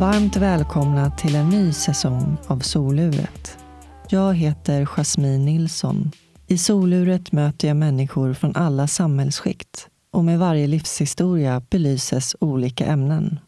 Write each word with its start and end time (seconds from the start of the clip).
Varmt 0.00 0.36
välkomna 0.36 1.10
till 1.10 1.34
en 1.34 1.48
ny 1.48 1.72
säsong 1.72 2.36
av 2.46 2.58
Soluret. 2.58 3.58
Jag 4.08 4.34
heter 4.34 4.84
Jasmine 4.84 5.44
Nilsson. 5.44 6.10
I 6.46 6.58
Soluret 6.58 7.32
möter 7.32 7.68
jag 7.68 7.76
människor 7.76 8.34
från 8.34 8.56
alla 8.56 8.86
samhällsskikt 8.86 9.88
och 10.12 10.24
med 10.24 10.38
varje 10.38 10.66
livshistoria 10.66 11.62
belyses 11.70 12.36
olika 12.40 12.86
ämnen. 12.86 13.40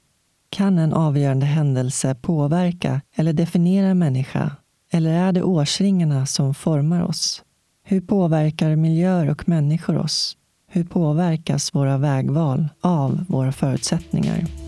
Kan 0.50 0.78
en 0.78 0.92
avgörande 0.92 1.46
händelse 1.46 2.14
påverka 2.14 3.00
eller 3.16 3.32
definiera 3.32 3.86
en 3.86 3.98
människa? 3.98 4.50
Eller 4.90 5.10
är 5.10 5.32
det 5.32 5.42
årsringarna 5.42 6.26
som 6.26 6.54
formar 6.54 7.02
oss? 7.02 7.42
Hur 7.84 8.00
påverkar 8.00 8.76
miljöer 8.76 9.30
och 9.30 9.48
människor 9.48 9.98
oss? 9.98 10.36
Hur 10.70 10.84
påverkas 10.84 11.74
våra 11.74 11.98
vägval 11.98 12.68
av 12.80 13.24
våra 13.28 13.52
förutsättningar? 13.52 14.61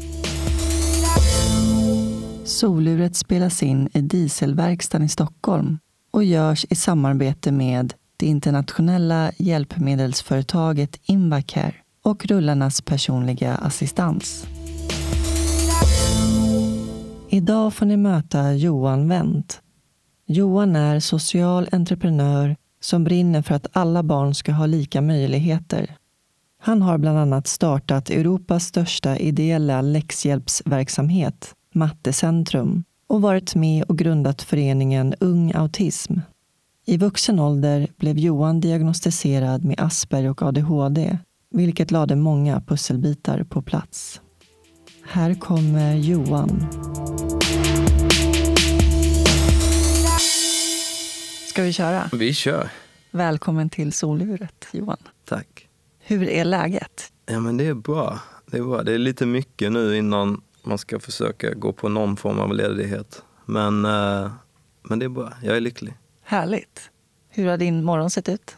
Soluret 2.54 3.16
spelas 3.16 3.62
in 3.62 3.88
i 3.92 4.00
Dieselverkstan 4.00 5.02
i 5.02 5.08
Stockholm 5.08 5.78
och 6.10 6.24
görs 6.24 6.66
i 6.70 6.74
samarbete 6.74 7.52
med 7.52 7.94
det 8.16 8.26
internationella 8.26 9.32
hjälpmedelsföretaget 9.38 11.00
Invacare 11.02 11.74
och 12.02 12.26
rullarnas 12.26 12.82
personliga 12.82 13.54
assistans. 13.54 14.46
Idag 17.28 17.74
får 17.74 17.86
ni 17.86 17.96
möta 17.96 18.52
Johan 18.52 19.08
Wendt. 19.08 19.60
Johan 20.26 20.76
är 20.76 21.00
social 21.00 21.68
entreprenör 21.72 22.56
som 22.80 23.04
brinner 23.04 23.42
för 23.42 23.54
att 23.54 23.66
alla 23.72 24.02
barn 24.02 24.34
ska 24.34 24.52
ha 24.52 24.66
lika 24.66 25.00
möjligheter. 25.00 25.96
Han 26.60 26.82
har 26.82 26.98
bland 26.98 27.18
annat 27.18 27.46
startat 27.46 28.10
Europas 28.10 28.64
största 28.64 29.16
ideella 29.16 29.80
läxhjälpsverksamhet, 29.80 31.54
Mattecentrum, 31.74 32.84
och 33.06 33.22
varit 33.22 33.54
med 33.54 33.84
och 33.84 33.98
grundat 33.98 34.42
föreningen 34.42 35.14
Ung 35.20 35.52
Autism. 35.54 36.18
I 36.86 36.96
vuxen 36.96 37.40
ålder 37.40 37.88
blev 37.96 38.18
Johan 38.18 38.60
diagnostiserad 38.60 39.64
med 39.64 39.80
Asperger 39.80 40.30
och 40.30 40.42
ADHD, 40.42 41.18
vilket 41.50 41.90
lade 41.90 42.16
många 42.16 42.60
pusselbitar 42.60 43.44
på 43.44 43.62
plats. 43.62 44.20
Här 45.06 45.34
kommer 45.34 45.94
Johan. 45.94 46.66
Ska 51.48 51.62
vi 51.62 51.72
köra? 51.72 52.10
Vi 52.12 52.34
kör. 52.34 52.70
Välkommen 53.10 53.70
till 53.70 53.92
soluret, 53.92 54.66
Johan. 54.72 54.96
Tack. 55.24 55.68
Hur 55.98 56.28
är 56.28 56.44
läget? 56.44 57.12
Ja, 57.26 57.40
men 57.40 57.56
det 57.56 57.66
är 57.66 57.74
bra. 57.74 58.18
Det 58.46 58.56
är 58.56 58.62
bra. 58.62 58.82
Det 58.82 58.92
är 58.92 58.98
lite 58.98 59.26
mycket 59.26 59.72
nu 59.72 59.96
innan 59.96 60.40
man 60.66 60.78
ska 60.78 61.00
försöka 61.00 61.54
gå 61.54 61.72
på 61.72 61.88
någon 61.88 62.16
form 62.16 62.40
av 62.40 62.54
ledighet. 62.54 63.22
Men, 63.46 63.84
eh, 63.84 64.30
men 64.82 64.98
det 64.98 65.04
är 65.04 65.08
bra. 65.08 65.32
Jag 65.42 65.56
är 65.56 65.60
lycklig. 65.60 65.94
Härligt. 66.22 66.90
Hur 67.28 67.46
har 67.46 67.56
din 67.56 67.84
morgon 67.84 68.10
sett 68.10 68.28
ut? 68.28 68.56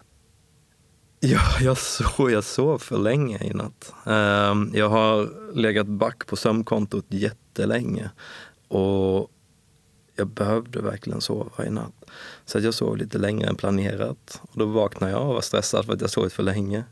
Ja, 1.20 1.40
jag 1.60 1.78
sov, 1.78 2.30
jag 2.30 2.44
sov 2.44 2.78
för 2.78 2.98
länge 2.98 3.38
i 3.44 3.54
natt. 3.54 3.94
Eh, 4.06 4.54
jag 4.78 4.88
har 4.88 5.30
legat 5.54 5.86
back 5.86 6.26
på 6.26 6.36
sömnkontot 6.36 7.04
jättelänge. 7.08 8.10
Och 8.68 9.30
jag 10.16 10.28
behövde 10.28 10.82
verkligen 10.82 11.20
sova 11.20 11.66
i 11.66 11.70
natt. 11.70 12.04
Så 12.44 12.58
jag 12.58 12.74
sov 12.74 12.96
lite 12.96 13.18
längre 13.18 13.48
än 13.48 13.56
planerat. 13.56 14.40
Och 14.42 14.58
då 14.58 14.66
vaknade 14.66 15.12
jag 15.12 15.28
och 15.28 15.34
var 15.34 15.40
stressad 15.40 15.86
för 15.86 15.92
att 15.92 16.00
jag 16.00 16.10
sovit 16.10 16.32
för 16.32 16.42
länge. 16.42 16.84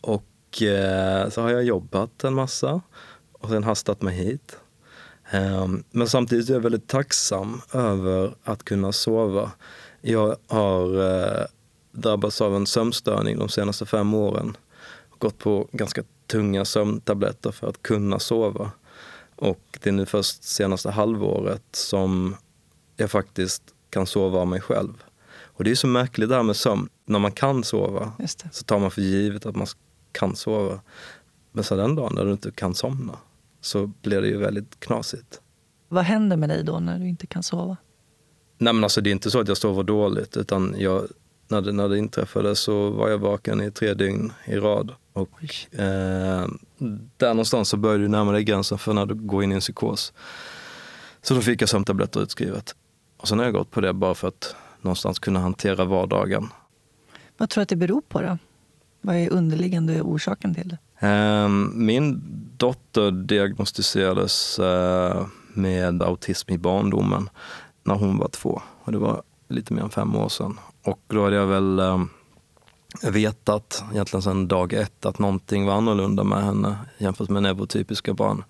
Och 0.00 0.62
eh, 0.62 1.28
så 1.28 1.42
har 1.42 1.50
jag 1.50 1.64
jobbat 1.64 2.24
en 2.24 2.34
massa 2.34 2.80
och 3.42 3.48
sen 3.48 3.64
hastat 3.64 4.02
mig 4.02 4.14
hit. 4.14 4.56
Eh, 5.30 5.68
men 5.90 6.08
samtidigt 6.08 6.50
är 6.50 6.54
jag 6.54 6.60
väldigt 6.60 6.88
tacksam 6.88 7.60
över 7.72 8.34
att 8.44 8.64
kunna 8.64 8.92
sova. 8.92 9.50
Jag 10.00 10.36
har 10.48 11.10
eh, 11.10 11.46
drabbats 11.92 12.40
av 12.40 12.56
en 12.56 12.66
sömnstörning 12.66 13.38
de 13.38 13.48
senaste 13.48 13.86
fem 13.86 14.14
åren. 14.14 14.56
Gått 15.18 15.38
på 15.38 15.68
ganska 15.72 16.02
tunga 16.26 16.64
sömntabletter 16.64 17.52
för 17.52 17.68
att 17.68 17.82
kunna 17.82 18.18
sova. 18.18 18.70
Och 19.36 19.78
det 19.82 19.90
är 19.90 19.92
nu 19.92 20.06
först 20.06 20.44
senaste 20.44 20.90
halvåret 20.90 21.62
som 21.72 22.36
jag 22.96 23.10
faktiskt 23.10 23.62
kan 23.90 24.06
sova 24.06 24.38
av 24.38 24.46
mig 24.46 24.60
själv. 24.60 25.04
Och 25.44 25.64
det 25.64 25.70
är 25.70 25.74
så 25.74 25.86
märkligt 25.86 26.28
det 26.28 26.34
här 26.34 26.42
med 26.42 26.56
sömn. 26.56 26.88
När 27.04 27.18
man 27.18 27.32
kan 27.32 27.64
sova 27.64 28.12
så 28.52 28.64
tar 28.64 28.78
man 28.78 28.90
för 28.90 29.02
givet 29.02 29.46
att 29.46 29.56
man 29.56 29.66
kan 30.12 30.36
sova. 30.36 30.80
Men 31.52 31.64
så 31.64 31.76
den 31.76 31.94
dagen 31.94 32.14
när 32.14 32.24
du 32.24 32.32
inte 32.32 32.50
kan 32.50 32.74
somna 32.74 33.18
så 33.62 33.86
blir 33.86 34.20
det 34.20 34.28
ju 34.28 34.36
väldigt 34.36 34.80
knasigt. 34.80 35.40
Vad 35.88 36.04
händer 36.04 36.36
med 36.36 36.48
dig 36.48 36.64
då 36.64 36.80
när 36.80 36.98
du 36.98 37.08
inte 37.08 37.26
kan 37.26 37.42
sova? 37.42 37.76
Nej 38.58 38.72
men 38.72 38.84
alltså 38.84 39.00
det 39.00 39.10
är 39.10 39.12
inte 39.12 39.30
så 39.30 39.40
att 39.40 39.48
jag 39.48 39.56
sover 39.56 39.82
dåligt 39.82 40.36
utan 40.36 40.74
jag, 40.78 41.06
när, 41.48 41.60
det, 41.60 41.72
när 41.72 41.88
det 41.88 41.98
inträffade 41.98 42.56
så 42.56 42.90
var 42.90 43.08
jag 43.08 43.18
vaken 43.18 43.60
i 43.60 43.70
tre 43.70 43.94
dygn 43.94 44.32
i 44.44 44.56
rad. 44.56 44.94
Och 45.12 45.44
eh, 45.72 46.46
där 47.16 47.28
någonstans 47.28 47.68
så 47.68 47.76
började 47.76 48.04
du 48.04 48.08
närma 48.08 48.32
dig 48.32 48.44
gränsen 48.44 48.78
för 48.78 48.92
när 48.92 49.06
du 49.06 49.14
går 49.14 49.44
in 49.44 49.52
i 49.52 49.54
en 49.54 49.60
psykos. 49.60 50.12
Så 51.22 51.34
då 51.34 51.40
fick 51.40 51.62
jag 51.62 51.68
sömntabletter 51.68 52.22
utskrivet. 52.22 52.74
Och 53.16 53.28
sen 53.28 53.38
har 53.38 53.44
jag 53.44 53.54
gått 53.54 53.70
på 53.70 53.80
det 53.80 53.92
bara 53.92 54.14
för 54.14 54.28
att 54.28 54.56
någonstans 54.80 55.18
kunna 55.18 55.40
hantera 55.40 55.84
vardagen. 55.84 56.48
Vad 57.36 57.50
tror 57.50 57.60
du 57.60 57.62
att 57.62 57.68
det 57.68 57.76
beror 57.76 58.00
på 58.00 58.22
då? 58.22 58.38
Vad 59.00 59.16
är 59.16 59.30
underliggande 59.30 60.02
orsaken 60.02 60.54
till 60.54 60.68
det? 60.68 60.78
Ehm, 61.02 61.72
min 61.86 62.22
dotter 62.56 63.10
diagnostiserades 63.10 64.58
eh, 64.58 65.26
med 65.54 66.02
autism 66.02 66.52
i 66.52 66.58
barndomen 66.58 67.30
när 67.84 67.94
hon 67.94 68.18
var 68.18 68.28
två. 68.28 68.62
Och 68.84 68.92
det 68.92 68.98
var 68.98 69.22
lite 69.48 69.72
mer 69.72 69.82
än 69.82 69.90
fem 69.90 70.16
år 70.16 70.28
sedan. 70.28 70.58
Och 70.84 71.00
då 71.08 71.24
hade 71.24 71.36
jag 71.36 71.46
väl 71.46 71.78
eh, 71.78 71.98
vetat 73.02 73.84
egentligen 73.92 74.22
sedan 74.22 74.48
dag 74.48 74.72
ett 74.72 75.06
att 75.06 75.18
någonting 75.18 75.66
var 75.66 75.74
annorlunda 75.74 76.24
med 76.24 76.44
henne 76.44 76.76
jämfört 76.98 77.28
med 77.28 77.42
neurotypiska 77.42 78.14
barn. 78.14 78.44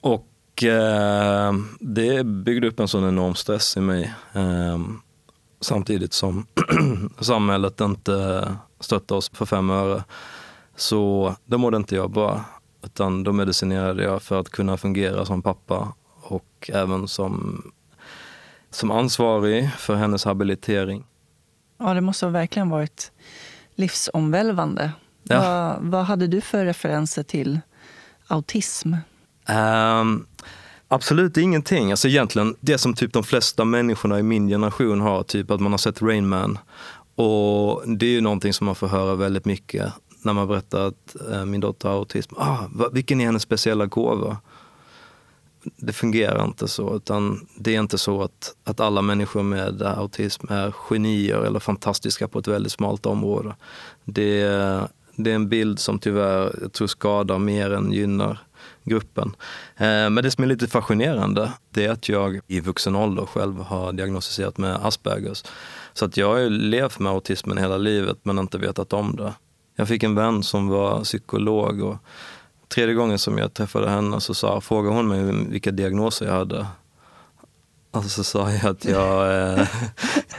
Och 0.00 0.28
och 0.54 0.64
eh, 0.64 1.54
det 1.80 2.24
byggde 2.26 2.68
upp 2.68 2.80
en 2.80 2.88
sån 2.88 3.08
enorm 3.08 3.34
stress 3.34 3.76
i 3.76 3.80
mig. 3.80 4.14
Eh, 4.32 4.78
samtidigt 5.60 6.12
som 6.12 6.46
samhället 7.20 7.80
inte 7.80 8.48
stöttade 8.80 9.18
oss 9.18 9.30
för 9.34 9.46
fem 9.46 9.70
öre. 9.70 10.04
Så 10.76 11.34
då 11.44 11.58
mådde 11.58 11.76
inte 11.76 11.94
jag 11.94 12.10
bra. 12.10 12.44
Utan 12.84 13.24
då 13.24 13.32
medicinerade 13.32 14.02
jag 14.02 14.22
för 14.22 14.40
att 14.40 14.48
kunna 14.48 14.76
fungera 14.76 15.24
som 15.24 15.42
pappa 15.42 15.94
och 16.20 16.70
även 16.72 17.08
som, 17.08 17.62
som 18.70 18.90
ansvarig 18.90 19.70
för 19.78 19.94
hennes 19.94 20.24
habilitering. 20.24 21.04
Ja, 21.78 21.94
det 21.94 22.00
måste 22.00 22.26
ha 22.26 22.30
verkligen 22.30 22.70
varit 22.70 23.12
livsomvälvande. 23.74 24.92
Ja. 25.22 25.40
Vad, 25.40 25.90
vad 25.90 26.04
hade 26.04 26.26
du 26.26 26.40
för 26.40 26.64
referenser 26.64 27.22
till 27.22 27.60
autism? 28.26 28.94
Um, 29.48 30.26
absolut 30.88 31.36
ingenting. 31.36 31.90
Alltså 31.90 32.08
egentligen 32.08 32.56
det 32.60 32.78
som 32.78 32.94
typ 32.94 33.12
de 33.12 33.24
flesta 33.24 33.64
människorna 33.64 34.18
i 34.18 34.22
min 34.22 34.48
generation 34.48 35.00
har, 35.00 35.22
typ 35.22 35.50
att 35.50 35.60
man 35.60 35.72
har 35.72 35.78
sett 35.78 36.02
Rain 36.02 36.28
Man. 36.28 36.58
Och 37.14 37.82
det 37.86 38.06
är 38.06 38.10
ju 38.10 38.20
någonting 38.20 38.52
som 38.52 38.64
man 38.64 38.74
får 38.74 38.88
höra 38.88 39.14
väldigt 39.14 39.44
mycket 39.44 39.92
när 40.24 40.32
man 40.32 40.48
berättar 40.48 40.86
att 40.86 41.16
eh, 41.30 41.44
min 41.44 41.60
dotter 41.60 41.88
har 41.88 41.96
autism. 41.96 42.34
Ah, 42.38 42.58
vilken 42.92 43.20
är 43.20 43.24
hennes 43.24 43.42
speciella 43.42 43.86
gåva? 43.86 44.36
Det 45.76 45.92
fungerar 45.92 46.44
inte 46.44 46.68
så, 46.68 46.96
utan 46.96 47.46
det 47.56 47.74
är 47.74 47.80
inte 47.80 47.98
så 47.98 48.22
att, 48.22 48.54
att 48.64 48.80
alla 48.80 49.02
människor 49.02 49.42
med 49.42 49.82
autism 49.82 50.46
är 50.52 50.70
genier 50.70 51.38
eller 51.38 51.60
fantastiska 51.60 52.28
på 52.28 52.38
ett 52.38 52.48
väldigt 52.48 52.72
smalt 52.72 53.06
område. 53.06 53.56
Det, 54.04 54.42
det 55.16 55.30
är 55.30 55.34
en 55.34 55.48
bild 55.48 55.78
som 55.78 55.98
tyvärr 55.98 56.58
jag 56.62 56.72
tror 56.72 56.86
skadar 56.86 57.38
mer 57.38 57.70
än 57.70 57.92
gynnar 57.92 58.38
gruppen. 58.84 59.36
Eh, 59.76 59.86
men 59.86 60.14
det 60.14 60.30
som 60.30 60.44
är 60.44 60.48
lite 60.48 60.66
fascinerande, 60.66 61.52
det 61.70 61.84
är 61.84 61.90
att 61.90 62.08
jag 62.08 62.40
i 62.46 62.60
vuxen 62.60 62.96
ålder 62.96 63.26
själv 63.26 63.60
har 63.60 63.92
diagnostiserat 63.92 64.58
med 64.58 64.86
Aspergers. 64.86 65.44
Så 65.92 66.04
att 66.04 66.16
jag 66.16 66.28
har 66.28 66.50
levt 66.50 66.98
med 66.98 67.12
autismen 67.12 67.58
hela 67.58 67.76
livet 67.76 68.18
men 68.22 68.38
inte 68.38 68.58
vetat 68.58 68.92
om 68.92 69.16
det. 69.16 69.32
Jag 69.76 69.88
fick 69.88 70.02
en 70.02 70.14
vän 70.14 70.42
som 70.42 70.68
var 70.68 71.04
psykolog 71.04 71.82
och 71.82 71.96
tredje 72.68 72.94
gången 72.94 73.18
som 73.18 73.38
jag 73.38 73.54
träffade 73.54 73.90
henne 73.90 74.20
så 74.20 74.34
sa, 74.34 74.60
frågade 74.60 74.96
hon 74.96 75.08
mig 75.08 75.46
vilka 75.48 75.70
diagnoser 75.70 76.26
jag 76.26 76.32
hade. 76.32 76.66
Och 77.90 78.04
så 78.04 78.24
sa 78.24 78.50
jag 78.50 78.66
att 78.66 78.84
jag, 78.84 79.42
eh, 79.58 79.68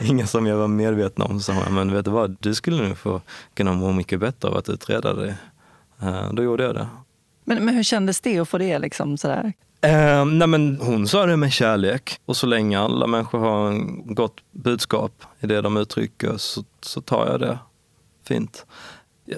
inga 0.00 0.26
som 0.26 0.46
jag 0.46 0.56
var 0.56 0.68
medveten 0.68 1.24
om, 1.24 1.40
så 1.40 1.52
sa 1.52 1.60
hon, 1.64 1.74
men 1.74 1.92
vet 1.92 2.04
du 2.04 2.10
vad, 2.10 2.36
du 2.40 2.54
skulle 2.54 2.88
nu 2.88 2.94
få 2.94 3.20
kunna 3.54 3.72
må 3.72 3.92
mycket 3.92 4.20
bättre 4.20 4.48
av 4.48 4.56
att 4.56 4.68
utreda 4.68 5.14
dig. 5.14 5.34
Eh, 6.02 6.32
då 6.32 6.42
gjorde 6.42 6.64
jag 6.64 6.74
det. 6.74 6.88
Men, 7.44 7.64
men 7.64 7.74
hur 7.74 7.82
kändes 7.82 8.20
det 8.20 8.38
att 8.38 8.48
få 8.48 8.58
det? 8.58 8.78
Liksom, 8.78 9.16
sådär? 9.16 9.52
Eh, 9.80 10.24
nej 10.24 10.48
men 10.48 10.80
hon 10.80 11.08
sa 11.08 11.26
det 11.26 11.36
med 11.36 11.52
kärlek 11.52 12.20
och 12.24 12.36
så 12.36 12.46
länge 12.46 12.80
alla 12.80 13.06
människor 13.06 13.38
har 13.38 13.68
en 13.68 14.14
gott 14.14 14.36
budskap 14.52 15.12
i 15.40 15.46
det 15.46 15.60
de 15.60 15.76
uttrycker 15.76 16.36
så, 16.36 16.64
så 16.80 17.00
tar 17.00 17.26
jag 17.26 17.40
det 17.40 17.58
fint. 18.24 18.66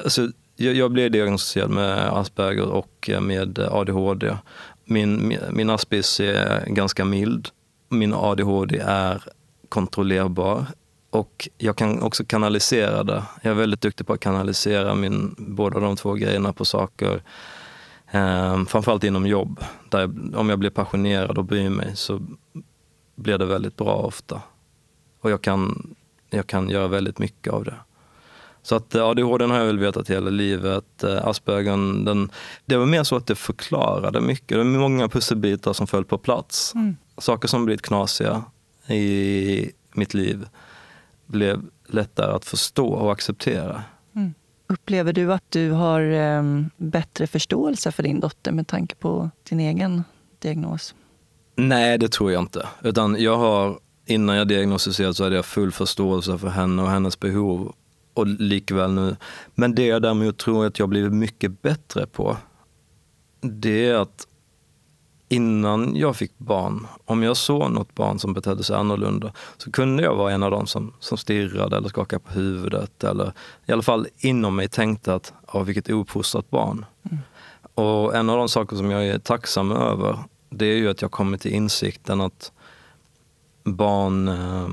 Alltså, 0.04 0.28
jag, 0.56 0.74
jag 0.74 0.90
blev 0.90 1.10
diagnostiserad 1.10 1.70
med 1.70 2.08
Asperger 2.08 2.66
och 2.66 3.10
eh, 3.10 3.20
med 3.20 3.58
ADHD. 3.58 4.36
Min, 4.84 5.38
min 5.50 5.70
Aspis 5.70 6.20
är 6.20 6.66
ganska 6.66 7.04
mild. 7.04 7.48
Min 7.88 8.14
ADHD 8.14 8.78
är 8.78 9.22
kontrollerbar. 9.68 10.66
Och 11.10 11.48
jag 11.58 11.76
kan 11.76 12.02
också 12.02 12.24
kanalisera 12.24 13.04
det. 13.04 13.22
Jag 13.42 13.50
är 13.50 13.54
väldigt 13.54 13.80
duktig 13.80 14.06
på 14.06 14.12
att 14.12 14.20
kanalisera 14.20 14.94
min, 14.94 15.34
båda 15.38 15.80
de 15.80 15.96
två 15.96 16.14
grejerna 16.14 16.52
på 16.52 16.64
saker. 16.64 17.22
Ehm, 18.10 18.66
framförallt 18.66 19.04
inom 19.04 19.26
jobb. 19.26 19.60
Där 19.88 20.00
jag, 20.00 20.34
om 20.34 20.48
jag 20.48 20.58
blir 20.58 20.70
passionerad 20.70 21.38
och 21.38 21.44
bryr 21.44 21.70
mig 21.70 21.96
så 21.96 22.20
blir 23.14 23.38
det 23.38 23.46
väldigt 23.46 23.76
bra 23.76 23.94
ofta. 23.94 24.42
Och 25.20 25.30
jag 25.30 25.42
kan, 25.42 25.94
jag 26.30 26.46
kan 26.46 26.70
göra 26.70 26.88
väldigt 26.88 27.18
mycket 27.18 27.52
av 27.52 27.64
det. 27.64 27.74
Så 28.62 28.76
att 28.76 28.94
ADHD 28.94 29.44
har 29.44 29.58
jag 29.58 29.66
väl 29.66 29.78
vetat 29.78 30.10
hela 30.10 30.30
livet. 30.30 31.04
Eh, 31.04 31.26
Aspergern, 31.26 32.04
den, 32.04 32.30
det 32.66 32.76
var 32.76 32.86
mer 32.86 33.04
så 33.04 33.16
att 33.16 33.26
det 33.26 33.34
förklarade 33.34 34.20
mycket. 34.20 34.48
Det 34.48 34.56
var 34.56 34.64
många 34.64 35.08
pusselbitar 35.08 35.72
som 35.72 35.86
föll 35.86 36.04
på 36.04 36.18
plats. 36.18 36.74
Mm. 36.74 36.96
Saker 37.18 37.48
som 37.48 37.64
blivit 37.64 37.82
knasiga 37.82 38.44
i 38.88 39.70
mitt 39.92 40.14
liv 40.14 40.46
blev 41.26 41.62
lättare 41.86 42.32
att 42.32 42.44
förstå 42.44 42.88
och 42.88 43.12
acceptera. 43.12 43.82
Mm. 44.16 44.34
Upplever 44.66 45.12
du 45.12 45.32
att 45.32 45.44
du 45.48 45.70
har 45.70 46.02
um, 46.02 46.70
bättre 46.76 47.26
förståelse 47.26 47.92
för 47.92 48.02
din 48.02 48.20
dotter 48.20 48.52
med 48.52 48.66
tanke 48.66 48.94
på 48.94 49.30
din 49.48 49.60
egen 49.60 50.04
diagnos? 50.38 50.94
Nej, 51.56 51.98
det 51.98 52.08
tror 52.08 52.32
jag 52.32 52.42
inte. 52.42 52.68
Utan 52.82 53.22
jag 53.22 53.36
har, 53.36 53.78
innan 54.06 54.36
jag 54.36 54.48
diagnostiserades 54.48 55.16
så 55.16 55.24
hade 55.24 55.36
jag 55.36 55.44
full 55.44 55.72
förståelse 55.72 56.38
för 56.38 56.48
henne 56.48 56.82
och 56.82 56.90
hennes 56.90 57.20
behov. 57.20 57.72
Och 58.18 58.26
likväl 58.26 58.92
nu. 58.92 59.16
Men 59.54 59.74
det 59.74 59.86
jag 59.86 60.02
däremot 60.02 60.38
tror 60.38 60.66
att 60.66 60.78
jag 60.78 60.88
blivit 60.88 61.12
mycket 61.12 61.62
bättre 61.62 62.06
på, 62.06 62.36
det 63.40 63.86
är 63.86 63.94
att 63.94 64.26
innan 65.28 65.96
jag 65.96 66.16
fick 66.16 66.38
barn, 66.38 66.86
om 67.04 67.22
jag 67.22 67.36
såg 67.36 67.70
något 67.70 67.94
barn 67.94 68.18
som 68.18 68.34
betedde 68.34 68.64
sig 68.64 68.76
annorlunda, 68.76 69.32
så 69.56 69.72
kunde 69.72 70.02
jag 70.02 70.14
vara 70.16 70.32
en 70.32 70.42
av 70.42 70.50
dem 70.50 70.66
som, 70.66 70.92
som 71.00 71.18
stirrade 71.18 71.76
eller 71.76 71.88
skakade 71.88 72.20
på 72.20 72.32
huvudet. 72.32 73.04
Eller 73.04 73.32
i 73.66 73.72
alla 73.72 73.82
fall 73.82 74.06
inom 74.18 74.56
mig 74.56 74.68
tänkte 74.68 75.14
att, 75.14 75.32
ja, 75.52 75.62
vilket 75.62 75.90
ouppfostrat 75.90 76.50
barn. 76.50 76.84
Mm. 77.02 77.18
Och 77.74 78.16
en 78.16 78.30
av 78.30 78.36
de 78.36 78.48
saker 78.48 78.76
som 78.76 78.90
jag 78.90 79.06
är 79.06 79.18
tacksam 79.18 79.72
över, 79.72 80.18
det 80.50 80.66
är 80.66 80.76
ju 80.76 80.90
att 80.90 81.02
jag 81.02 81.10
kommit 81.10 81.40
till 81.40 81.52
insikten 81.52 82.20
att 82.20 82.52
barn 83.64 84.28
eh, 84.28 84.68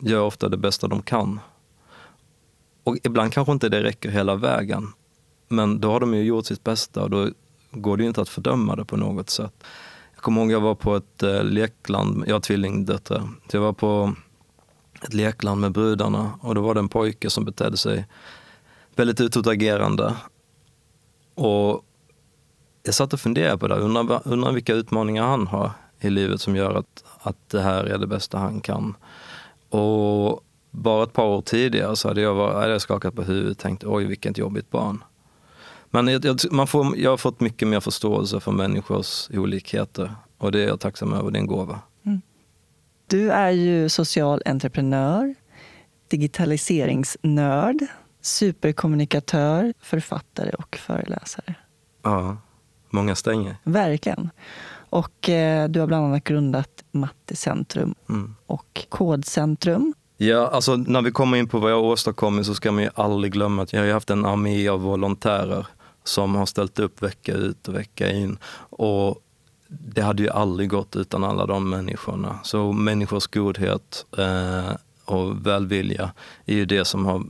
gör 0.00 0.22
ofta 0.22 0.48
det 0.48 0.56
bästa 0.56 0.88
de 0.88 1.02
kan. 1.02 1.40
Och 2.90 2.96
ibland 3.02 3.32
kanske 3.32 3.52
inte 3.52 3.68
det 3.68 3.82
räcker 3.82 4.10
hela 4.10 4.34
vägen. 4.34 4.92
Men 5.48 5.80
då 5.80 5.90
har 5.90 6.00
de 6.00 6.14
ju 6.14 6.22
gjort 6.22 6.46
sitt 6.46 6.64
bästa 6.64 7.02
och 7.02 7.10
då 7.10 7.30
går 7.70 7.96
det 7.96 8.02
ju 8.02 8.08
inte 8.08 8.20
att 8.20 8.28
fördöma 8.28 8.76
det 8.76 8.84
på 8.84 8.96
något 8.96 9.30
sätt. 9.30 9.64
Jag 10.14 10.22
kommer 10.22 10.40
ihåg 10.40 10.52
jag 10.52 10.60
var 10.60 10.74
på 10.74 10.96
ett 10.96 11.22
eh, 11.22 11.44
lekland, 11.44 12.24
jag 12.26 12.34
har 12.34 12.40
tvillingdöttrar, 12.40 13.28
jag 13.52 13.60
var 13.60 13.72
på 13.72 14.14
ett 15.02 15.14
lekland 15.14 15.60
med 15.60 15.72
brudarna 15.72 16.32
och 16.40 16.54
då 16.54 16.60
var 16.60 16.74
det 16.74 16.80
en 16.80 16.88
pojke 16.88 17.30
som 17.30 17.44
betedde 17.44 17.76
sig 17.76 18.06
väldigt 18.96 19.20
utåtagerande. 19.20 20.16
Och 21.34 21.84
jag 22.82 22.94
satt 22.94 23.12
och 23.12 23.20
funderade 23.20 23.58
på 23.58 23.68
det, 23.68 23.74
undrar, 23.74 24.22
undrar 24.24 24.52
vilka 24.52 24.74
utmaningar 24.74 25.24
han 25.24 25.46
har 25.46 25.70
i 26.00 26.10
livet 26.10 26.40
som 26.40 26.56
gör 26.56 26.74
att, 26.74 27.04
att 27.18 27.48
det 27.48 27.60
här 27.60 27.84
är 27.84 27.98
det 27.98 28.06
bästa 28.06 28.38
han 28.38 28.60
kan. 28.60 28.94
Och 29.68 30.44
bara 30.70 31.04
ett 31.04 31.12
par 31.12 31.24
år 31.24 31.42
tidigare 31.42 31.96
så 31.96 32.08
hade 32.08 32.20
jag, 32.20 32.34
var, 32.34 32.54
hade 32.54 32.72
jag 32.72 32.80
skakat 32.80 33.14
på 33.14 33.22
huvudet 33.22 33.50
och 33.50 33.58
tänkt 33.58 33.84
oj 33.84 34.04
vilket 34.04 34.38
jobbigt 34.38 34.70
barn. 34.70 35.04
Men 35.90 36.08
jag, 36.08 36.38
man 36.50 36.66
får, 36.66 36.96
jag 36.96 37.10
har 37.10 37.16
fått 37.16 37.40
mycket 37.40 37.68
mer 37.68 37.80
förståelse 37.80 38.40
för 38.40 38.52
människors 38.52 39.30
olikheter 39.30 40.14
och 40.38 40.52
det 40.52 40.62
är 40.62 40.68
jag 40.68 40.80
tacksam 40.80 41.12
över, 41.12 41.30
det 41.30 41.38
är 41.38 41.40
en 41.40 41.46
gåva. 41.46 41.80
Mm. 42.06 42.20
Du 43.06 43.30
är 43.30 43.50
ju 43.50 43.88
social 43.88 44.42
entreprenör, 44.44 45.34
digitaliseringsnörd, 46.08 47.86
superkommunikatör, 48.20 49.74
författare 49.80 50.50
och 50.50 50.76
föreläsare. 50.76 51.54
Ja, 52.02 52.36
många 52.90 53.14
stänger. 53.14 53.56
Verkligen. 53.64 54.30
Och 54.90 55.28
eh, 55.28 55.68
du 55.68 55.80
har 55.80 55.86
bland 55.86 56.06
annat 56.06 56.24
grundat 56.24 56.84
Mattecentrum 56.92 57.94
mm. 58.08 58.34
och 58.46 58.86
Kodcentrum 58.88 59.94
Ja, 60.22 60.46
alltså 60.48 60.76
när 60.76 61.02
vi 61.02 61.10
kommer 61.10 61.38
in 61.38 61.48
på 61.48 61.58
vad 61.58 61.70
jag 61.70 61.84
åstadkommit 61.84 62.46
så 62.46 62.54
ska 62.54 62.72
man 62.72 62.82
ju 62.82 62.90
aldrig 62.94 63.32
glömma 63.32 63.62
att 63.62 63.72
jag 63.72 63.80
har 63.80 63.92
haft 63.92 64.10
en 64.10 64.24
armé 64.24 64.68
av 64.68 64.80
volontärer 64.80 65.66
som 66.04 66.34
har 66.34 66.46
ställt 66.46 66.78
upp 66.78 67.02
vecka 67.02 67.34
ut 67.34 67.68
och 67.68 67.74
vecka 67.74 68.10
in. 68.10 68.38
Och 68.70 69.18
det 69.68 70.02
hade 70.02 70.22
ju 70.22 70.30
aldrig 70.30 70.70
gått 70.70 70.96
utan 70.96 71.24
alla 71.24 71.46
de 71.46 71.70
människorna. 71.70 72.38
Så 72.42 72.72
människors 72.72 73.26
godhet 73.26 74.06
eh, 74.18 74.76
och 75.04 75.46
välvilja 75.46 76.12
är 76.44 76.54
ju 76.54 76.64
det 76.64 76.84
som 76.84 77.06
har 77.06 77.22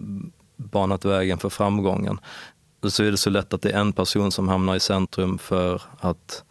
banat 0.56 1.04
vägen 1.04 1.38
för 1.38 1.48
framgången. 1.48 2.20
Så 2.88 3.02
är 3.02 3.10
det 3.10 3.16
så 3.16 3.30
lätt 3.30 3.54
att 3.54 3.62
det 3.62 3.70
är 3.70 3.80
en 3.80 3.92
person 3.92 4.32
som 4.32 4.48
hamnar 4.48 4.76
i 4.76 4.80
centrum 4.80 5.38
för 5.38 5.82
att 6.00 6.44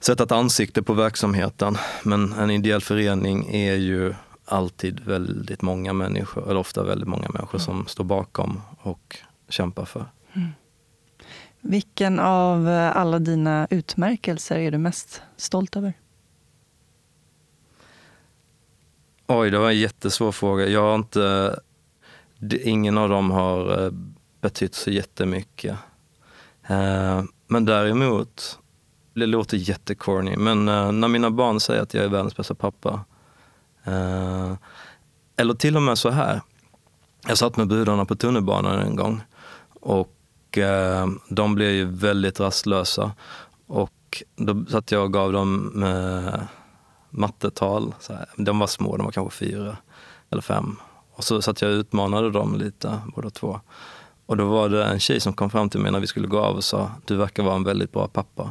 sätta 0.00 0.24
ett 0.24 0.32
ansikte 0.32 0.82
på 0.82 0.92
verksamheten. 0.92 1.78
Men 2.02 2.32
en 2.32 2.50
ideell 2.50 2.80
förening 2.80 3.54
är 3.54 3.74
ju 3.74 4.14
alltid 4.44 5.00
väldigt 5.00 5.62
många 5.62 5.92
människor, 5.92 6.50
eller 6.50 6.60
ofta 6.60 6.82
väldigt 6.82 7.08
många 7.08 7.28
människor 7.28 7.58
mm. 7.58 7.64
som 7.64 7.86
står 7.86 8.04
bakom 8.04 8.60
och 8.78 9.18
kämpar 9.48 9.84
för. 9.84 10.04
Mm. 10.32 10.48
Vilken 11.60 12.20
av 12.20 12.68
alla 12.94 13.18
dina 13.18 13.66
utmärkelser 13.70 14.58
är 14.58 14.70
du 14.70 14.78
mest 14.78 15.22
stolt 15.36 15.76
över? 15.76 15.92
Oj, 19.26 19.50
det 19.50 19.58
var 19.58 19.70
en 19.70 19.78
jättesvår 19.78 20.32
fråga. 20.32 20.66
Jag 20.66 20.82
har 20.82 20.94
inte... 20.94 21.56
Ingen 22.62 22.98
av 22.98 23.08
dem 23.08 23.30
har 23.30 23.84
eh, 23.84 23.90
betytt 24.40 24.74
så 24.74 24.90
jättemycket. 24.90 25.76
Eh, 26.66 27.22
men 27.46 27.64
däremot, 27.64 28.58
det 29.14 29.26
låter 29.26 29.56
jättecorny, 29.56 30.36
men 30.36 30.68
eh, 30.68 30.92
när 30.92 31.08
mina 31.08 31.30
barn 31.30 31.60
säger 31.60 31.82
att 31.82 31.94
jag 31.94 32.04
är 32.04 32.08
världens 32.08 32.36
bästa 32.36 32.54
pappa, 32.54 33.04
eller 35.36 35.54
till 35.54 35.76
och 35.76 35.82
med 35.82 35.98
så 35.98 36.10
här. 36.10 36.40
Jag 37.28 37.38
satt 37.38 37.56
med 37.56 37.68
budarna 37.68 38.04
på 38.04 38.14
tunnelbanan 38.14 38.78
en 38.78 38.96
gång 38.96 39.22
och 39.80 40.58
eh, 40.58 41.06
de 41.28 41.54
blev 41.54 41.70
ju 41.70 41.84
väldigt 41.84 42.40
rastlösa. 42.40 43.12
Och 43.66 44.22
då 44.36 44.64
satt 44.70 44.92
jag 44.92 45.04
och 45.04 45.12
gav 45.12 45.32
dem 45.32 45.82
eh, 45.82 46.40
mattetal. 47.10 47.94
De 48.36 48.58
var 48.58 48.66
små, 48.66 48.96
de 48.96 49.04
var 49.04 49.12
kanske 49.12 49.38
fyra 49.38 49.76
eller 50.30 50.42
fem. 50.42 50.76
Och 51.14 51.24
så 51.24 51.42
satt 51.42 51.62
jag 51.62 51.70
och 51.70 51.74
utmanade 51.74 52.30
dem 52.30 52.56
lite, 52.56 52.98
båda 53.14 53.30
två. 53.30 53.60
Och 54.26 54.36
då 54.36 54.44
var 54.44 54.68
det 54.68 54.84
en 54.84 55.00
tjej 55.00 55.20
som 55.20 55.32
kom 55.32 55.50
fram 55.50 55.70
till 55.70 55.80
mig 55.80 55.92
när 55.92 56.00
vi 56.00 56.06
skulle 56.06 56.26
gå 56.26 56.40
av 56.40 56.56
och 56.56 56.64
sa, 56.64 56.90
du 57.04 57.16
verkar 57.16 57.42
vara 57.42 57.54
en 57.54 57.64
väldigt 57.64 57.92
bra 57.92 58.08
pappa. 58.08 58.50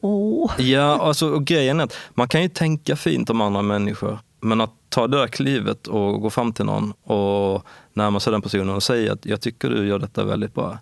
Oh. 0.00 0.60
Ja, 0.60 1.00
alltså, 1.00 1.28
och 1.28 1.44
grejen 1.44 1.80
är 1.80 1.84
att 1.84 1.96
man 2.14 2.28
kan 2.28 2.42
ju 2.42 2.48
tänka 2.48 2.96
fint 2.96 3.30
om 3.30 3.40
andra 3.40 3.62
människor. 3.62 4.18
Men 4.40 4.60
att 4.60 4.72
ta 4.88 5.06
det 5.06 5.28
klivet 5.28 5.86
och 5.86 6.20
gå 6.20 6.30
fram 6.30 6.52
till 6.52 6.64
någon 6.64 6.92
och 6.92 7.66
närma 7.92 8.20
sig 8.20 8.30
den 8.30 8.42
personen 8.42 8.74
och 8.74 8.82
säga 8.82 9.12
att 9.12 9.26
jag 9.26 9.40
tycker 9.40 9.70
du 9.70 9.86
gör 9.86 9.98
detta 9.98 10.24
väldigt 10.24 10.54
bra. 10.54 10.78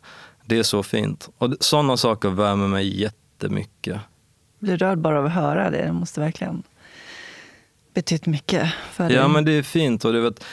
Det 0.47 0.59
är 0.59 0.63
så 0.63 0.83
fint. 0.83 1.29
Och 1.39 1.55
sådana 1.61 1.97
saker 1.97 2.29
värmer 2.29 2.69
mig 2.69 3.01
jättemycket. 3.01 4.01
Blir 4.59 4.77
rörd 4.77 4.99
bara 4.99 5.19
av 5.19 5.27
att 5.27 5.33
höra 5.33 5.71
det. 5.71 5.87
Det 5.87 5.93
måste 5.93 6.21
verkligen 6.21 6.63
betytt 7.95 8.27
mycket 8.27 8.73
för 8.93 9.05
dig. 9.05 9.17
Ja, 9.17 9.29
men 9.29 9.45
det 9.45 9.53
är 9.53 9.63
fint. 9.63 10.05
Och 10.05 10.13
det, 10.13 10.21
vet, 10.21 10.45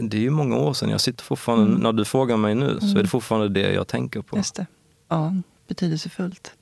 det 0.00 0.16
är 0.16 0.20
ju 0.20 0.30
många 0.30 0.56
år 0.56 0.72
sedan. 0.72 0.90
Jag 0.90 1.00
sitter 1.00 1.24
fortfarande, 1.24 1.66
mm. 1.66 1.80
när 1.80 1.92
du 1.92 2.04
frågar 2.04 2.36
mig 2.36 2.54
nu, 2.54 2.70
mm. 2.70 2.80
så 2.80 2.86
är 2.86 2.94
det 2.94 3.00
mm. 3.00 3.06
fortfarande 3.06 3.48
det 3.48 3.72
jag 3.72 3.86
tänker 3.88 4.22
på. 4.22 4.36
Just 4.36 4.54
det. 4.54 4.66
Ja, 5.08 5.34
betydelsefullt. 5.68 6.52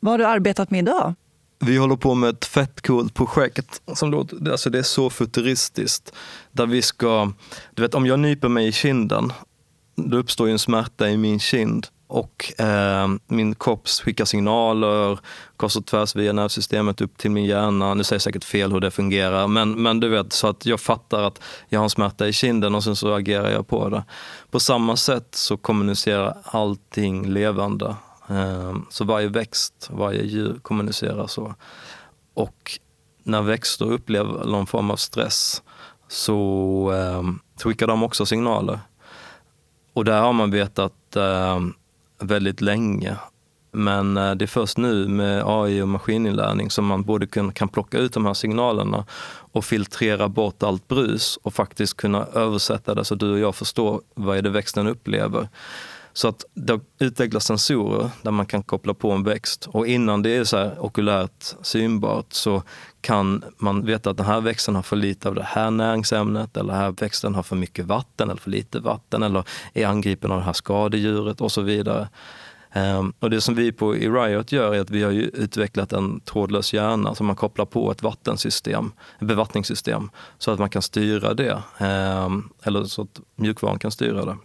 Vad 0.00 0.12
har 0.12 0.18
du 0.18 0.26
arbetat 0.26 0.70
med 0.70 0.78
idag? 0.78 1.14
Vi 1.60 1.76
håller 1.76 1.96
på 1.96 2.14
med 2.14 2.30
ett 2.30 2.44
fett 2.44 2.86
coolt 2.86 3.14
projekt. 3.14 3.82
Som 3.94 4.10
låter, 4.10 4.50
alltså 4.50 4.70
det 4.70 4.78
är 4.78 4.82
så 4.82 5.10
futuristiskt. 5.10 6.12
Där 6.52 6.66
vi 6.66 6.82
ska, 6.82 7.32
du 7.74 7.82
vet 7.82 7.94
om 7.94 8.06
jag 8.06 8.18
nyper 8.18 8.48
mig 8.48 8.68
i 8.68 8.72
kinden, 8.72 9.32
då 9.96 10.16
uppstår 10.16 10.46
ju 10.46 10.52
en 10.52 10.58
smärta 10.58 11.08
i 11.08 11.16
min 11.16 11.40
kind. 11.40 11.86
Och 12.06 12.60
eh, 12.60 13.08
min 13.26 13.54
kropp 13.54 13.88
skickar 13.88 14.24
signaler 14.24 15.18
kors 15.56 15.76
och 15.76 15.86
tvärs 15.86 16.16
via 16.16 16.32
nervsystemet 16.32 17.00
upp 17.00 17.18
till 17.18 17.30
min 17.30 17.44
hjärna. 17.44 17.94
Nu 17.94 18.04
säger 18.04 18.14
jag 18.14 18.22
säkert 18.22 18.44
fel 18.44 18.72
hur 18.72 18.80
det 18.80 18.90
fungerar, 18.90 19.46
men, 19.46 19.82
men 19.82 20.00
du 20.00 20.08
vet 20.08 20.32
så 20.32 20.46
att 20.46 20.66
jag 20.66 20.80
fattar 20.80 21.22
att 21.22 21.40
jag 21.68 21.80
har 21.80 21.84
en 21.84 21.90
smärta 21.90 22.28
i 22.28 22.32
kinden 22.32 22.74
och 22.74 22.84
sen 22.84 22.96
så 22.96 23.14
agerar 23.14 23.50
jag 23.50 23.68
på 23.68 23.88
det. 23.88 24.04
På 24.50 24.60
samma 24.60 24.96
sätt 24.96 25.28
så 25.30 25.56
kommunicerar 25.56 26.36
allting 26.44 27.26
levande 27.26 27.96
Ehm, 28.28 28.86
så 28.90 29.04
varje 29.04 29.28
växt, 29.28 29.88
varje 29.92 30.22
djur 30.22 30.58
kommunicerar 30.62 31.26
så. 31.26 31.54
Och 32.34 32.78
när 33.22 33.42
växter 33.42 33.92
upplever 33.92 34.44
någon 34.44 34.66
form 34.66 34.90
av 34.90 34.96
stress 34.96 35.62
så 36.08 36.92
eh, 36.94 37.22
skickar 37.64 37.86
de 37.86 38.02
också 38.02 38.26
signaler. 38.26 38.80
Och 39.92 40.04
där 40.04 40.20
har 40.20 40.32
man 40.32 40.50
vetat 40.50 41.16
eh, 41.16 41.60
väldigt 42.20 42.60
länge 42.60 43.16
Men 43.72 44.16
eh, 44.16 44.34
det 44.34 44.44
är 44.44 44.46
först 44.46 44.78
nu 44.78 45.08
med 45.08 45.42
AI 45.46 45.82
och 45.82 45.88
maskininlärning 45.88 46.70
som 46.70 46.86
man 46.86 47.02
både 47.02 47.26
kan, 47.26 47.52
kan 47.52 47.68
plocka 47.68 47.98
ut 47.98 48.12
de 48.12 48.26
här 48.26 48.34
signalerna 48.34 49.04
och 49.52 49.64
filtrera 49.64 50.28
bort 50.28 50.62
allt 50.62 50.88
brus 50.88 51.38
och 51.42 51.54
faktiskt 51.54 51.96
kunna 51.96 52.26
översätta 52.26 52.94
det 52.94 53.04
så 53.04 53.14
du 53.14 53.32
och 53.32 53.38
jag 53.38 53.54
förstår 53.54 54.00
vad 54.14 54.38
är 54.38 54.42
det 54.42 54.50
växten 54.50 54.86
upplever. 54.86 55.48
Så 56.18 56.28
att 56.28 56.44
det 56.54 56.80
utvecklas 56.98 57.44
sensorer 57.44 58.10
där 58.22 58.30
man 58.30 58.46
kan 58.46 58.62
koppla 58.62 58.94
på 58.94 59.12
en 59.12 59.22
växt 59.22 59.66
och 59.66 59.86
innan 59.86 60.22
det 60.22 60.36
är 60.36 60.44
så 60.44 60.56
här 60.56 60.84
okulärt 60.84 61.54
synbart 61.62 62.32
så 62.32 62.62
kan 63.00 63.44
man 63.56 63.86
veta 63.86 64.10
att 64.10 64.16
den 64.16 64.26
här 64.26 64.40
växten 64.40 64.74
har 64.74 64.82
för 64.82 64.96
lite 64.96 65.28
av 65.28 65.34
det 65.34 65.42
här 65.42 65.70
näringsämnet 65.70 66.56
eller 66.56 66.72
den 66.72 66.82
här 66.82 66.94
växten 67.00 67.34
har 67.34 67.42
för 67.42 67.56
mycket 67.56 67.86
vatten 67.86 68.30
eller 68.30 68.40
för 68.40 68.50
lite 68.50 68.80
vatten 68.80 69.22
eller 69.22 69.44
är 69.72 69.86
angripen 69.86 70.32
av 70.32 70.38
det 70.38 70.44
här 70.44 70.52
skadedjuret 70.52 71.40
och 71.40 71.52
så 71.52 71.62
vidare. 71.62 72.08
Ehm, 72.72 73.12
och 73.20 73.30
det 73.30 73.40
som 73.40 73.54
vi 73.54 73.72
på 73.72 73.96
i 73.96 74.08
Riot 74.08 74.52
gör 74.52 74.74
är 74.74 74.80
att 74.80 74.90
vi 74.90 75.02
har 75.02 75.12
utvecklat 75.12 75.92
en 75.92 76.20
trådlös 76.20 76.72
hjärna 76.72 77.14
som 77.14 77.26
man 77.26 77.36
kopplar 77.36 77.64
på 77.64 77.90
ett 77.90 78.02
vattensystem, 78.02 78.92
ett 79.18 79.26
bevattningssystem, 79.26 80.10
så 80.38 80.50
att 80.50 80.58
man 80.58 80.70
kan 80.70 80.82
styra 80.82 81.34
det. 81.34 81.62
Ehm, 81.78 82.48
eller 82.62 82.84
så 82.84 83.02
att 83.02 83.20
mjukvaran 83.36 83.78
kan 83.78 83.90
styra 83.90 84.24
det 84.24 84.36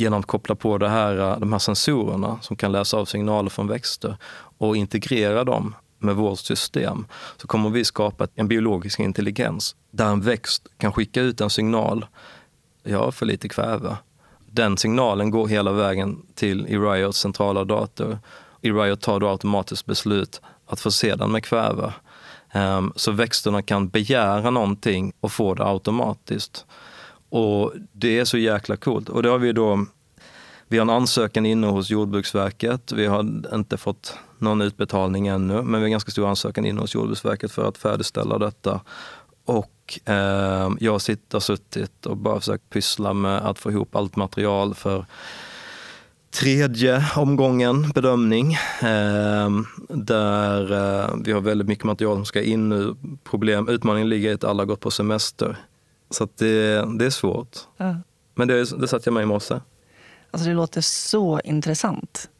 genom 0.00 0.20
att 0.20 0.26
koppla 0.26 0.54
på 0.54 0.78
det 0.78 0.88
här, 0.88 1.18
eh, 1.18 1.38
de 1.38 1.52
här 1.52 1.58
sensorerna 1.58 2.38
som 2.40 2.56
kan 2.56 2.72
läsa 2.72 2.96
av 2.96 3.04
signaler 3.04 3.50
från 3.50 3.68
växter 3.68 4.16
och 4.58 4.76
integrera 4.76 5.44
dem 5.44 5.74
med 5.98 6.16
vårt 6.16 6.38
system 6.38 7.06
så 7.36 7.46
kommer 7.46 7.70
vi 7.70 7.84
skapa 7.84 8.28
en 8.34 8.48
biologisk 8.48 9.00
intelligens 9.00 9.76
där 9.90 10.06
en 10.06 10.20
växt 10.20 10.66
kan 10.78 10.92
skicka 10.92 11.20
ut 11.20 11.40
en 11.40 11.50
signal, 11.50 12.06
Jag 12.82 12.98
har 12.98 13.10
för 13.10 13.26
lite 13.26 13.48
kväve. 13.48 13.96
Den 14.50 14.76
signalen 14.76 15.30
går 15.30 15.48
hela 15.48 15.72
vägen 15.72 16.22
till 16.34 16.66
Eriots 16.66 17.18
centrala 17.18 17.64
dator. 17.64 18.18
Eriot 18.62 19.00
tar 19.00 19.20
då 19.20 19.28
automatiskt 19.28 19.86
beslut 19.86 20.40
att 20.66 20.80
förse 20.80 21.16
den 21.16 21.32
med 21.32 21.44
kväve. 21.44 21.92
Ehm, 22.52 22.92
så 22.96 23.12
växterna 23.12 23.62
kan 23.62 23.88
begära 23.88 24.50
någonting 24.50 25.12
och 25.20 25.32
få 25.32 25.54
det 25.54 25.64
automatiskt. 25.64 26.66
Och 27.28 27.72
det 27.92 28.18
är 28.18 28.24
så 28.24 28.38
jäkla 28.38 28.76
coolt. 28.76 29.08
Och 29.08 29.22
det 29.22 29.28
har 29.28 29.38
vi 29.38 29.52
då 29.52 29.86
vi 30.68 30.78
har 30.78 30.82
en 30.82 30.90
ansökan 30.90 31.46
inne 31.46 31.66
hos 31.66 31.90
Jordbruksverket. 31.90 32.92
Vi 32.92 33.06
har 33.06 33.20
inte 33.54 33.76
fått 33.76 34.18
någon 34.38 34.60
utbetalning 34.60 35.26
ännu, 35.26 35.54
men 35.54 35.72
vi 35.72 35.76
har 35.76 35.84
en 35.84 35.90
ganska 35.90 36.10
stor 36.10 36.28
ansökan 36.28 36.66
inne 36.66 36.80
hos 36.80 36.94
Jordbruksverket 36.94 37.52
för 37.52 37.68
att 37.68 37.78
färdigställa 37.78 38.38
detta. 38.38 38.80
Och 39.44 40.00
eh, 40.04 40.70
jag 40.80 40.92
har 40.92 41.40
suttit 41.40 42.06
och 42.06 42.16
bara 42.16 42.40
försökt 42.40 42.70
pyssla 42.70 43.12
med 43.12 43.38
att 43.38 43.58
få 43.58 43.70
ihop 43.70 43.96
allt 43.96 44.16
material 44.16 44.74
för 44.74 45.06
tredje 46.30 47.04
omgången 47.16 47.90
bedömning. 47.94 48.52
Eh, 48.82 49.50
där 49.88 50.72
eh, 50.72 51.14
vi 51.24 51.32
har 51.32 51.40
väldigt 51.40 51.68
mycket 51.68 51.84
material 51.84 52.16
som 52.16 52.24
ska 52.24 52.42
in 52.42 52.68
nu. 52.68 52.96
Problem, 53.24 53.68
utmaningen 53.68 54.08
ligger 54.08 54.30
i 54.30 54.34
att 54.34 54.44
alla 54.44 54.60
har 54.60 54.66
gått 54.66 54.80
på 54.80 54.90
semester. 54.90 55.56
Så 56.10 56.28
det, 56.36 56.84
det 56.98 57.06
är 57.06 57.10
svårt. 57.10 57.56
Ja. 57.76 57.96
Men 58.34 58.48
det, 58.48 58.78
det 58.80 58.88
satte 58.88 59.02
jag 59.04 59.14
med 59.14 59.22
i 59.22 59.26
morse. 59.26 59.60
Alltså 60.30 60.48
det 60.48 60.54
låter 60.54 60.80
så 60.80 61.40
intressant. 61.44 62.30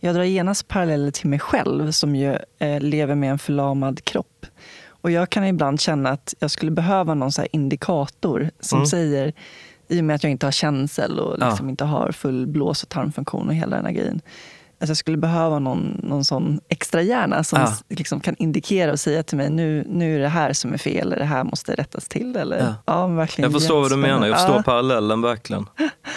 Jag 0.00 0.14
drar 0.14 0.22
genast 0.22 0.68
paralleller 0.68 1.10
till 1.10 1.28
mig 1.28 1.38
själv 1.38 1.90
som 1.90 2.16
ju 2.16 2.38
eh, 2.58 2.80
lever 2.80 3.14
med 3.14 3.30
en 3.30 3.38
förlamad 3.38 4.04
kropp. 4.04 4.46
Och 4.86 5.10
jag 5.10 5.30
kan 5.30 5.44
ibland 5.44 5.80
känna 5.80 6.10
att 6.10 6.34
jag 6.38 6.50
skulle 6.50 6.70
behöva 6.70 7.14
någon 7.14 7.32
så 7.32 7.46
indikator 7.52 8.50
som 8.60 8.78
mm. 8.78 8.86
säger, 8.86 9.32
i 9.88 10.00
och 10.00 10.04
med 10.04 10.16
att 10.16 10.22
jag 10.22 10.30
inte 10.30 10.46
har 10.46 10.52
känsel 10.52 11.18
och 11.18 11.38
liksom 11.38 11.66
ja. 11.66 11.70
inte 11.70 11.84
har 11.84 12.12
full 12.12 12.46
blås 12.46 12.82
och 12.82 12.88
tarmfunktion 12.88 13.48
och 13.48 13.54
hela 13.54 13.76
den 13.76 13.84
här 13.84 13.92
grejen. 13.92 14.20
Alltså 14.80 14.90
jag 14.90 14.96
skulle 14.96 15.16
behöva 15.16 15.58
någon, 15.58 16.00
någon 16.02 16.24
sån 16.24 16.60
extra 16.68 17.02
hjärna 17.02 17.44
som 17.44 17.60
ja. 17.60 17.72
liksom 17.88 18.20
kan 18.20 18.36
indikera 18.38 18.92
och 18.92 19.00
säga 19.00 19.22
till 19.22 19.36
mig 19.36 19.50
nu, 19.50 19.84
nu 19.88 20.16
är 20.16 20.20
det 20.20 20.28
här 20.28 20.52
som 20.52 20.72
är 20.72 20.78
fel, 20.78 21.06
eller 21.06 21.18
det 21.18 21.24
här 21.24 21.44
måste 21.44 21.74
rättas 21.74 22.08
till. 22.08 22.36
Eller, 22.36 22.58
ja. 22.58 22.74
Ja, 22.86 23.06
verkligen 23.06 23.52
jag 23.52 23.60
förstår 23.60 23.80
vad 23.80 23.90
du 23.90 23.96
menar, 23.96 24.26
jag 24.26 24.38
förstår 24.38 24.62
parallellen 24.62 25.22
verkligen. 25.22 25.66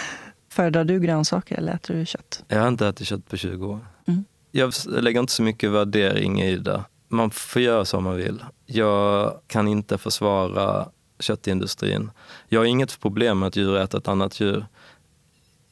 Föredrar 0.52 0.84
du 0.84 1.00
grönsaker 1.00 1.56
eller 1.56 1.72
äter 1.72 1.94
du 1.94 2.06
kött? 2.06 2.44
Jag 2.48 2.60
har 2.60 2.68
inte 2.68 2.86
ätit 2.86 3.06
kött 3.06 3.28
på 3.28 3.36
20 3.36 3.66
år. 3.66 3.86
Mm. 4.06 4.24
Jag 4.50 4.72
lägger 4.86 5.20
inte 5.20 5.32
så 5.32 5.42
mycket 5.42 5.70
värdering 5.70 6.42
i 6.42 6.56
det. 6.56 6.84
Man 7.08 7.30
får 7.30 7.62
göra 7.62 7.84
som 7.84 8.04
man 8.04 8.16
vill. 8.16 8.44
Jag 8.66 9.34
kan 9.46 9.68
inte 9.68 9.98
försvara 9.98 10.88
köttindustrin. 11.20 12.10
Jag 12.48 12.60
har 12.60 12.64
inget 12.64 13.00
problem 13.00 13.38
med 13.38 13.46
att 13.46 13.56
djur 13.56 13.76
äter 13.76 14.00
ett 14.00 14.08
annat 14.08 14.40
djur 14.40 14.66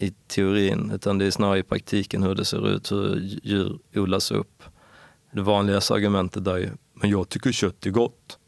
i 0.03 0.15
teorin, 0.27 0.91
utan 0.95 1.19
det 1.19 1.25
är 1.27 1.31
snarare 1.31 1.59
i 1.59 1.63
praktiken 1.63 2.23
hur 2.23 2.35
det 2.35 2.45
ser 2.45 2.69
ut, 2.69 2.93
hur 2.93 3.17
djur 3.43 3.79
odlas 3.95 4.31
upp. 4.31 4.63
Det 5.33 5.43
vanligaste 5.43 5.95
argumentet 5.95 6.47
är 6.47 6.57
ju, 6.57 6.71
men 6.95 7.11
jag 7.11 7.29
tycker 7.29 7.53
kött 7.53 7.87
är 7.87 7.91
gott. 7.91 8.39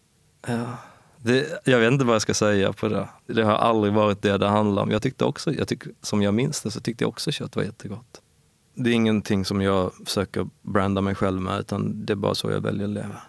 Ja. 0.46 0.78
Det, 1.16 1.60
jag 1.64 1.78
vet 1.78 1.92
inte 1.92 2.04
vad 2.04 2.14
jag 2.14 2.22
ska 2.22 2.34
säga 2.34 2.72
på 2.72 2.88
det. 2.88 3.08
Det 3.26 3.42
har 3.42 3.54
aldrig 3.54 3.92
varit 3.92 4.22
det 4.22 4.38
det 4.38 4.48
handlar 4.48 4.82
om. 4.82 4.90
Jag 4.90 5.02
tyckte 5.02 5.24
också, 5.24 5.52
jag 5.52 5.68
tyck, 5.68 5.82
som 6.02 6.22
jag 6.22 6.34
minns 6.34 6.62
det 6.62 6.70
så 6.70 6.80
tyckte 6.80 7.04
jag 7.04 7.08
också 7.08 7.32
kött 7.32 7.56
var 7.56 7.62
jättegott. 7.62 8.20
Det 8.74 8.90
är 8.90 8.94
ingenting 8.94 9.44
som 9.44 9.60
jag 9.60 9.92
försöker 10.04 10.48
branda 10.62 11.00
mig 11.00 11.14
själv 11.14 11.40
med 11.40 11.60
utan 11.60 12.06
det 12.06 12.12
är 12.12 12.16
bara 12.16 12.34
så 12.34 12.50
jag 12.50 12.60
väljer 12.60 12.84
att 12.84 12.90
leva. 12.90 13.22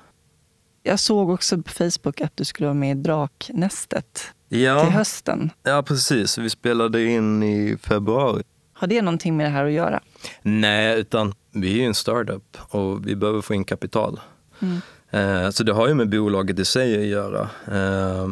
Jag 0.83 0.99
såg 0.99 1.29
också 1.29 1.61
på 1.61 1.71
Facebook 1.71 2.21
att 2.21 2.37
du 2.37 2.45
skulle 2.45 2.67
vara 2.67 2.73
med 2.73 2.97
i 2.97 3.01
Draknästet 3.01 4.34
ja. 4.49 4.83
till 4.83 4.93
hösten. 4.93 5.51
Ja 5.63 5.83
precis, 5.83 6.37
vi 6.37 6.49
spelade 6.49 7.03
in 7.03 7.43
i 7.43 7.77
februari. 7.81 8.43
Har 8.73 8.87
det 8.87 9.01
någonting 9.01 9.37
med 9.37 9.45
det 9.45 9.49
här 9.49 9.65
att 9.65 9.71
göra? 9.71 9.99
Nej, 10.41 10.99
utan 10.99 11.33
vi 11.51 11.71
är 11.71 11.75
ju 11.75 11.85
en 11.85 11.93
startup 11.93 12.57
och 12.69 13.07
vi 13.07 13.15
behöver 13.15 13.41
få 13.41 13.53
in 13.53 13.63
kapital. 13.63 14.19
Mm. 14.59 14.81
Eh, 15.09 15.49
så 15.49 15.63
det 15.63 15.73
har 15.73 15.87
ju 15.87 15.93
med 15.93 16.09
bolaget 16.09 16.59
i 16.59 16.65
sig 16.65 16.99
att 16.99 17.05
göra. 17.05 17.49
Eh, 17.71 18.27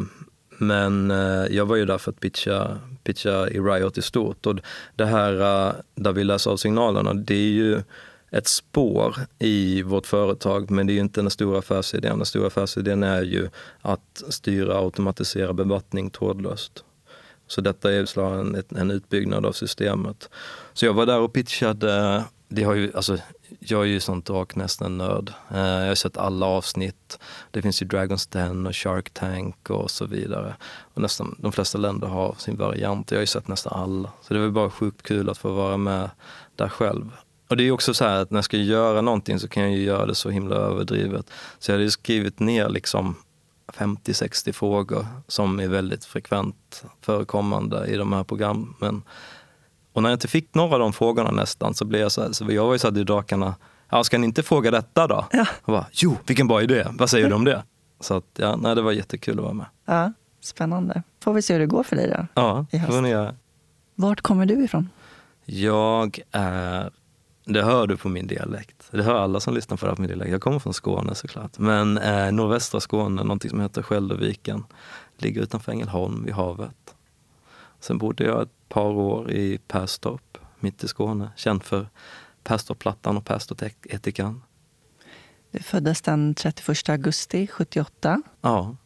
men 0.58 1.10
eh, 1.10 1.46
jag 1.50 1.66
var 1.66 1.76
ju 1.76 1.84
där 1.84 1.98
för 1.98 2.10
att 2.10 2.20
pitcha, 2.20 2.78
pitcha 3.04 3.48
i 3.48 3.60
Riot 3.60 3.98
i 3.98 4.02
stort. 4.02 4.46
Och 4.46 4.58
det 4.96 5.06
här 5.06 5.32
där 5.94 6.12
vi 6.12 6.24
läser 6.24 6.50
av 6.50 6.56
signalerna, 6.56 7.14
det 7.14 7.34
är 7.34 7.52
ju 7.52 7.82
ett 8.34 8.48
spår 8.48 9.16
i 9.38 9.82
vårt 9.82 10.06
företag, 10.06 10.70
men 10.70 10.86
det 10.86 10.92
är 10.92 10.94
ju 10.94 11.00
inte 11.00 11.20
den 11.20 11.30
stora 11.30 11.58
affärsidén. 11.58 12.18
Den 12.18 12.26
stora 12.26 12.46
affärsidén 12.46 13.02
är 13.02 13.22
ju 13.22 13.48
att 13.82 14.22
styra 14.28 14.78
och 14.78 14.84
automatisera 14.84 15.52
bevattning 15.52 16.10
trådlöst. 16.10 16.84
Så 17.46 17.60
detta 17.60 17.92
är 17.92 18.18
en, 18.18 18.62
en 18.68 18.90
utbyggnad 18.90 19.46
av 19.46 19.52
systemet. 19.52 20.28
Så 20.72 20.86
jag 20.86 20.92
var 20.94 21.06
där 21.06 21.20
och 21.20 21.32
pitchade 21.32 22.24
det 22.54 22.62
har 22.62 22.74
ju, 22.74 22.92
alltså, 22.94 23.18
jag 23.58 23.80
är 23.80 23.86
ju 23.86 24.00
sånt 24.00 24.26
Draknästen-nörd. 24.26 25.32
Eh, 25.50 25.58
jag 25.58 25.88
har 25.88 25.94
sett 25.94 26.16
alla 26.16 26.46
avsnitt. 26.46 27.18
Det 27.50 27.62
finns 27.62 27.82
ju 27.82 27.86
Dragons 27.86 28.26
Den 28.26 28.66
och 28.66 28.76
Shark 28.76 29.10
Tank 29.10 29.70
och 29.70 29.90
så 29.90 30.06
vidare. 30.06 30.56
Och 30.94 31.02
nästan, 31.02 31.36
de 31.38 31.52
flesta 31.52 31.78
länder 31.78 32.06
har 32.06 32.34
sin 32.38 32.56
variant. 32.56 33.10
Jag 33.10 33.18
har 33.18 33.22
ju 33.22 33.26
sett 33.26 33.48
nästan 33.48 33.72
alla. 33.82 34.12
Så 34.22 34.34
det 34.34 34.40
var 34.40 34.48
bara 34.48 34.70
sjukt 34.70 35.02
kul 35.02 35.30
att 35.30 35.38
få 35.38 35.52
vara 35.52 35.76
med 35.76 36.10
där 36.56 36.68
själv. 36.68 37.10
Och 37.48 37.56
det 37.56 37.64
är 37.64 37.70
också 37.70 37.94
så 37.94 38.04
här 38.04 38.20
att 38.20 38.30
när 38.30 38.38
jag 38.38 38.44
ska 38.44 38.56
göra 38.56 39.00
någonting 39.00 39.40
så 39.40 39.48
kan 39.48 39.62
jag 39.62 39.72
ju 39.72 39.82
göra 39.82 40.06
det 40.06 40.14
så 40.14 40.30
himla 40.30 40.56
överdrivet. 40.56 41.30
Så 41.58 41.70
jag 41.70 41.78
hade 41.78 41.90
skrivit 41.90 42.40
ner 42.40 42.68
liksom 42.68 43.16
50-60 43.72 44.52
frågor 44.52 45.06
som 45.28 45.60
är 45.60 45.68
väldigt 45.68 46.04
frekvent 46.04 46.84
förekommande 47.00 47.86
i 47.86 47.96
de 47.96 48.12
här 48.12 48.24
programmen. 48.24 49.02
Och 49.92 50.02
när 50.02 50.10
jag 50.10 50.16
inte 50.16 50.28
fick 50.28 50.54
några 50.54 50.74
av 50.74 50.80
de 50.80 50.92
frågorna 50.92 51.30
nästan 51.30 51.74
så 51.74 51.84
blev 51.84 52.00
jag 52.00 52.12
så 52.12 52.22
här, 52.22 52.32
så 52.32 52.46
jag 52.50 52.66
var 52.66 52.72
ju 52.72 52.78
så 52.78 52.90
här 52.90 52.98
i 52.98 53.04
drakarna, 53.04 53.54
ja 53.90 54.04
ska 54.04 54.18
ni 54.18 54.26
inte 54.26 54.42
fråga 54.42 54.70
detta 54.70 55.06
då? 55.06 55.26
Ja. 55.32 55.46
Bara, 55.64 55.86
jo, 55.92 56.16
vilken 56.26 56.48
bra 56.48 56.62
idé, 56.62 56.86
vad 56.90 57.10
säger 57.10 57.28
du 57.28 57.34
om 57.34 57.44
det? 57.44 57.62
Så 58.00 58.14
att, 58.14 58.24
ja, 58.36 58.56
nej, 58.56 58.74
det 58.74 58.82
var 58.82 58.92
jättekul 58.92 59.38
att 59.38 59.44
vara 59.44 59.54
med. 59.54 59.66
Ja, 59.86 60.12
spännande. 60.40 61.02
Får 61.22 61.32
vi 61.32 61.42
se 61.42 61.52
hur 61.52 61.60
det 61.60 61.66
går 61.66 61.82
för 61.82 61.96
dig 61.96 62.08
då? 62.08 62.26
Ja, 62.34 62.66
det 62.70 62.80
får 62.80 63.00
ni 63.00 63.08
göra. 63.08 63.34
Vart 63.94 64.20
kommer 64.20 64.46
du 64.46 64.64
ifrån? 64.64 64.88
Jag 65.44 66.18
är, 66.30 66.90
det 67.44 67.62
hör 67.62 67.86
du 67.86 67.96
på 67.96 68.08
min 68.08 68.26
dialekt. 68.26 68.88
Det 68.90 69.02
hör 69.02 69.14
alla 69.14 69.40
som 69.40 69.54
lyssnar 69.54 69.76
på 69.76 69.86
det 69.86 69.90
här 69.90 69.96
på 69.96 70.02
min 70.02 70.08
dialekt. 70.08 70.30
Jag 70.30 70.40
kommer 70.40 70.58
från 70.58 70.74
Skåne 70.74 71.14
såklart. 71.14 71.58
Men 71.58 71.98
eh, 71.98 72.32
nordvästra 72.32 72.80
Skåne, 72.80 73.22
någonting 73.22 73.50
som 73.50 73.60
heter 73.60 73.82
Skälderviken. 73.82 74.64
Ligger 75.18 75.42
utanför 75.42 75.72
Ängelholm 75.72 76.24
vid 76.24 76.34
havet. 76.34 76.94
Sen 77.80 77.98
bodde 77.98 78.24
jag 78.24 78.42
ett 78.42 78.68
par 78.68 78.90
år 78.90 79.30
i 79.30 79.58
Perstorp, 79.68 80.38
mitt 80.60 80.84
i 80.84 80.88
Skåne. 80.88 81.30
Känd 81.36 81.62
för 81.62 81.88
Perstorpplattan 82.42 83.16
och 83.16 83.24
Perstorp-etikan. 83.24 84.42
Du 85.50 85.58
föddes 85.58 86.02
den 86.02 86.34
31 86.34 86.88
augusti 86.88 87.46
78. 87.46 88.22
Ja. 88.40 88.76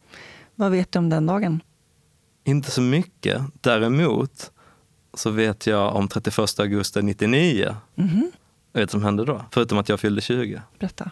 Vad 0.55 0.71
vet 0.71 0.91
du 0.91 0.99
om 0.99 1.09
den 1.09 1.25
dagen? 1.25 1.61
Inte 2.43 2.71
så 2.71 2.81
mycket. 2.81 3.41
Däremot 3.61 4.51
så 5.13 5.31
vet 5.31 5.67
jag 5.67 5.95
om 5.95 6.07
31 6.07 6.59
augusti 6.59 7.01
99. 7.01 7.75
Mm 7.95 8.09
-hmm. 8.09 8.31
Vet 8.73 8.89
du 8.89 8.91
som 8.91 9.03
hände 9.03 9.25
då? 9.25 9.45
Förutom 9.51 9.77
att 9.77 9.89
jag 9.89 9.99
fyllde 9.99 10.21
20. 10.21 10.61
Berätta. 10.79 11.11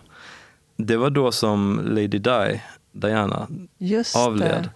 Det 0.75 0.97
var 0.97 1.09
då 1.09 1.31
som 1.31 1.81
Lady 1.85 2.07
Di, 2.07 2.61
Diana, 2.91 3.47
Just 3.77 4.15
avled. 4.15 4.63
Det. 4.63 4.69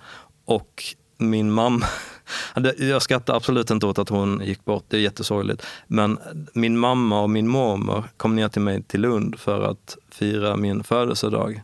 Och 0.45 0.83
min 1.17 1.51
mamma 1.51 1.85
Jag 2.77 3.01
skrattar 3.01 3.35
absolut 3.35 3.71
inte 3.71 3.85
åt 3.85 3.99
att 3.99 4.09
hon 4.09 4.41
gick 4.43 4.65
bort, 4.65 4.85
det 4.87 4.97
är 4.97 5.01
jättesorgligt. 5.01 5.65
Men 5.87 6.19
min 6.53 6.77
mamma 6.77 7.21
och 7.21 7.29
min 7.29 7.47
mormor 7.47 8.03
kom 8.17 8.35
ner 8.35 8.49
till 8.49 8.61
mig 8.61 8.83
till 8.83 9.01
Lund 9.01 9.39
för 9.39 9.61
att 9.61 9.97
fira 10.09 10.55
min 10.55 10.83
födelsedag. 10.83 11.63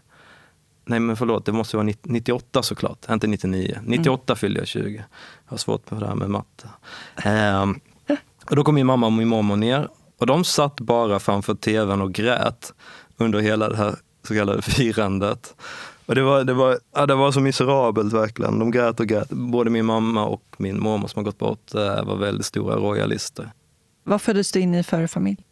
Nej 0.86 1.00
men 1.00 1.18
förlåt, 1.18 1.46
det 1.46 1.52
måste 1.52 1.78
vara 1.78 1.94
98 2.04 2.64
såklart, 2.64 3.10
inte 3.10 3.28
99. 3.28 3.80
98 3.84 4.34
mm. 4.34 4.38
fyllde 4.38 4.60
jag 4.60 4.68
20. 4.68 4.96
Jag 5.46 5.52
har 5.52 5.58
svårt 5.58 5.92
med 5.92 6.02
det 6.02 6.08
här 6.08 6.16
med 6.16 6.30
matte. 6.30 6.70
Ehm, 7.16 7.80
och 8.50 8.56
då 8.56 8.64
kom 8.64 8.76
min 8.76 8.86
mamma 8.86 9.06
och 9.06 9.14
min 9.14 9.28
mormor 9.28 9.56
ner 9.56 9.88
och 10.20 10.26
de 10.26 10.44
satt 10.44 10.80
bara 10.80 11.20
framför 11.20 11.56
tvn 11.56 12.02
och 12.02 12.14
grät 12.14 12.74
under 13.18 13.40
hela 13.40 13.70
det 13.70 13.78
här 13.78 13.96
så 14.28 14.34
kallade 14.34 14.62
firandet. 14.62 15.56
Och 16.06 16.16
det 16.16 16.22
var, 16.22 16.44
det, 16.44 16.54
var, 16.54 16.80
ja, 16.96 17.06
det 17.06 17.16
var 17.16 17.32
så 17.32 17.40
miserabelt 17.40 18.14
verkligen. 18.14 18.60
De 18.60 18.72
grät 18.72 19.00
och 19.00 19.08
grät. 19.08 19.30
Både 19.30 19.70
min 19.70 19.86
mamma 19.86 20.26
och 20.26 20.56
min 20.58 20.80
mormor 20.80 21.08
som 21.08 21.20
har 21.20 21.24
gått 21.24 21.38
bort 21.38 21.76
eh, 21.76 22.04
var 22.04 22.16
väldigt 22.16 22.46
stora 22.46 22.76
royalister. 22.76 23.52
Vad 24.04 24.22
föddes 24.22 24.52
du 24.52 24.60
in 24.60 24.76
i 24.76 24.84
för 24.84 25.08
familj? 25.08 25.44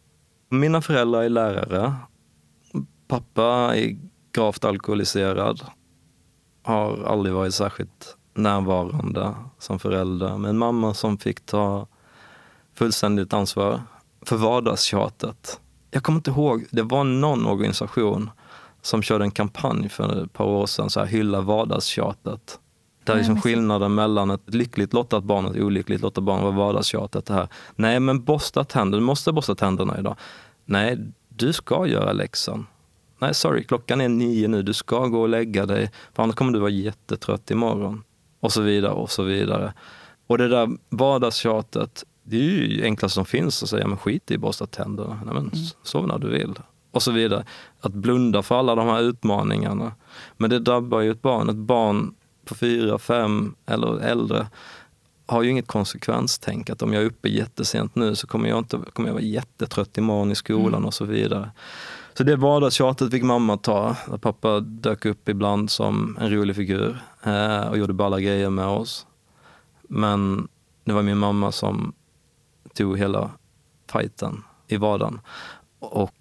Mina 0.48 0.82
föräldrar 0.82 1.22
är 1.22 1.28
lärare. 1.28 1.94
Pappa 3.08 3.76
är 3.76 3.98
gravt 4.32 4.64
alkoholiserad. 4.64 5.60
Har 6.62 7.04
aldrig 7.04 7.34
varit 7.34 7.54
särskilt 7.54 8.16
närvarande 8.34 9.34
som 9.58 9.78
förälder. 9.78 10.38
Men 10.38 10.58
mamma 10.58 10.94
som 10.94 11.18
fick 11.18 11.46
ta 11.46 11.86
fullständigt 12.74 13.32
ansvar 13.32 13.80
för 14.26 14.36
vardagstjatet. 14.36 15.60
Jag 15.90 16.02
kommer 16.02 16.16
inte 16.18 16.30
ihåg, 16.30 16.66
det 16.70 16.82
var 16.82 17.04
någon 17.04 17.46
organisation 17.46 18.30
som 18.82 19.02
körde 19.02 19.24
en 19.24 19.30
kampanj 19.30 19.88
för 19.88 20.24
ett 20.24 20.32
par 20.32 20.44
år 20.44 20.66
sedan, 20.66 20.90
så 20.90 21.00
här, 21.00 21.06
hylla 21.06 21.40
vardagstjatet. 21.40 22.58
Där 23.04 23.16
liksom 23.16 23.40
skillnaden 23.40 23.94
mellan 23.94 24.30
ett 24.30 24.54
lyckligt 24.54 24.92
lottat 24.92 25.24
barn 25.24 25.44
och 25.44 25.56
ett 25.56 25.62
olyckligt 25.62 26.00
lottat 26.00 26.24
barn 26.24 26.42
var 26.42 26.52
vardagstjatet. 26.52 27.26
Det 27.26 27.34
här. 27.34 27.48
Nej, 27.76 28.00
men 28.00 28.24
borsta 28.24 28.64
tänderna, 28.64 29.00
du 29.00 29.06
måste 29.06 29.32
borsta 29.32 29.54
tänderna 29.54 29.98
idag. 29.98 30.16
Nej, 30.64 30.98
du 31.28 31.52
ska 31.52 31.86
göra 31.86 32.12
läxan. 32.12 32.66
Nej, 33.18 33.34
sorry, 33.34 33.64
klockan 33.64 34.00
är 34.00 34.08
nio 34.08 34.48
nu, 34.48 34.62
du 34.62 34.72
ska 34.72 35.06
gå 35.06 35.20
och 35.20 35.28
lägga 35.28 35.66
dig, 35.66 35.90
för 36.14 36.22
annars 36.22 36.36
kommer 36.36 36.52
du 36.52 36.58
vara 36.58 36.70
jättetrött 36.70 37.50
imorgon. 37.50 38.02
Och 38.40 38.52
så 38.52 38.62
vidare 38.62 38.92
och 38.92 39.10
så 39.10 39.22
vidare. 39.22 39.72
Och 40.26 40.38
det 40.38 40.48
där 40.48 40.68
vardagstjatet, 40.88 42.04
det 42.28 42.36
är 42.36 42.40
ju 42.40 42.84
enklast 42.84 43.14
som 43.14 43.24
finns 43.24 43.62
att 43.62 43.68
säga, 43.68 43.86
men 43.86 43.98
skit 43.98 44.30
i 44.30 44.38
borsta 44.38 44.66
tänderna. 44.66 45.20
Nej, 45.24 45.34
men 45.34 45.42
mm. 45.42 45.66
sov 45.82 46.06
när 46.06 46.18
du 46.18 46.28
vill 46.28 46.54
och 46.90 47.02
så 47.02 47.10
vidare. 47.10 47.44
Att 47.80 47.92
blunda 47.92 48.42
för 48.42 48.58
alla 48.58 48.74
de 48.74 48.88
här 48.88 49.02
utmaningarna. 49.02 49.92
Men 50.36 50.50
det 50.50 50.58
drabbar 50.58 51.00
ju 51.00 51.10
ett 51.10 51.22
barn. 51.22 51.48
Ett 51.48 51.56
barn 51.56 52.14
på 52.44 52.54
fyra, 52.54 52.98
fem 52.98 53.54
eller 53.66 54.00
äldre 54.00 54.46
har 55.26 55.42
ju 55.42 55.50
inget 55.50 55.66
konsekvenstänk. 55.66 56.70
Att 56.70 56.82
om 56.82 56.92
jag 56.92 57.02
är 57.02 57.06
uppe 57.06 57.28
jättesent 57.28 57.94
nu 57.94 58.14
så 58.14 58.26
kommer 58.26 58.48
jag, 58.48 58.58
inte, 58.58 58.78
kommer 58.92 59.08
jag 59.08 59.14
vara 59.14 59.24
jättetrött 59.24 59.98
imorgon 59.98 60.32
i 60.32 60.34
skolan 60.34 60.74
mm. 60.74 60.84
och 60.84 60.94
så 60.94 61.04
vidare. 61.04 61.50
Så 62.14 62.24
det 62.24 62.36
vardagstjatet 62.36 63.10
fick 63.10 63.22
mamma 63.22 63.56
ta. 63.56 63.96
Pappa 64.20 64.60
dök 64.60 65.04
upp 65.04 65.28
ibland 65.28 65.70
som 65.70 66.18
en 66.20 66.30
rolig 66.30 66.56
figur 66.56 66.98
eh, 67.22 67.68
och 67.68 67.78
gjorde 67.78 67.92
balla 67.92 68.20
grejer 68.20 68.50
med 68.50 68.66
oss. 68.66 69.06
Men 69.88 70.48
det 70.84 70.92
var 70.92 71.02
min 71.02 71.18
mamma 71.18 71.52
som 71.52 71.92
tog 72.76 72.98
hela 72.98 73.30
fighten 73.92 74.42
i 74.68 74.76
vardagen. 74.76 75.20
Och 75.78 76.14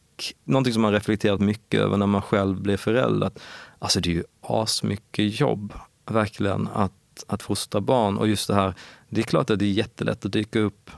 någonting 0.43 0.73
som 0.73 0.81
man 0.81 0.91
reflekterat 0.91 1.39
mycket 1.39 1.79
över 1.79 1.97
när 1.97 2.07
man 2.07 2.21
själv 2.21 2.61
blev 2.61 2.77
förälder. 2.77 3.31
Alltså 3.79 3.99
det 3.99 4.09
är 4.09 4.13
ju 4.13 4.23
asmycket 4.41 5.39
jobb, 5.39 5.73
verkligen, 6.05 6.69
att, 6.73 7.25
att 7.27 7.43
fostra 7.43 7.81
barn. 7.81 8.17
Och 8.17 8.27
just 8.27 8.47
det 8.47 8.55
här, 8.55 8.73
det 9.09 9.21
är 9.21 9.25
klart 9.25 9.49
att 9.49 9.59
det 9.59 9.65
är 9.65 9.71
jättelätt 9.71 10.25
att 10.25 10.31
dyka 10.31 10.59
upp 10.59 10.91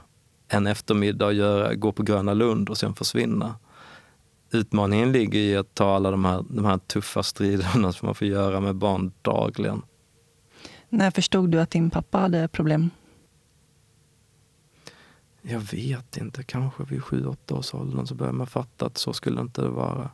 en 0.48 0.66
eftermiddag 0.66 1.26
och 1.26 1.34
göra, 1.34 1.74
gå 1.74 1.92
på 1.92 2.02
Gröna 2.02 2.34
Lund 2.34 2.68
och 2.68 2.78
sen 2.78 2.94
försvinna. 2.94 3.54
Utmaningen 4.50 5.12
ligger 5.12 5.38
i 5.38 5.56
att 5.56 5.74
ta 5.74 5.96
alla 5.96 6.10
de 6.10 6.24
här, 6.24 6.44
de 6.50 6.64
här 6.64 6.78
tuffa 6.78 7.22
striderna 7.22 7.92
som 7.92 8.06
man 8.06 8.14
får 8.14 8.26
göra 8.26 8.60
med 8.60 8.74
barn 8.74 9.12
dagligen. 9.22 9.82
När 10.88 11.10
förstod 11.10 11.50
du 11.50 11.60
att 11.60 11.70
din 11.70 11.90
pappa 11.90 12.18
hade 12.18 12.48
problem? 12.48 12.90
Jag 15.50 15.60
vet 15.60 16.16
inte, 16.16 16.42
kanske 16.42 16.84
vid 16.84 17.02
sju, 17.02 17.26
åtta 17.26 17.54
års 17.54 17.74
åldern 17.74 18.06
så 18.06 18.14
börjar 18.14 18.32
man 18.32 18.46
fatta 18.46 18.86
att 18.86 18.98
så 18.98 19.12
skulle 19.12 19.40
inte 19.40 19.62
det 19.62 19.68
vara. 19.68 20.10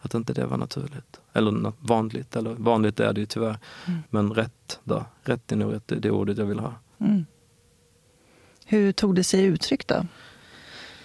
Att 0.00 0.14
inte 0.14 0.32
det 0.32 0.46
var 0.46 0.56
naturligt. 0.56 1.20
Eller 1.32 1.72
vanligt, 1.80 2.36
eller 2.36 2.54
vanligt 2.54 3.00
är 3.00 3.12
det 3.12 3.20
ju 3.20 3.26
tyvärr. 3.26 3.58
Mm. 3.86 4.00
Men 4.10 4.34
rätt 4.34 4.80
då. 4.84 5.04
Rätt 5.22 5.52
är 5.52 5.56
nog 5.56 5.72
rätt, 5.72 5.92
det 6.02 6.10
ordet 6.10 6.38
jag 6.38 6.46
vill 6.46 6.58
ha. 6.58 6.74
Mm. 6.98 7.26
Hur 8.66 8.92
tog 8.92 9.14
det 9.14 9.24
sig 9.24 9.44
uttryck 9.44 9.86
då? 9.86 10.06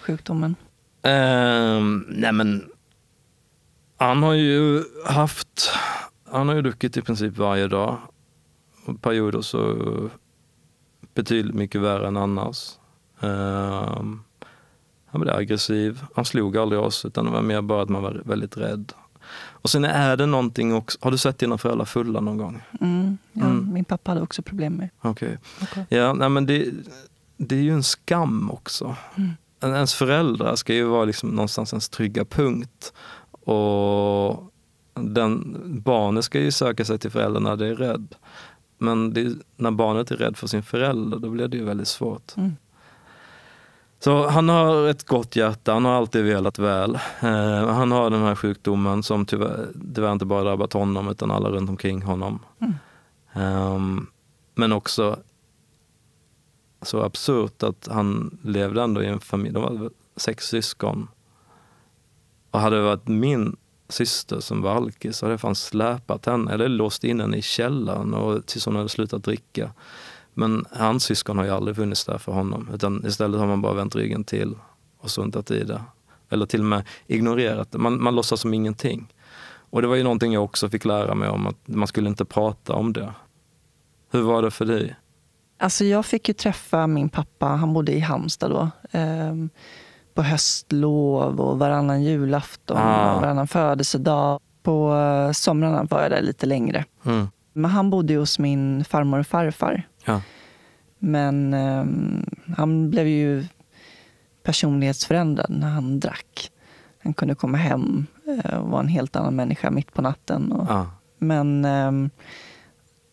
Sjukdomen? 0.00 0.56
Um, 1.02 2.06
nej 2.08 2.32
men, 2.32 2.70
han 3.96 4.22
har 4.22 4.34
ju 4.34 4.84
haft, 5.04 5.70
han 6.24 6.48
har 6.48 6.54
ju 6.54 6.62
druckit 6.62 6.96
i 6.96 7.02
princip 7.02 7.36
varje 7.36 7.68
dag. 7.68 7.98
Och 8.86 9.02
perioder 9.02 9.40
så 9.40 10.10
betydligt 11.14 11.54
mycket 11.54 11.80
värre 11.80 12.08
än 12.08 12.16
annars. 12.16 12.77
Han 15.06 15.20
blev 15.20 15.34
aggressiv. 15.34 16.02
Han 16.14 16.24
slog 16.24 16.56
aldrig 16.56 16.80
oss, 16.80 17.04
utan 17.04 17.24
det 17.24 17.30
var 17.30 17.42
mer 17.42 17.62
bara 17.62 17.82
att 17.82 17.88
man 17.88 18.02
var 18.02 18.22
väldigt 18.24 18.56
rädd. 18.56 18.92
Och 19.36 19.70
sen 19.70 19.84
är 19.84 20.16
det 20.16 20.26
någonting 20.26 20.74
också. 20.74 20.98
Har 21.00 21.10
du 21.10 21.18
sett 21.18 21.38
dina 21.38 21.58
föräldrar 21.58 21.84
fulla 21.84 22.20
någon 22.20 22.36
gång? 22.36 22.62
Mm, 22.80 23.18
ja, 23.32 23.44
mm. 23.44 23.72
Min 23.72 23.84
pappa 23.84 24.10
hade 24.10 24.20
också 24.22 24.42
problem 24.42 24.74
med. 24.74 24.88
Okay. 25.02 25.36
okay. 25.62 25.84
Ja, 25.88 26.12
nej, 26.12 26.28
men 26.28 26.46
det, 26.46 26.70
det 27.36 27.56
är 27.56 27.62
ju 27.62 27.72
en 27.72 27.82
skam 27.82 28.50
också. 28.50 28.96
Mm. 29.16 29.30
Ens 29.62 29.94
föräldrar 29.94 30.56
ska 30.56 30.74
ju 30.74 30.84
vara 30.84 31.04
liksom 31.04 31.30
någonstans 31.30 31.72
ens 31.72 31.88
trygga 31.88 32.24
punkt. 32.24 32.92
Och 33.32 34.52
den, 34.94 35.56
barnet 35.84 36.24
ska 36.24 36.40
ju 36.40 36.50
söka 36.50 36.84
sig 36.84 36.98
till 36.98 37.10
föräldrarna 37.10 37.48
när 37.50 37.56
det 37.56 37.66
är 37.66 37.74
rädd. 37.74 38.14
Men 38.78 39.12
det, 39.12 39.34
när 39.56 39.70
barnet 39.70 40.10
är 40.10 40.16
rädd 40.16 40.36
för 40.36 40.46
sin 40.46 40.62
förälder, 40.62 41.18
då 41.18 41.30
blir 41.30 41.48
det 41.48 41.56
ju 41.56 41.64
väldigt 41.64 41.88
svårt. 41.88 42.36
Mm. 42.36 42.56
Så 44.00 44.28
han 44.28 44.48
har 44.48 44.88
ett 44.88 45.06
gott 45.06 45.36
hjärta, 45.36 45.72
han 45.72 45.84
har 45.84 45.92
alltid 45.92 46.24
velat 46.24 46.58
väl. 46.58 46.94
Eh, 47.20 47.66
han 47.66 47.92
har 47.92 48.10
den 48.10 48.22
här 48.22 48.34
sjukdomen 48.34 49.02
som 49.02 49.26
tyvärr, 49.26 49.68
tyvärr 49.94 50.12
inte 50.12 50.24
bara 50.24 50.44
drabbat 50.44 50.72
honom 50.72 51.08
utan 51.08 51.30
alla 51.30 51.50
runt 51.50 51.70
omkring 51.70 52.02
honom. 52.02 52.38
Mm. 52.60 52.74
Um, 53.74 54.06
men 54.54 54.72
också 54.72 55.16
så 56.82 57.02
absurt 57.02 57.62
att 57.62 57.88
han 57.90 58.38
levde 58.42 58.82
ändå 58.82 59.02
i 59.02 59.06
en 59.06 59.20
familj, 59.20 59.54
de 59.54 59.62
var 59.62 59.90
sex 60.16 60.44
syskon. 60.48 61.08
Och 62.50 62.60
hade 62.60 62.76
det 62.76 62.82
varit 62.82 63.08
min 63.08 63.56
syster 63.88 64.40
som 64.40 64.62
var 64.62 64.74
alkis 64.74 65.16
så 65.16 65.26
hade 65.26 65.32
jag 65.32 65.40
fan 65.40 65.54
släpat 65.54 66.26
henne 66.26 66.52
eller 66.52 66.68
låst 66.68 67.04
in 67.04 67.20
henne 67.20 67.36
i 67.36 67.42
källaren 67.42 68.14
och, 68.14 68.46
tills 68.46 68.66
hon 68.66 68.76
hade 68.76 68.88
slutat 68.88 69.24
dricka. 69.24 69.70
Men 70.38 70.64
hans 70.70 71.04
syskon 71.04 71.38
har 71.38 71.44
ju 71.44 71.50
aldrig 71.50 71.76
funnits 71.76 72.04
där 72.04 72.18
för 72.18 72.32
honom. 72.32 72.68
Utan 72.74 73.06
istället 73.06 73.40
har 73.40 73.46
man 73.46 73.62
bara 73.62 73.74
vänt 73.74 73.96
ryggen 73.96 74.24
till 74.24 74.54
och 75.00 75.10
struntat 75.10 75.50
i 75.50 75.64
det. 75.64 75.82
Eller 76.30 76.46
till 76.46 76.60
och 76.60 76.66
med 76.66 76.82
ignorerat 77.06 77.72
det. 77.72 77.78
Man, 77.78 78.02
man 78.02 78.14
låtsas 78.14 78.40
som 78.40 78.54
ingenting. 78.54 79.14
Och 79.70 79.82
det 79.82 79.88
var 79.88 79.96
ju 79.96 80.02
någonting 80.02 80.32
jag 80.32 80.44
också 80.44 80.68
fick 80.68 80.84
lära 80.84 81.14
mig 81.14 81.28
om, 81.28 81.46
att 81.46 81.56
man 81.68 81.88
skulle 81.88 82.08
inte 82.08 82.24
prata 82.24 82.72
om 82.72 82.92
det. 82.92 83.12
Hur 84.10 84.22
var 84.22 84.42
det 84.42 84.50
för 84.50 84.64
dig? 84.64 84.96
Alltså 85.58 85.84
jag 85.84 86.06
fick 86.06 86.28
ju 86.28 86.34
träffa 86.34 86.86
min 86.86 87.08
pappa, 87.08 87.46
han 87.46 87.72
bodde 87.72 87.92
i 87.92 88.00
Halmstad 88.00 88.50
då. 88.50 88.70
Eh, 88.98 89.34
på 90.14 90.22
höstlov 90.22 91.40
och 91.40 91.58
varannan 91.58 92.02
julafton 92.02 92.76
ah. 92.76 93.14
och 93.14 93.20
varannan 93.22 93.48
födelsedag. 93.48 94.40
På 94.62 94.94
eh, 94.94 95.32
somrarna 95.32 95.84
var 95.84 96.02
jag 96.02 96.10
där 96.10 96.22
lite 96.22 96.46
längre. 96.46 96.84
Mm. 97.04 97.28
Men 97.52 97.70
han 97.70 97.90
bodde 97.90 98.16
hos 98.16 98.38
min 98.38 98.84
farmor 98.84 99.18
och 99.18 99.26
farfar. 99.26 99.86
Ja. 100.08 100.22
Men 100.98 101.54
um, 101.54 102.26
han 102.56 102.90
blev 102.90 103.06
ju 103.06 103.44
personlighetsförändrad 104.42 105.50
när 105.50 105.68
han 105.68 106.00
drack. 106.00 106.50
Han 107.02 107.14
kunde 107.14 107.34
komma 107.34 107.58
hem 107.58 108.06
uh, 108.28 108.54
och 108.54 108.68
vara 108.68 108.80
en 108.80 108.88
helt 108.88 109.16
annan 109.16 109.36
människa 109.36 109.70
mitt 109.70 109.94
på 109.94 110.02
natten. 110.02 110.52
Och, 110.52 110.66
ja. 110.68 110.90
Men 111.18 111.64
um, 111.64 112.10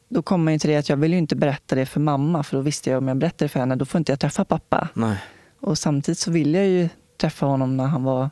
då 0.10 0.22
kom 0.22 0.44
man 0.44 0.54
ju 0.54 0.60
till 0.60 0.70
det 0.70 0.78
att 0.78 0.90
jag 0.90 0.98
ville 0.98 1.18
inte 1.18 1.36
berätta 1.36 1.76
det 1.76 1.86
för 1.86 2.00
mamma. 2.00 2.44
För 2.44 2.58
då 2.58 2.62
visste 2.62 2.90
jag 2.90 2.98
om 2.98 3.08
jag 3.08 3.18
berättade 3.18 3.46
det 3.46 3.50
för 3.50 3.60
henne, 3.60 3.76
då 3.76 3.86
får 3.86 4.00
inte 4.00 4.12
jag 4.12 4.20
träffa 4.20 4.46
pappa. 4.46 4.90
Nej. 4.94 5.18
Och 5.60 5.78
samtidigt 5.78 6.20
så 6.20 6.32
ville 6.32 6.58
jag 6.58 6.68
ju 6.68 6.90
träffa 7.18 7.46
honom 7.46 7.78
när 7.78 7.86
han 7.86 8.04
var 8.04 8.30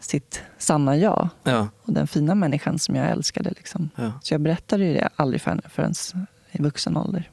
sitt 0.00 0.42
sanna 0.58 0.96
jag. 0.96 1.28
Ja. 1.42 1.68
Och 1.82 1.92
den 1.92 2.06
fina 2.06 2.34
människan 2.34 2.78
som 2.78 2.94
jag 2.94 3.10
älskade. 3.10 3.50
Liksom. 3.50 3.90
Ja. 3.96 4.12
Så 4.22 4.34
jag 4.34 4.40
berättade 4.40 4.84
ju 4.84 4.94
det 4.94 5.08
aldrig 5.16 5.40
för 5.40 5.50
henne 5.50 5.62
förrän 5.68 5.94
i 6.50 6.62
vuxen 6.62 6.96
ålder. 6.96 7.30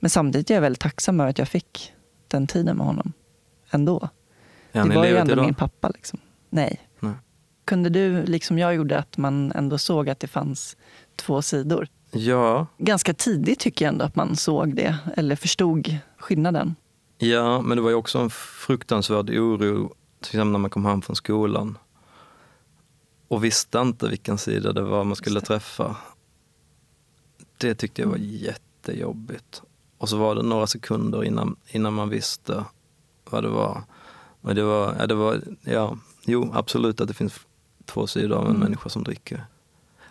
Men 0.00 0.10
samtidigt 0.10 0.50
är 0.50 0.54
jag 0.54 0.60
väldigt 0.60 0.80
tacksam 0.80 1.20
över 1.20 1.30
att 1.30 1.38
jag 1.38 1.48
fick 1.48 1.92
den 2.28 2.46
tiden 2.46 2.76
med 2.76 2.86
honom. 2.86 3.12
Ändå. 3.70 4.08
Ja, 4.72 4.84
det 4.84 4.94
var 4.94 5.04
ju 5.04 5.16
ändå 5.16 5.32
idag? 5.32 5.44
min 5.44 5.54
pappa. 5.54 5.88
Liksom. 5.88 6.18
Nej. 6.50 6.80
Nej. 7.00 7.14
Kunde 7.64 7.90
du, 7.90 8.24
liksom 8.26 8.58
jag 8.58 8.74
gjorde, 8.74 8.98
att 8.98 9.16
man 9.16 9.52
ändå 9.52 9.78
såg 9.78 10.08
att 10.08 10.20
det 10.20 10.26
fanns 10.26 10.76
två 11.16 11.42
sidor? 11.42 11.88
Ja, 12.10 12.66
Ganska 12.78 13.14
tidigt 13.14 13.58
tycker 13.60 13.84
jag 13.84 13.92
ändå 13.92 14.04
att 14.04 14.16
man 14.16 14.36
såg 14.36 14.76
det, 14.76 14.96
eller 15.16 15.36
förstod 15.36 15.96
skillnaden. 16.18 16.74
ja, 17.18 17.60
men 17.60 17.76
det 17.76 17.82
var 17.82 17.90
ju 17.90 17.96
också 17.96 18.18
en 18.18 18.30
fruktansvärd 18.30 19.30
oro, 19.30 19.94
till 20.20 20.28
exempel 20.28 20.52
när 20.52 20.58
man 20.58 20.70
kom 20.70 20.84
hem 20.84 21.02
från 21.02 21.16
skolan 21.16 21.78
och 23.28 23.44
visste 23.44 23.78
inte 23.78 24.08
vilken 24.08 24.38
sida 24.38 24.72
det 24.72 24.82
var 24.82 25.04
man 25.04 25.16
skulle 25.16 25.40
träffa. 25.40 25.96
Det 27.58 27.74
tyckte 27.74 28.02
jag 28.02 28.08
var 28.08 28.16
jättejobbigt. 28.88 29.62
Och 29.98 30.08
så 30.08 30.16
var 30.16 30.34
det 30.34 30.42
några 30.42 30.66
sekunder 30.66 31.24
innan, 31.24 31.56
innan 31.70 31.92
man 31.94 32.08
visste 32.08 32.64
vad 33.30 33.42
det 33.44 33.48
var. 33.48 33.82
Men 34.40 34.56
det 34.56 34.62
var, 34.62 34.96
ja, 34.98 35.06
det 35.06 35.14
var, 35.14 35.40
ja, 35.64 35.96
jo 36.26 36.50
absolut 36.54 37.00
att 37.00 37.08
det 37.08 37.14
finns 37.14 37.40
två 37.84 38.06
sidor 38.06 38.36
av 38.36 38.44
en 38.44 38.50
Mm. 38.50 38.60
människa 38.60 38.88
som 38.88 39.04
dricker. 39.04 39.44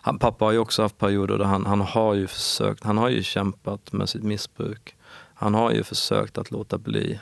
Han, 0.04 0.18
pappa 0.18 0.44
har 0.44 0.52
ju 0.52 0.58
också 0.58 0.82
haft 0.82 0.98
perioder 0.98 1.38
där 1.38 1.44
han, 1.44 1.66
han 1.66 1.80
har 1.80 2.14
ju 2.14 2.26
försökt, 2.26 2.84
han 2.84 2.98
har 2.98 3.08
ju 3.08 3.22
kämpat 3.22 3.92
med 3.92 4.08
sitt 4.08 4.22
missbruk. 4.22 4.96
Han 5.34 5.54
har 5.54 5.70
ju 5.72 5.82
försökt 5.84 6.38
att 6.38 6.50
låta 6.50 6.78
bli. 6.78 7.20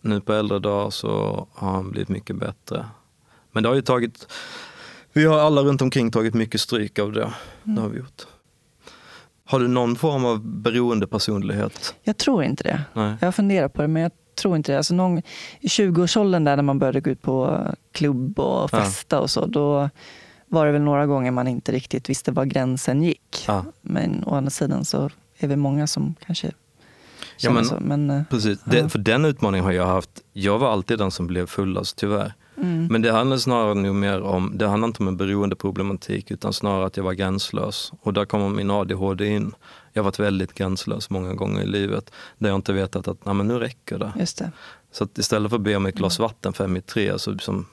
Nu 0.00 0.20
på 0.20 0.32
äldre 0.32 0.58
dagar 0.58 0.90
så 0.90 1.46
har 1.54 1.72
han 1.72 1.90
blivit 1.90 2.08
mycket 2.08 2.36
bättre. 2.36 2.86
Men 3.52 3.62
det 3.62 3.68
har 3.68 3.76
ju 3.76 3.82
tagit, 3.82 4.26
vi 5.12 5.24
har 5.24 5.38
alla 5.38 5.62
runt 5.62 5.82
omkring 5.82 6.10
tagit 6.10 6.34
mycket 6.34 6.60
stryk 6.60 6.98
av 6.98 7.12
det. 7.12 7.32
Det 7.64 7.80
har 7.80 7.88
vi 7.88 7.98
gjort. 7.98 8.26
Har 9.50 9.60
du 9.60 9.68
någon 9.68 9.96
form 9.96 10.24
av 10.24 10.40
beroendepersonlighet? 10.46 11.94
Jag 12.02 12.16
tror 12.16 12.42
inte 12.44 12.62
det. 12.64 12.80
Nej. 12.92 13.14
Jag 13.20 13.34
funderar 13.34 13.68
på 13.68 13.82
det, 13.82 13.88
men 13.88 14.02
jag 14.02 14.12
tror 14.34 14.56
inte 14.56 14.72
det. 14.72 14.78
Alltså 14.78 14.94
någon, 14.94 15.18
I 15.60 15.66
20-årsåldern 15.66 16.44
där 16.44 16.56
när 16.56 16.62
man 16.62 16.78
började 16.78 17.00
gå 17.00 17.10
ut 17.10 17.22
på 17.22 17.66
klubb 17.92 18.38
och 18.38 18.68
Ja. 18.72 18.78
festa 18.78 19.20
och 19.20 19.30
så, 19.30 19.46
då 19.46 19.90
var 20.46 20.66
det 20.66 20.72
väl 20.72 20.82
några 20.82 21.06
gånger 21.06 21.30
man 21.30 21.48
inte 21.48 21.72
riktigt 21.72 22.08
visste 22.10 22.32
var 22.32 22.44
gränsen 22.44 23.02
gick. 23.02 23.44
Ja. 23.46 23.64
Men 23.80 24.24
å 24.26 24.34
andra 24.34 24.50
sidan 24.50 24.84
så 24.84 25.10
är 25.38 25.48
det 25.48 25.56
många 25.56 25.86
som 25.86 26.14
kanske 26.26 26.50
känner 27.36 27.54
men- 27.54 27.64
så. 27.64 27.76
Men, 27.80 28.10
eh, 28.10 28.22
Precis, 28.30 28.58
Ja. 28.64 28.72
det, 28.72 28.88
för 28.88 28.98
den 28.98 29.24
utmaningen 29.24 29.64
har 29.64 29.72
jag 29.72 29.86
haft. 29.86 30.10
Jag 30.32 30.58
var 30.58 30.72
alltid 30.72 30.98
den 30.98 31.10
som 31.10 31.26
blev 31.26 31.46
fullast 31.46 31.96
tyvärr. 31.96 32.34
Mm, 32.62 32.86
Men 32.86 33.02
det 33.02 33.12
handlar 33.12 33.36
snarare 33.36 33.74
nog 33.74 33.94
mer 33.94 34.20
om, 34.20 34.52
det 34.58 34.66
handlar 34.68 34.88
inte 34.88 35.02
om 35.02 35.08
en 35.08 35.16
beroendeproblematik 35.16 36.30
utan 36.30 36.52
snarare 36.52 36.86
att 36.86 36.96
jag 36.96 37.04
var 37.04 37.12
gränslös. 37.12 37.92
Och 38.00 38.12
där 38.12 38.24
kommer 38.24 38.48
min 38.48 38.70
ADHD 38.70 39.26
in. 39.26 39.54
Jag 39.92 40.02
har 40.02 40.04
varit 40.04 40.18
väldigt 40.18 40.54
gränslös 40.54 41.10
många 41.10 41.34
gånger 41.34 41.62
i 41.62 41.66
livet 41.66 42.10
där 42.38 42.48
jag 42.48 42.56
inte 42.56 42.72
vetat 42.72 43.08
att 43.08 43.24
Nej, 43.24 43.34
men 43.34 43.48
nu 43.48 43.58
räcker 43.58 43.98
det. 43.98 44.12
just 44.18 44.38
det. 44.38 44.50
Så 44.92 45.04
att 45.04 45.18
istället 45.18 45.50
för 45.50 45.56
att 45.56 45.62
be 45.62 45.76
om 45.76 45.86
ett 45.86 45.94
glas 45.94 46.18
vatten 46.18 46.52
fem 46.52 46.76
i 46.76 46.80
tre 46.80 47.18
så 47.18 47.30
liksom 47.30 47.66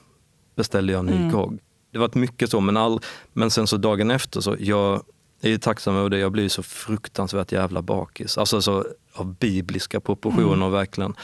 beställde 0.56 0.92
jag 0.92 1.00
en 1.00 1.06
ny 1.06 1.16
Mm. 1.16 1.30
grogg. 1.30 1.58
Det 1.92 1.98
var 1.98 2.10
mycket 2.14 2.50
så, 2.50 2.60
men, 2.60 2.76
all, 2.76 3.00
men 3.32 3.50
sen 3.50 3.66
så 3.66 3.76
dagen 3.76 4.10
efter 4.10 4.40
så, 4.40 4.56
jag 4.58 5.02
är 5.40 5.48
ju 5.48 5.58
tacksam 5.58 5.96
över 5.96 6.10
det, 6.10 6.18
jag 6.18 6.32
blir 6.32 6.48
så 6.48 6.62
fruktansvärt 6.62 7.52
jävla 7.52 7.82
bakis. 7.82 8.38
Alltså 8.38 8.62
så 8.62 8.84
av 9.12 9.34
bibliska 9.34 10.00
proportioner 10.00 10.68
verkligen. 10.68 11.14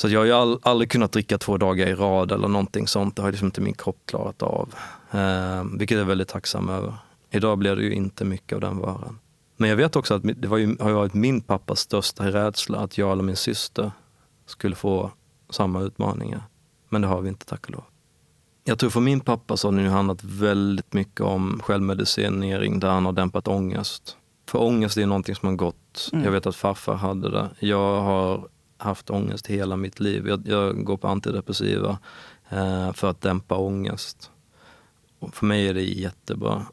Så 0.00 0.08
jag 0.08 0.20
har 0.20 0.24
ju 0.24 0.32
all, 0.32 0.58
aldrig 0.62 0.90
kunnat 0.90 1.12
dricka 1.12 1.38
två 1.38 1.56
dagar 1.56 1.86
i 1.86 1.94
rad 1.94 2.32
eller 2.32 2.48
någonting 2.48 2.86
sånt. 2.86 3.16
Det 3.16 3.22
har 3.22 3.30
liksom 3.30 3.46
inte 3.46 3.60
min 3.60 3.74
kropp 3.74 3.96
klarat 4.06 4.42
av. 4.42 4.74
Eh, 5.10 5.64
vilket 5.78 5.96
jag 5.96 6.00
är 6.04 6.08
väldigt 6.08 6.28
tacksam 6.28 6.68
över. 6.68 6.94
Idag 7.30 7.58
blir 7.58 7.76
det 7.76 7.82
ju 7.82 7.92
inte 7.92 8.24
mycket 8.24 8.54
av 8.54 8.60
den 8.60 8.78
varan. 8.78 9.18
Men 9.56 9.70
jag 9.70 9.76
vet 9.76 9.96
också 9.96 10.14
att 10.14 10.22
det 10.22 10.58
ju, 10.58 10.76
har 10.80 10.92
varit 10.92 11.14
min 11.14 11.40
pappas 11.40 11.80
största 11.80 12.32
rädsla 12.32 12.78
att 12.78 12.98
jag 12.98 13.12
eller 13.12 13.22
min 13.22 13.36
syster 13.36 13.92
skulle 14.46 14.74
få 14.74 15.10
samma 15.50 15.80
utmaningar. 15.80 16.42
Men 16.88 17.02
det 17.02 17.08
har 17.08 17.20
vi 17.20 17.28
inte 17.28 17.46
tack 17.46 17.64
och 17.64 17.70
lov. 17.70 17.84
Jag 18.64 18.78
tror 18.78 18.90
för 18.90 19.00
min 19.00 19.20
pappa 19.20 19.56
så 19.56 19.68
har 19.68 19.72
det 19.72 19.82
nu 19.82 19.88
handlat 19.88 20.24
väldigt 20.24 20.92
mycket 20.92 21.20
om 21.20 21.60
självmedicinering 21.64 22.80
där 22.80 22.88
han 22.88 23.04
har 23.06 23.12
dämpat 23.12 23.48
ångest. 23.48 24.16
För 24.48 24.62
ångest 24.62 24.96
är 24.96 25.06
någonting 25.06 25.34
som 25.34 25.48
har 25.48 25.56
gått, 25.56 26.10
Mm. 26.12 26.24
jag 26.24 26.32
vet 26.32 26.46
att 26.46 26.56
farfar 26.56 26.94
hade 26.94 27.30
det. 27.30 27.48
Jag 27.58 28.00
har 28.00 28.48
haft 28.80 29.10
ångest 29.10 29.46
hela 29.46 29.76
mitt 29.76 30.00
liv. 30.00 30.28
Jag, 30.28 30.42
jag 30.48 30.84
går 30.84 30.96
på 30.96 31.08
antidepressiva 31.08 31.98
eh, 32.48 32.92
för 32.92 33.10
att 33.10 33.20
dämpa 33.20 33.56
ångest. 33.56 34.30
Och 35.18 35.34
för 35.34 35.46
mig 35.46 35.68
är 35.68 35.74
det 35.74 35.82
jättebra. 35.82 36.66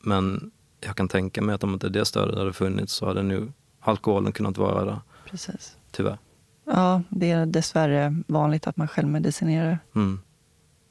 Men 0.00 0.50
jag 0.80 0.96
kan 0.96 1.08
tänka 1.08 1.42
mig 1.42 1.54
att 1.54 1.64
om 1.64 1.72
inte 1.74 1.88
det 1.88 2.04
stödet 2.04 2.38
hade 2.38 2.52
funnits 2.52 2.92
så 2.92 3.06
hade 3.06 3.22
nu 3.22 3.52
alkoholen 3.80 4.32
kunnat 4.32 4.58
vara 4.58 4.84
där, 4.84 5.00
Precis. 5.30 5.76
tyvärr. 5.90 6.18
Ja, 6.64 7.02
det 7.08 7.30
är 7.30 7.46
dessvärre 7.46 8.16
vanligt 8.26 8.66
att 8.66 8.76
man 8.76 8.88
självmedicinerar. 8.88 9.78
Mm. 9.94 10.20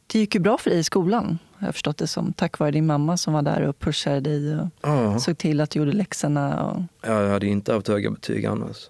Det 0.08 0.20
gick 0.20 0.36
ju 0.36 0.42
bra 0.42 0.58
för 0.58 0.70
dig 0.70 0.80
i 0.80 0.84
skolan, 0.84 1.38
har 1.56 1.68
jag 1.68 1.76
förstått 1.76 1.98
det 1.98 2.08
som. 2.08 2.34
Tack 2.34 2.60
vare 2.60 2.72
din 2.72 2.86
mamma 2.86 3.18
som 3.18 3.34
var 3.34 3.42
där 3.42 3.62
och 3.62 3.80
pushade 3.80 4.20
dig 4.20 4.60
och 4.60 4.68
Ja. 4.82 5.20
såg 5.20 5.38
till 5.38 5.62
att 5.62 5.70
du 5.70 5.80
gjorde 5.80 5.92
läxorna. 5.92 6.64
Och... 6.64 6.82
Jag 7.02 7.30
hade 7.30 7.48
inte 7.48 7.74
haft 7.74 7.88
höga 7.88 8.12
betyg 8.12 8.46
annars. 8.46 8.90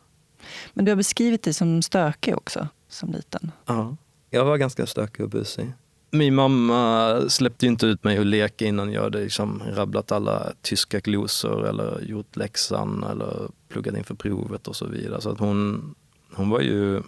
Men 0.73 0.85
du 0.85 0.91
har 0.91 0.95
beskrivit 0.95 1.43
dig 1.43 1.53
som 1.53 1.81
stökig 1.81 2.37
också, 2.37 2.67
som 2.87 3.11
liten. 3.11 3.51
Ja. 3.65 3.95
Jag 4.29 4.45
var 4.45 4.57
ganska 4.57 4.85
stökig 4.85 5.23
och 5.23 5.29
busig. 5.29 5.71
Min 6.11 6.35
mamma 6.35 7.21
släppte 7.27 7.65
ju 7.65 7.71
inte 7.71 7.85
ut 7.85 8.03
mig 8.03 8.17
att 8.17 8.25
leka 8.25 8.65
innan 8.65 8.93
jag 8.93 9.01
hade 9.01 9.23
liksom 9.23 9.63
rabblat 9.73 10.11
alla 10.11 10.53
tyska 10.61 10.99
glosor 10.99 11.67
eller 11.67 12.01
gjort 12.01 12.35
läxan 12.35 13.03
eller 13.03 13.49
pluggat 13.69 13.97
inför 13.97 14.15
provet 14.15 14.67
och 14.67 14.75
så 14.75 14.85
vidare. 14.85 15.21
Så 15.21 15.29
att 15.29 15.39
hon, 15.39 15.95
hon 16.33 16.49
var 16.49 16.59
ju 16.59 17.03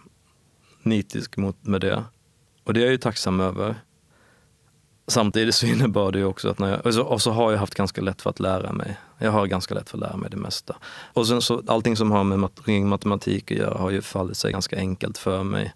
nitisk 0.83 1.37
mot, 1.37 1.63
med 1.63 1.81
det. 1.81 2.03
Och 2.63 2.73
det 2.73 2.79
är 2.79 2.83
jag 2.83 2.91
ju 2.91 2.97
tacksam 2.97 3.39
över. 3.39 3.75
Samtidigt 5.11 5.55
så 5.55 5.65
innebar 5.73 6.11
det 6.11 6.19
ju 6.19 6.25
också 6.25 6.49
att 6.49 6.59
när 6.59 6.69
jag, 6.69 6.85
och 6.85 6.93
så, 6.93 7.03
och 7.03 7.21
så 7.21 7.31
har 7.31 7.51
jag 7.51 7.59
haft 7.59 7.75
ganska 7.75 8.01
lätt 8.01 8.21
för 8.21 8.29
att 8.29 8.39
lära 8.39 8.73
mig. 8.73 8.97
Jag 9.17 9.31
har 9.31 9.47
ganska 9.47 9.75
lätt 9.75 9.89
för 9.89 9.97
att 9.97 10.01
lära 10.01 10.17
mig 10.17 10.29
det 10.29 10.37
mesta. 10.37 10.75
Och 11.13 11.27
sen 11.27 11.41
så 11.41 11.63
allting 11.67 11.95
som 11.95 12.11
har 12.11 12.23
med 12.23 12.39
mat, 12.39 12.67
matematik 12.67 13.51
att 13.51 13.57
göra 13.57 13.77
har 13.77 13.89
ju 13.89 14.01
fallit 14.01 14.37
sig 14.37 14.51
ganska 14.51 14.77
enkelt 14.77 15.17
för 15.17 15.43
mig. 15.43 15.73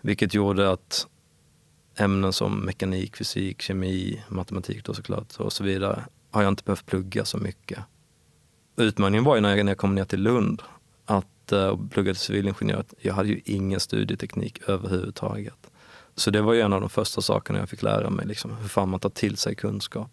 Vilket 0.00 0.34
gjorde 0.34 0.70
att 0.70 1.06
ämnen 1.96 2.32
som 2.32 2.60
mekanik, 2.60 3.16
fysik, 3.16 3.62
kemi, 3.62 4.22
matematik 4.28 4.84
då 4.84 4.94
såklart 4.94 5.36
och 5.36 5.52
så 5.52 5.64
vidare 5.64 6.04
har 6.30 6.42
jag 6.42 6.48
inte 6.52 6.64
behövt 6.64 6.86
plugga 6.86 7.24
så 7.24 7.38
mycket. 7.38 7.78
Utmaningen 8.76 9.24
var 9.24 9.34
ju 9.34 9.40
när 9.40 9.56
jag, 9.56 9.64
när 9.64 9.72
jag 9.72 9.78
kom 9.78 9.94
ner 9.94 10.04
till 10.04 10.22
Lund 10.22 10.62
att, 11.04 11.52
eh, 11.52 11.66
och 11.66 11.90
pluggade 11.90 12.14
till 12.14 12.24
civilingenjör. 12.24 12.80
att 12.80 12.94
Jag 12.98 13.14
hade 13.14 13.28
ju 13.28 13.40
ingen 13.44 13.80
studieteknik 13.80 14.68
överhuvudtaget. 14.68 15.69
Så 16.20 16.30
det 16.30 16.42
var 16.42 16.52
ju 16.52 16.60
en 16.60 16.72
av 16.72 16.80
de 16.80 16.90
första 16.90 17.20
sakerna 17.20 17.58
jag 17.58 17.68
fick 17.68 17.82
lära 17.82 18.10
mig, 18.10 18.26
liksom, 18.26 18.56
hur 18.56 18.68
fan 18.68 18.88
man 18.88 19.00
tar 19.00 19.10
till 19.10 19.36
sig 19.36 19.54
kunskap. 19.54 20.10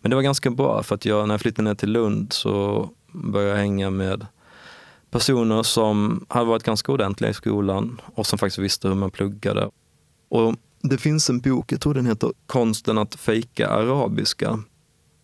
Men 0.00 0.10
det 0.10 0.16
var 0.16 0.22
ganska 0.22 0.50
bra 0.50 0.82
för 0.82 0.94
att 0.94 1.04
jag, 1.04 1.28
när 1.28 1.34
jag 1.34 1.40
flyttade 1.40 1.68
ner 1.68 1.74
till 1.74 1.92
Lund 1.92 2.32
så 2.32 2.88
började 3.12 3.50
jag 3.50 3.56
hänga 3.56 3.90
med 3.90 4.26
personer 5.10 5.62
som 5.62 6.26
hade 6.28 6.46
varit 6.46 6.62
ganska 6.62 6.92
ordentliga 6.92 7.30
i 7.30 7.34
skolan 7.34 8.00
och 8.14 8.26
som 8.26 8.38
faktiskt 8.38 8.58
visste 8.58 8.88
hur 8.88 8.94
man 8.94 9.10
pluggade. 9.10 9.70
Och 10.28 10.54
det 10.82 10.98
finns 10.98 11.30
en 11.30 11.40
bok, 11.40 11.72
jag 11.72 11.80
tror 11.80 11.94
den 11.94 12.06
heter 12.06 12.32
Konsten 12.46 12.98
att 12.98 13.14
fejka 13.14 13.68
arabiska. 13.68 14.62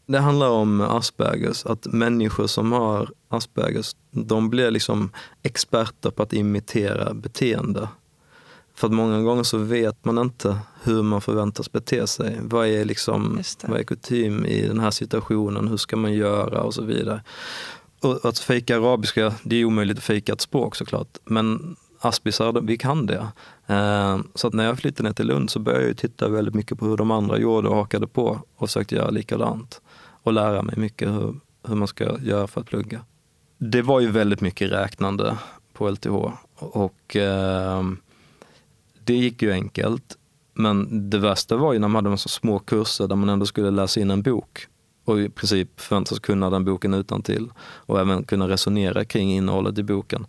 Det 0.06 0.18
handlar 0.18 0.50
om 0.50 0.80
Aspergers, 0.80 1.66
att 1.66 1.86
människor 1.86 2.46
som 2.46 2.72
har 2.72 3.10
Aspergers, 3.28 3.96
de 4.10 4.50
blir 4.50 4.70
liksom 4.70 5.10
experter 5.42 6.10
på 6.10 6.22
att 6.22 6.32
imitera 6.32 7.14
beteende. 7.14 7.88
För 8.76 8.86
att 8.86 8.92
många 8.92 9.22
gånger 9.22 9.42
så 9.42 9.58
vet 9.58 10.04
man 10.04 10.18
inte 10.18 10.58
hur 10.82 11.02
man 11.02 11.20
förväntas 11.20 11.72
bete 11.72 12.06
sig. 12.06 12.38
Vad 12.42 12.66
är, 12.66 12.84
liksom, 12.84 13.40
vad 13.66 13.80
är 13.80 13.84
kutym 13.84 14.46
i 14.46 14.66
den 14.66 14.80
här 14.80 14.90
situationen? 14.90 15.68
Hur 15.68 15.76
ska 15.76 15.96
man 15.96 16.12
göra? 16.14 16.62
Och 16.62 16.74
så 16.74 16.82
vidare. 16.82 17.22
Och 18.02 18.24
att 18.24 18.38
fejka 18.38 18.76
arabiska, 18.76 19.34
det 19.42 19.56
är 19.56 19.64
omöjligt 19.64 19.98
att 19.98 20.04
fejka 20.04 20.32
ett 20.32 20.40
språk 20.40 20.76
såklart. 20.76 21.18
Men 21.24 21.76
aspisar, 22.00 22.60
vi 22.62 22.78
kan 22.78 23.06
det. 23.06 23.26
Eh, 23.66 24.18
Så 24.34 24.46
att 24.48 24.54
när 24.54 24.64
jag 24.64 24.78
flyttade 24.78 25.08
ner 25.08 25.14
till 25.14 25.26
Lund 25.26 25.50
så 25.50 25.58
började 25.58 25.86
jag 25.86 25.96
titta 25.96 26.28
väldigt 26.28 26.54
mycket 26.54 26.78
på 26.78 26.86
hur 26.86 26.96
de 26.96 27.10
andra 27.10 27.38
gjorde 27.38 27.68
och 27.68 27.76
hakade 27.76 28.06
på 28.06 28.40
och 28.56 28.68
försökte 28.68 28.94
göra 28.94 29.10
likadant. 29.10 29.80
Och 30.22 30.32
lära 30.32 30.62
mig 30.62 30.74
mycket 30.78 31.08
hur, 31.08 31.34
hur 31.68 31.74
man 31.74 31.88
ska 31.88 32.18
göra 32.20 32.46
för 32.46 32.60
att 32.60 32.66
plugga. 32.66 33.00
Det 33.58 33.82
var 33.82 34.00
ju 34.00 34.10
väldigt 34.10 34.40
mycket 34.40 34.70
räknande 34.70 35.36
på 35.72 35.90
LTH 35.90 36.30
och 36.58 37.16
eh, 37.16 37.82
det 39.06 39.14
gick 39.14 39.42
ju 39.42 39.52
enkelt. 39.52 40.16
Men 40.54 41.10
det 41.10 41.18
värsta 41.18 41.56
var 41.56 41.72
ju 41.72 41.78
när 41.78 41.88
man 41.88 42.04
hade 42.04 42.18
så 42.18 42.28
små 42.28 42.58
kurser 42.58 43.06
där 43.06 43.16
man 43.16 43.28
ändå 43.28 43.46
skulle 43.46 43.70
läsa 43.70 44.00
in 44.00 44.10
en 44.10 44.22
bok 44.22 44.66
och 45.04 45.20
i 45.20 45.28
princip 45.28 45.80
förväntas 45.80 46.18
kunna 46.18 46.50
den 46.50 46.64
boken 46.64 46.94
utan 46.94 47.22
till 47.22 47.50
och 47.60 48.00
även 48.00 48.24
kunna 48.24 48.48
resonera 48.48 49.04
kring 49.04 49.32
innehållet 49.32 49.78
i 49.78 49.82
boken. 49.82 50.26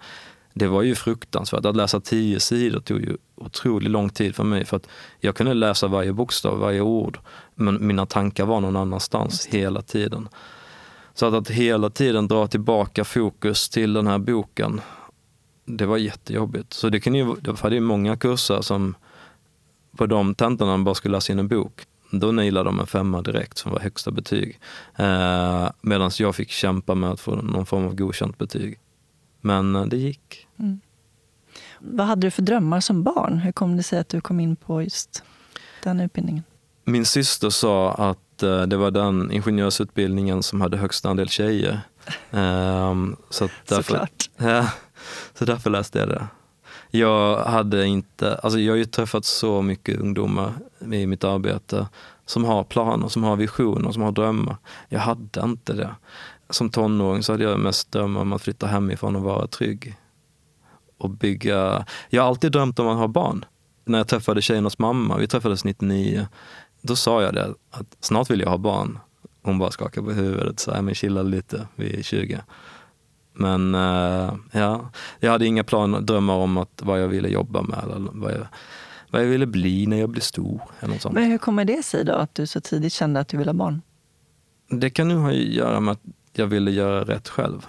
Det 0.53 0.67
var 0.67 0.81
ju 0.81 0.95
fruktansvärt. 0.95 1.65
Att 1.65 1.75
läsa 1.75 1.99
tio 1.99 2.39
sidor 2.39 2.79
tog 2.79 3.01
ju 3.01 3.17
otroligt 3.35 3.91
lång 3.91 4.09
tid 4.09 4.35
för 4.35 4.43
mig 4.43 4.65
för 4.65 4.77
att 4.77 4.87
jag 5.19 5.35
kunde 5.35 5.53
läsa 5.53 5.87
varje 5.87 6.13
bokstav, 6.13 6.59
varje 6.59 6.81
ord, 6.81 7.19
men 7.55 7.87
mina 7.87 8.05
tankar 8.05 8.45
var 8.45 8.61
någon 8.61 8.75
annanstans 8.75 9.45
hela 9.45 9.81
tiden. 9.81 10.29
Så 11.13 11.25
att, 11.25 11.33
att 11.33 11.49
hela 11.49 11.89
tiden 11.89 12.27
dra 12.27 12.47
tillbaka 12.47 13.03
fokus 13.03 13.69
till 13.69 13.93
den 13.93 14.07
här 14.07 14.17
boken, 14.17 14.81
det 15.67 15.85
var 15.85 15.97
jättejobbigt. 15.97 16.73
Så 16.73 16.89
det, 16.89 16.99
kunde 16.99 17.19
ju, 17.19 17.35
det 17.35 17.59
hade 17.59 17.75
ju 17.75 17.81
många 17.81 18.17
kurser 18.17 18.61
som 18.61 18.95
på 19.97 20.05
de 20.05 20.35
tentorna 20.35 20.71
man 20.71 20.83
bara 20.83 20.95
skulle 20.95 21.17
läsa 21.17 21.33
in 21.33 21.39
en 21.39 21.47
bok. 21.47 21.85
då 22.11 22.31
nailade 22.31 22.69
de 22.69 22.79
en 22.79 22.87
femma 22.87 23.21
direkt 23.21 23.57
som 23.57 23.71
var 23.71 23.79
högsta 23.79 24.11
betyg. 24.11 24.59
Eh, 24.95 25.69
Medan 25.81 26.11
jag 26.19 26.35
fick 26.35 26.49
kämpa 26.49 26.95
med 26.95 27.09
att 27.09 27.19
få 27.19 27.35
någon 27.35 27.65
form 27.65 27.85
av 27.85 27.95
godkänt 27.95 28.37
betyg. 28.37 28.79
Men 29.41 29.75
eh, 29.75 29.85
det 29.85 29.97
gick. 29.97 30.47
Mm. 30.59 30.79
Vad 31.79 32.07
hade 32.07 32.27
du 32.27 32.31
för 32.31 32.41
drömmar 32.41 32.79
som 32.79 33.03
barn? 33.03 33.37
Hur 33.37 33.51
kom 33.51 33.77
det 33.77 33.83
sig 33.83 33.99
att 33.99 34.09
du 34.09 34.21
kom 34.21 34.39
in 34.39 34.55
på 34.55 34.83
just 34.83 35.23
den 35.83 35.99
utbildningen? 35.99 36.43
Min 36.85 37.05
syster 37.05 37.49
sa 37.49 37.93
att 37.93 38.43
eh, 38.43 38.61
det 38.61 38.77
var 38.77 38.91
den 38.91 39.31
ingenjörsutbildningen 39.31 40.43
som 40.43 40.61
hade 40.61 40.77
högst 40.77 41.05
andel 41.05 41.29
tjejer. 41.29 41.79
Um, 42.31 43.15
så 43.29 43.49
därför, 43.67 43.83
Såklart. 43.83 44.29
Så 45.33 45.45
därför 45.45 45.69
läste 45.69 45.99
jag 45.99 46.07
det. 46.09 46.27
Jag 46.91 47.43
hade 47.43 47.85
inte, 47.85 48.35
alltså 48.35 48.59
jag 48.59 48.73
har 48.73 48.77
ju 48.77 48.85
träffat 48.85 49.25
så 49.25 49.61
mycket 49.61 49.99
ungdomar 49.99 50.53
i 50.91 51.07
mitt 51.07 51.23
arbete 51.23 51.87
som 52.25 52.45
har 52.45 52.63
planer, 52.63 53.07
som 53.07 53.23
har 53.23 53.35
visioner, 53.35 53.91
som 53.91 54.01
har 54.01 54.11
drömmar. 54.11 54.57
Jag 54.89 54.99
hade 54.99 55.41
inte 55.41 55.73
det. 55.73 55.95
Som 56.49 56.69
tonåring 56.69 57.23
så 57.23 57.33
hade 57.33 57.43
jag 57.43 57.59
mest 57.59 57.91
drömmar 57.91 58.21
om 58.21 58.33
att 58.33 58.41
flytta 58.41 58.67
hemifrån 58.67 59.15
och 59.15 59.21
vara 59.21 59.47
trygg. 59.47 59.97
Och 60.97 61.09
bygga... 61.09 61.85
Jag 62.09 62.21
har 62.21 62.29
alltid 62.29 62.51
drömt 62.51 62.79
om 62.79 62.87
att 62.87 62.97
ha 62.97 63.07
barn. 63.07 63.45
När 63.85 63.97
jag 63.97 64.07
träffade 64.07 64.41
tjejernas 64.41 64.79
mamma, 64.79 65.17
vi 65.17 65.27
träffades 65.27 65.63
99, 65.65 66.27
då 66.81 66.95
sa 66.95 67.21
jag 67.21 67.33
det, 67.33 67.53
att 67.71 67.97
snart 67.99 68.29
vill 68.29 68.39
jag 68.39 68.49
ha 68.49 68.57
barn. 68.57 68.99
Hon 69.41 69.59
bara 69.59 69.71
skakade 69.71 70.07
på 70.07 70.13
huvudet 70.13 70.53
och 70.53 70.59
sa, 70.59 70.81
men 70.81 70.95
chilla 70.95 71.21
lite, 71.21 71.67
vi 71.75 71.99
är 71.99 72.03
20. 72.03 72.43
Men 73.39 73.75
uh, 73.75 74.33
ja, 74.51 74.89
jag 75.19 75.31
hade 75.31 75.45
inga 75.45 75.63
planer, 75.63 76.01
drömmar 76.01 76.33
om 76.33 76.57
att 76.57 76.81
vad 76.83 77.01
jag 77.01 77.07
ville 77.07 77.29
jobba 77.29 77.61
med 77.61 77.83
eller 77.83 78.09
vad 78.13 78.31
jag, 78.31 78.47
vad 79.09 79.21
jag 79.21 79.27
ville 79.27 79.45
bli 79.45 79.87
när 79.87 79.97
jag 79.97 80.09
blev 80.09 80.21
stor. 80.21 80.61
Eller 80.79 80.93
något 80.93 81.01
sånt. 81.01 81.15
Men 81.15 81.23
hur 81.23 81.37
kommer 81.37 81.65
det 81.65 81.83
sig 81.83 82.05
då, 82.05 82.13
att 82.13 82.35
du 82.35 82.47
så 82.47 82.61
tidigt 82.61 82.93
kände 82.93 83.19
att 83.19 83.27
du 83.27 83.37
ville 83.37 83.51
ha 83.51 83.55
barn? 83.55 83.81
Det 84.69 84.89
kan 84.89 85.07
nog 85.07 85.17
ha 85.17 85.29
att 85.29 85.35
göra 85.35 85.79
med 85.79 85.91
att 85.91 86.01
jag 86.33 86.47
ville 86.47 86.71
göra 86.71 87.03
rätt 87.03 87.29
själv. 87.29 87.65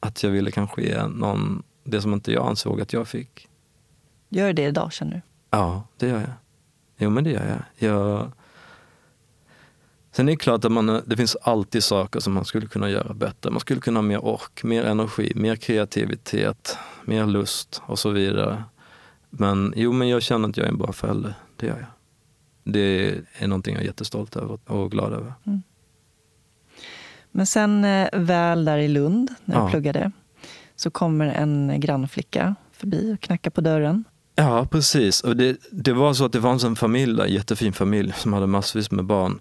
Att 0.00 0.22
jag 0.22 0.30
ville 0.30 0.50
kanske 0.50 0.82
ge 0.82 1.06
någon 1.06 1.62
det 1.84 2.00
som 2.00 2.12
inte 2.12 2.32
jag 2.32 2.46
ansåg 2.46 2.80
att 2.80 2.92
jag 2.92 3.08
fick. 3.08 3.48
Gör 4.28 4.52
det 4.52 4.62
idag, 4.62 4.92
känner 4.92 5.12
du? 5.12 5.20
Ja, 5.50 5.82
det 5.96 6.08
gör 6.08 6.20
jag. 6.20 6.32
Jo, 6.98 7.10
men 7.10 7.24
det 7.24 7.30
gör 7.30 7.46
jag. 7.78 7.90
jag 7.90 8.32
Sen 10.16 10.28
är 10.28 10.32
det 10.32 10.36
klart 10.36 10.64
att 10.64 10.72
man, 10.72 11.02
det 11.06 11.16
finns 11.16 11.36
alltid 11.36 11.84
saker 11.84 12.20
som 12.20 12.32
man 12.32 12.44
skulle 12.44 12.66
kunna 12.66 12.90
göra 12.90 13.14
bättre. 13.14 13.50
Man 13.50 13.60
skulle 13.60 13.80
kunna 13.80 13.98
ha 13.98 14.02
mer 14.02 14.24
ork, 14.24 14.64
mer 14.64 14.84
energi, 14.84 15.32
mer 15.34 15.56
kreativitet, 15.56 16.78
mer 17.04 17.26
lust 17.26 17.82
och 17.86 17.98
så 17.98 18.10
vidare. 18.10 18.64
Men 19.30 19.72
jo, 19.76 19.92
men 19.92 20.08
jag 20.08 20.22
känner 20.22 20.48
att 20.48 20.56
jag 20.56 20.66
är 20.66 20.70
en 20.70 20.78
bra 20.78 20.92
förälder. 20.92 21.34
Det 21.56 21.66
gör 21.66 21.76
jag. 21.76 21.86
Det 22.72 23.14
är 23.38 23.46
någonting 23.46 23.74
jag 23.74 23.82
är 23.82 23.86
jättestolt 23.86 24.36
över 24.36 24.58
och 24.66 24.90
glad 24.90 25.12
över. 25.12 25.32
Mm. 25.46 25.62
Men 27.30 27.46
sen 27.46 27.84
eh, 27.84 28.08
väl 28.12 28.64
där 28.64 28.78
i 28.78 28.88
Lund, 28.88 29.34
när 29.44 29.56
jag 29.56 29.70
pluggade, 29.70 30.12
så 30.76 30.90
kommer 30.90 31.26
en 31.26 31.80
grannflicka 31.80 32.54
förbi 32.72 33.14
och 33.14 33.20
knackar 33.20 33.50
på 33.50 33.60
dörren. 33.60 34.04
Ja, 34.34 34.66
precis. 34.70 35.20
Och 35.20 35.36
det, 35.36 35.56
det 35.70 35.92
var 35.92 36.14
så 36.14 36.24
att 36.24 36.32
det 36.32 36.42
fanns 36.42 36.64
en 36.64 36.76
familj, 36.76 37.20
en 37.20 37.32
jättefin 37.32 37.72
familj, 37.72 38.12
som 38.16 38.32
hade 38.32 38.46
massvis 38.46 38.90
med 38.90 39.04
barn 39.04 39.40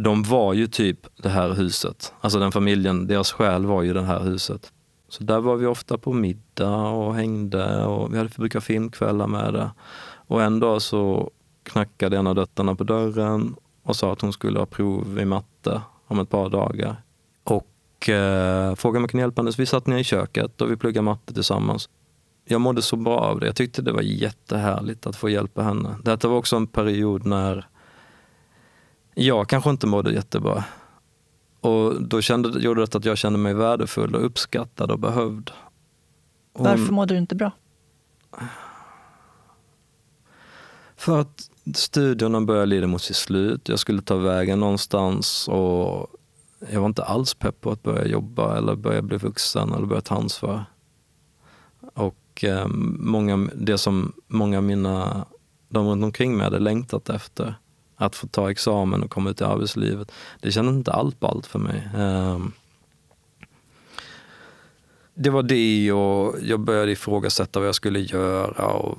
de 0.00 0.22
var 0.22 0.54
ju 0.54 0.66
typ 0.66 1.06
det 1.16 1.28
här 1.28 1.52
huset. 1.52 2.12
Alltså 2.20 2.38
den 2.38 2.52
familjen, 2.52 3.06
deras 3.06 3.32
själ 3.32 3.66
var 3.66 3.82
ju 3.82 3.94
det 3.94 4.02
här 4.02 4.20
huset. 4.20 4.72
Så 5.08 5.24
där 5.24 5.40
var 5.40 5.56
vi 5.56 5.66
ofta 5.66 5.98
på 5.98 6.12
middag 6.12 6.80
och 6.80 7.14
hängde 7.14 7.84
och 7.84 8.14
vi 8.14 8.18
hade 8.18 8.30
brukat 8.36 8.64
filmkvällar 8.64 9.26
med 9.26 9.54
det. 9.54 9.70
Och 10.26 10.42
en 10.42 10.60
dag 10.60 10.82
så 10.82 11.30
knackade 11.62 12.16
en 12.16 12.26
av 12.26 12.34
döttrarna 12.34 12.74
på 12.74 12.84
dörren 12.84 13.54
och 13.82 13.96
sa 13.96 14.12
att 14.12 14.20
hon 14.20 14.32
skulle 14.32 14.58
ha 14.58 14.66
prov 14.66 15.18
i 15.20 15.24
matte 15.24 15.80
om 16.06 16.20
ett 16.20 16.30
par 16.30 16.48
dagar. 16.50 16.96
Och 17.44 18.08
eh, 18.08 18.74
frågade 18.74 18.98
om 18.98 19.02
jag 19.02 19.10
kunde 19.10 19.22
hjälpa 19.22 19.42
henne. 19.42 19.52
Så 19.52 19.62
vi 19.62 19.66
satt 19.66 19.86
ner 19.86 19.98
i 19.98 20.04
köket 20.04 20.60
och 20.60 20.70
vi 20.70 20.76
pluggade 20.76 21.04
matte 21.04 21.34
tillsammans. 21.34 21.88
Jag 22.44 22.60
mådde 22.60 22.82
så 22.82 22.96
bra 22.96 23.18
av 23.18 23.40
det. 23.40 23.46
Jag 23.46 23.56
tyckte 23.56 23.82
det 23.82 23.92
var 23.92 24.02
jättehärligt 24.02 25.06
att 25.06 25.16
få 25.16 25.28
hjälpa 25.28 25.62
henne. 25.62 25.96
Detta 26.04 26.28
var 26.28 26.36
också 26.36 26.56
en 26.56 26.66
period 26.66 27.26
när 27.26 27.66
jag 29.18 29.48
kanske 29.48 29.70
inte 29.70 29.86
mådde 29.86 30.12
jättebra. 30.12 30.64
Och 31.60 32.02
då 32.02 32.20
kände, 32.20 32.58
gjorde 32.60 32.80
det 32.80 32.94
att 32.94 33.04
jag 33.04 33.18
kände 33.18 33.38
mig 33.38 33.54
värdefull 33.54 34.14
och 34.14 34.26
uppskattad 34.26 34.90
och 34.90 34.98
behövd. 34.98 35.50
Hon, 36.52 36.66
Varför 36.66 36.92
mådde 36.92 37.14
du 37.14 37.18
inte 37.18 37.34
bra? 37.34 37.50
För 40.96 41.20
att 41.20 41.50
studierna 41.74 42.40
började 42.40 42.66
lida 42.66 42.86
mot 42.86 43.02
sitt 43.02 43.16
slut. 43.16 43.68
Jag 43.68 43.78
skulle 43.78 44.02
ta 44.02 44.16
vägen 44.16 44.60
någonstans 44.60 45.48
och 45.48 46.06
jag 46.70 46.80
var 46.80 46.86
inte 46.86 47.04
alls 47.04 47.34
pepp 47.34 47.60
på 47.60 47.70
att 47.70 47.82
börja 47.82 48.06
jobba 48.06 48.58
eller 48.58 48.76
börja 48.76 49.02
bli 49.02 49.16
vuxen 49.16 49.72
eller 49.72 49.86
börja 49.86 50.00
ta 50.00 50.14
ansvar. 50.14 50.64
Och 51.94 52.44
eh, 52.44 52.66
många, 52.98 53.48
det 53.54 53.78
som 53.78 54.12
många 54.26 54.56
av 54.56 54.64
mina, 54.64 55.26
de 55.68 55.86
runt 55.86 56.04
omkring 56.04 56.36
mig 56.36 56.44
hade 56.44 56.58
längtat 56.58 57.08
efter 57.08 57.54
att 57.96 58.16
få 58.16 58.26
ta 58.26 58.50
examen 58.50 59.02
och 59.02 59.10
komma 59.10 59.30
ut 59.30 59.40
i 59.40 59.44
arbetslivet. 59.44 60.12
Det 60.40 60.52
kändes 60.52 60.74
inte 60.74 60.92
allt 60.92 61.20
ballt 61.20 61.36
allt 61.36 61.46
för 61.46 61.58
mig. 61.58 61.88
Ehm, 61.96 62.52
det 65.14 65.30
var 65.30 65.42
det 65.42 65.92
och 65.92 66.36
jag 66.42 66.60
började 66.60 66.92
ifrågasätta 66.92 67.58
vad 67.58 67.68
jag 67.68 67.74
skulle 67.74 68.00
göra 68.00 68.66
och 68.66 68.98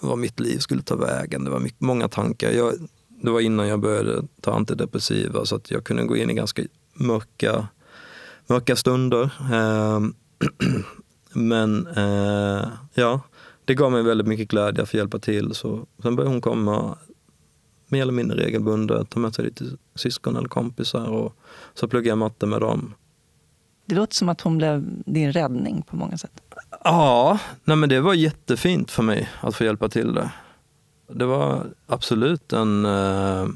vad 0.00 0.18
mitt 0.18 0.40
liv 0.40 0.58
skulle 0.58 0.82
ta 0.82 0.96
vägen. 0.96 1.44
Det 1.44 1.50
var 1.50 1.60
mycket, 1.60 1.80
många 1.80 2.08
tankar. 2.08 2.50
Jag, 2.50 2.74
det 3.08 3.30
var 3.30 3.40
innan 3.40 3.68
jag 3.68 3.80
började 3.80 4.22
ta 4.40 4.54
antidepressiva 4.54 5.44
så 5.44 5.56
att 5.56 5.70
jag 5.70 5.84
kunde 5.84 6.04
gå 6.04 6.16
in 6.16 6.30
i 6.30 6.34
ganska 6.34 6.62
mörka, 6.94 7.68
mörka 8.46 8.76
stunder. 8.76 9.30
Ehm, 9.52 10.14
men 11.32 11.86
eh, 11.86 12.68
ja, 12.94 13.20
det 13.64 13.74
gav 13.74 13.92
mig 13.92 14.02
väldigt 14.02 14.26
mycket 14.26 14.48
glädje 14.48 14.82
att 14.82 14.90
få 14.90 14.96
hjälpa 14.96 15.18
till. 15.18 15.54
Så, 15.54 15.86
sen 16.02 16.16
började 16.16 16.34
hon 16.34 16.40
komma 16.40 16.98
mer 17.88 18.02
eller 18.02 18.12
mindre 18.12 18.36
regelbundet, 18.44 19.10
ta 19.10 19.20
med 19.20 19.34
sig 19.34 19.44
lite 19.44 19.64
syskon 19.94 20.36
eller 20.36 20.48
kompisar 20.48 21.06
och 21.06 21.36
så 21.74 21.88
pluggar 21.88 22.08
jag 22.08 22.18
matte 22.18 22.46
med 22.46 22.60
dem. 22.60 22.94
Det 23.86 23.94
låter 23.94 24.14
som 24.14 24.28
att 24.28 24.40
hon 24.40 24.58
blev 24.58 25.02
din 25.06 25.32
räddning 25.32 25.82
på 25.82 25.96
många 25.96 26.18
sätt. 26.18 26.42
Ja, 26.84 27.38
nej 27.64 27.76
men 27.76 27.88
det 27.88 28.00
var 28.00 28.14
jättefint 28.14 28.90
för 28.90 29.02
mig 29.02 29.30
att 29.40 29.54
få 29.54 29.64
hjälpa 29.64 29.88
till 29.88 30.14
det. 30.14 30.30
Det 31.12 31.24
var 31.24 31.66
absolut 31.86 32.52
en, 32.52 32.84
eh, 32.84 33.46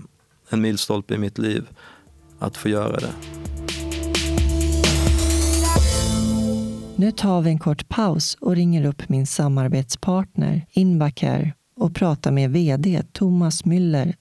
en 0.48 0.60
milstolpe 0.60 1.14
i 1.14 1.18
mitt 1.18 1.38
liv 1.38 1.68
att 2.38 2.56
få 2.56 2.68
göra 2.68 2.96
det. 2.96 3.12
Nu 6.96 7.12
tar 7.12 7.40
vi 7.40 7.50
en 7.50 7.58
kort 7.58 7.88
paus 7.88 8.36
och 8.40 8.56
ringer 8.56 8.84
upp 8.84 9.08
min 9.08 9.26
samarbetspartner 9.26 10.66
Invacare 10.70 11.52
och 11.80 11.94
pratar 11.94 12.32
med 12.32 12.50
VD 12.50 13.02
Thomas 13.12 13.64
Müller 13.64 14.12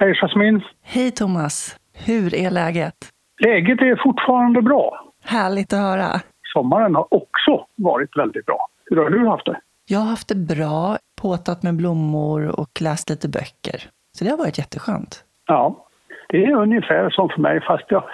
Hej 0.00 0.14
Jasmin. 0.14 0.62
Hej 0.82 1.10
Thomas. 1.10 1.76
Hur 2.06 2.34
är 2.34 2.50
läget? 2.50 2.94
Läget 3.40 3.80
är 3.80 4.02
fortfarande 4.02 4.62
bra. 4.62 5.12
Härligt 5.24 5.72
att 5.72 5.78
höra. 5.78 6.20
Sommaren 6.52 6.94
har 6.94 7.14
också 7.14 7.66
varit 7.76 8.16
väldigt 8.16 8.46
bra. 8.46 8.68
Hur 8.84 8.96
har 8.96 9.10
du 9.10 9.28
haft 9.28 9.46
det? 9.46 9.60
Jag 9.88 9.98
har 9.98 10.06
haft 10.06 10.28
det 10.28 10.34
bra, 10.34 10.96
påtat 11.22 11.62
med 11.62 11.76
blommor 11.76 12.60
och 12.60 12.68
läst 12.80 13.10
lite 13.10 13.28
böcker. 13.28 13.78
Så 14.16 14.24
det 14.24 14.30
har 14.30 14.38
varit 14.38 14.58
jätteskönt. 14.58 15.24
Ja, 15.46 15.86
det 16.28 16.44
är 16.44 16.56
ungefär 16.56 17.10
som 17.10 17.28
för 17.28 17.42
mig 17.42 17.60
fast 17.60 17.84
jag 17.88 18.04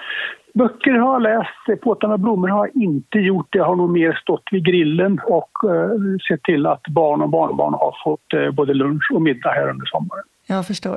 Böcker 0.58 0.90
har 0.90 1.12
jag 1.12 1.22
läst, 1.22 1.82
påtat 1.82 2.10
med 2.10 2.20
blommor 2.20 2.48
har 2.48 2.66
jag 2.66 2.82
inte 2.82 3.18
gjort. 3.18 3.54
Jag 3.54 3.64
har 3.64 3.76
nog 3.76 3.90
mer 3.90 4.12
stått 4.22 4.42
vid 4.50 4.64
grillen 4.64 5.20
och 5.26 5.50
uh, 5.64 6.16
sett 6.28 6.42
till 6.42 6.66
att 6.66 6.82
barn 6.88 7.22
och 7.22 7.28
barnbarn 7.28 7.74
har 7.74 7.96
fått 8.04 8.34
uh, 8.34 8.50
både 8.50 8.74
lunch 8.74 9.10
och 9.14 9.22
middag 9.22 9.50
här 9.50 9.70
under 9.70 9.86
sommaren. 9.86 10.24
Jag 10.46 10.66
förstår. 10.66 10.96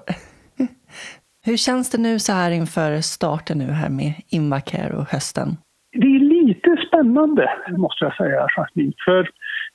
Hur 1.45 1.57
känns 1.57 1.89
det 1.89 1.97
nu 1.97 2.19
så 2.19 2.33
här 2.33 2.51
inför 2.51 3.01
starten 3.01 3.57
nu 3.57 3.65
här 3.65 3.89
med 3.89 4.13
Invacare 4.29 4.97
och 4.97 5.05
hösten? 5.05 5.57
Det 5.91 6.07
är 6.07 6.19
lite 6.19 6.77
spännande 6.87 7.49
måste 7.77 8.05
jag 8.05 8.15
säga, 8.15 8.47
Jasmin. 8.49 8.93
För 9.05 9.29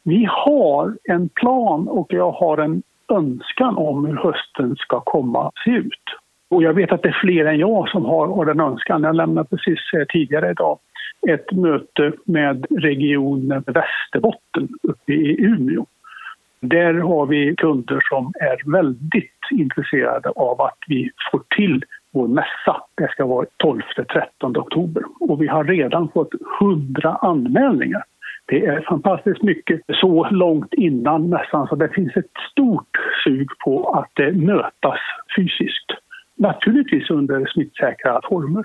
vi 0.05 0.29
har 0.31 0.97
en 1.05 1.29
plan 1.29 1.89
och 1.89 2.07
jag 2.09 2.33
har 2.33 2.59
en 2.59 2.83
önskan 3.09 3.77
om 3.77 4.07
hur 4.07 4.17
hösten 4.17 4.77
ska 4.77 5.01
komma 5.01 5.49
att 5.49 5.59
se 5.65 5.71
ut. 5.71 6.05
Och 6.53 6.63
jag 6.63 6.75
vet 6.75 6.93
att 6.93 7.03
det 7.03 7.09
är 7.09 7.19
fler 7.21 7.45
än 7.45 7.59
jag 7.59 7.89
som 7.89 8.05
har 8.05 8.45
den 8.45 8.61
önskan. 8.61 9.03
Jag 9.03 9.17
lämnade 9.17 9.49
precis 9.49 9.79
eh, 9.95 10.05
tidigare 10.09 10.51
idag 10.51 10.79
ett 11.29 11.53
möte 11.53 12.13
med 12.25 12.67
regionen 12.71 13.65
Västerbotten 13.67 14.69
uppe 14.83 15.13
i 15.13 15.45
Umeå. 15.45 15.87
Där 16.61 16.95
har 16.95 17.27
vi 17.27 17.55
kunder 17.57 18.01
som 18.09 18.33
är 18.41 18.73
väldigt 18.73 19.41
intresserade 19.51 20.29
av 20.29 20.61
att 20.61 20.79
vi 20.89 21.11
får 21.31 21.43
till 21.57 21.85
vår 22.13 22.29
mässa. 22.29 22.83
Det 22.95 23.09
ska 23.11 23.27
vara 23.27 23.47
12-13 23.65 24.59
oktober 24.59 25.03
och 25.21 25.43
vi 25.43 25.47
har 25.47 25.65
redan 25.65 26.09
fått 26.09 26.33
100 26.61 27.19
anmälningar. 27.23 28.05
Det 28.47 28.67
är 28.67 28.81
fantastiskt 28.81 29.43
mycket 29.43 29.81
så 30.01 30.29
långt 30.31 30.75
innan 30.75 31.29
mässan 31.29 31.67
så 31.67 31.75
det 31.75 31.89
finns 31.89 32.17
ett 32.17 32.33
stort 32.51 32.97
sug 33.25 33.49
på 33.65 33.91
att 33.91 34.21
eh, 34.21 34.33
mötas 34.33 35.01
fysiskt. 35.37 36.02
Naturligtvis 36.37 37.11
under 37.11 37.47
smittsäkra 37.47 38.21
former. 38.29 38.65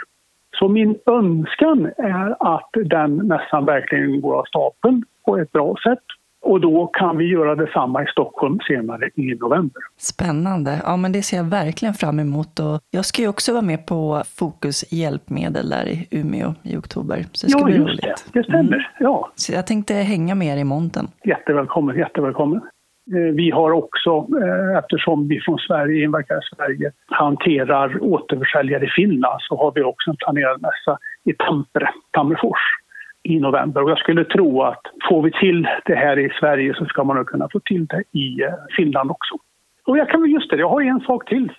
Så 0.60 0.68
min 0.68 0.98
önskan 1.06 1.92
är 1.98 2.56
att 2.56 2.70
den 2.86 3.16
mässan 3.16 3.66
verkligen 3.66 4.22
går 4.22 4.40
av 4.40 4.44
stapeln 4.44 5.04
på 5.26 5.38
ett 5.38 5.52
bra 5.52 5.76
sätt. 5.84 6.04
Och 6.42 6.62
då 6.62 6.88
kan 6.88 7.18
vi 7.18 7.26
göra 7.26 7.56
detsamma 7.56 8.04
i 8.04 8.06
Stockholm 8.06 8.60
senare 8.68 9.10
i 9.16 9.36
november. 9.36 9.82
Spännande. 9.98 10.82
Ja, 10.86 10.98
men 10.98 11.12
det 11.12 11.22
ser 11.22 11.38
jag 11.38 11.44
verkligen 11.44 11.94
fram 11.94 12.20
emot. 12.20 12.60
Och 12.60 12.80
jag 12.92 13.06
ska 13.06 13.22
ju 13.22 13.28
också 13.28 13.52
vara 13.52 13.62
med 13.62 13.86
på 13.86 14.22
Fokus 14.40 14.94
hjälpmedel 14.94 15.70
där 15.70 15.88
i 15.88 16.08
Umeå 16.12 16.54
i 16.64 16.78
oktober. 16.78 17.26
Så 17.32 17.48
det 17.48 17.52
ska 17.52 17.60
ja, 17.60 17.66
bli 17.66 17.76
just 17.76 17.90
roligt. 17.90 18.02
det. 18.02 18.40
Det 18.40 18.44
stämmer. 18.44 18.74
Mm. 18.74 18.84
Ja. 19.00 19.32
Så 19.36 19.54
jag 19.54 19.68
tänkte 19.68 19.94
hänga 19.94 20.36
med 20.36 20.58
er 20.58 20.62
i 20.62 20.64
monten. 20.64 21.08
Jättevälkommen, 21.24 21.98
jättevälkommen. 21.98 22.62
Eh, 23.14 23.34
vi 23.34 23.52
har 23.52 23.72
också, 23.72 24.28
eh, 24.42 24.78
eftersom 24.78 25.28
vi 25.28 25.40
från 25.40 25.60
Sverige, 25.60 26.04
Inverkar 26.04 26.40
Sverige, 26.56 26.92
hanterar 27.06 28.04
återförsäljare 28.04 28.86
i 28.86 28.90
Finland 28.90 29.42
så 29.42 29.58
har 29.58 29.72
vi 29.76 29.84
också 29.84 30.10
en 30.10 30.16
planerad 30.16 30.62
mässa 30.62 30.98
i 31.24 31.34
Tampere, 31.34 31.90
Tammerfors 32.12 32.60
i 33.24 33.40
november. 33.40 33.84
Och 33.84 33.92
jag 33.92 33.98
skulle 33.98 34.26
tro 34.26 34.62
att 34.62 34.82
får 35.10 35.22
vi 35.22 35.32
till 35.32 35.68
det 35.86 35.96
här 35.96 36.20
i 36.20 36.30
Sverige 36.40 36.74
så 36.74 36.86
ska 36.86 37.04
man 37.04 37.16
nog 37.16 37.28
kunna 37.28 37.50
få 37.52 37.60
till 37.60 37.86
det 37.86 38.04
i 38.12 38.44
eh, 38.44 38.54
Finland 38.78 39.12
också. 39.12 39.36
Och 39.86 39.98
jag 39.98 40.10
kan 40.10 40.22
väl 40.22 40.32
just 40.32 40.50
det, 40.50 40.58
jag 40.58 40.70
har 40.70 40.82
en 40.82 41.00
sak 41.00 41.30
till 41.30 41.52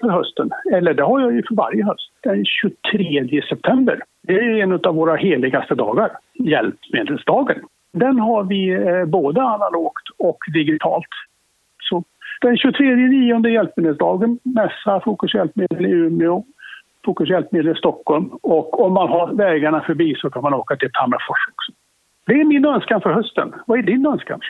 för 0.00 0.10
hösten. 0.10 0.50
Eller 0.72 0.94
det 0.94 1.02
har 1.02 1.20
jag 1.20 1.34
ju 1.34 1.42
för 1.42 1.54
varje 1.54 1.84
höst. 1.84 2.10
Den 2.22 2.44
23 2.44 3.42
september. 3.48 4.00
Det 4.22 4.34
är 4.34 4.62
en 4.62 4.72
av 4.72 4.94
våra 4.94 5.16
heligaste 5.16 5.74
dagar, 5.74 6.10
hjälpmedelsdagen. 6.34 7.58
Den 7.92 8.18
har 8.18 8.42
vi 8.44 8.70
eh, 8.72 9.04
både 9.04 9.42
analogt 9.42 10.08
och 10.18 10.38
digitalt. 10.54 11.08
Så 11.88 12.04
den 12.40 12.56
23 12.56 12.86
nionde 12.96 13.50
hjälpmedelsdagen, 13.50 14.38
mässa 14.42 15.00
Fokus 15.04 15.34
hjälpmedel 15.34 15.86
i 15.86 15.90
Umeå, 15.90 16.44
Fokus 17.04 17.28
hjälpmedel 17.28 17.72
i 17.72 17.78
Stockholm 17.78 18.28
och 18.42 18.80
om 18.86 18.92
man 18.94 19.08
har 19.08 19.32
vägarna 19.34 19.80
förbi 19.80 20.14
så 20.18 20.30
kan 20.30 20.42
man 20.42 20.54
åka 20.54 20.76
till 20.76 20.90
Tammerfors 20.92 21.48
också. 21.52 21.72
Det 22.26 22.32
är 22.40 22.44
min 22.44 22.64
önskan 22.64 23.00
för 23.00 23.12
hösten. 23.12 23.54
Vad 23.66 23.78
är 23.78 23.82
din 23.82 24.06
önskan? 24.06 24.40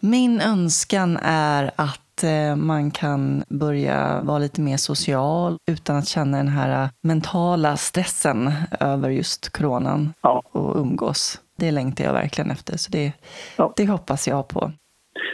Min 0.00 0.40
önskan 0.40 1.18
är 1.22 1.64
att 1.76 2.24
eh, 2.24 2.56
man 2.56 2.90
kan 2.90 3.42
börja 3.48 4.20
vara 4.22 4.38
lite 4.38 4.60
mer 4.60 4.76
social 4.76 5.56
utan 5.70 5.96
att 5.96 6.08
känna 6.08 6.36
den 6.36 6.48
här 6.48 6.82
eh, 6.84 6.88
mentala 7.02 7.76
stressen 7.76 8.50
över 8.80 9.10
just 9.10 9.56
coronan 9.58 10.12
Ja. 10.22 10.42
och 10.52 10.76
umgås. 10.76 11.40
Det 11.56 11.70
längtar 11.70 12.04
jag 12.04 12.12
verkligen 12.12 12.50
efter, 12.50 12.76
så 12.76 12.90
det, 12.90 13.12
Ja. 13.56 13.72
det 13.76 13.86
hoppas 13.86 14.28
jag 14.28 14.48
på. 14.48 14.72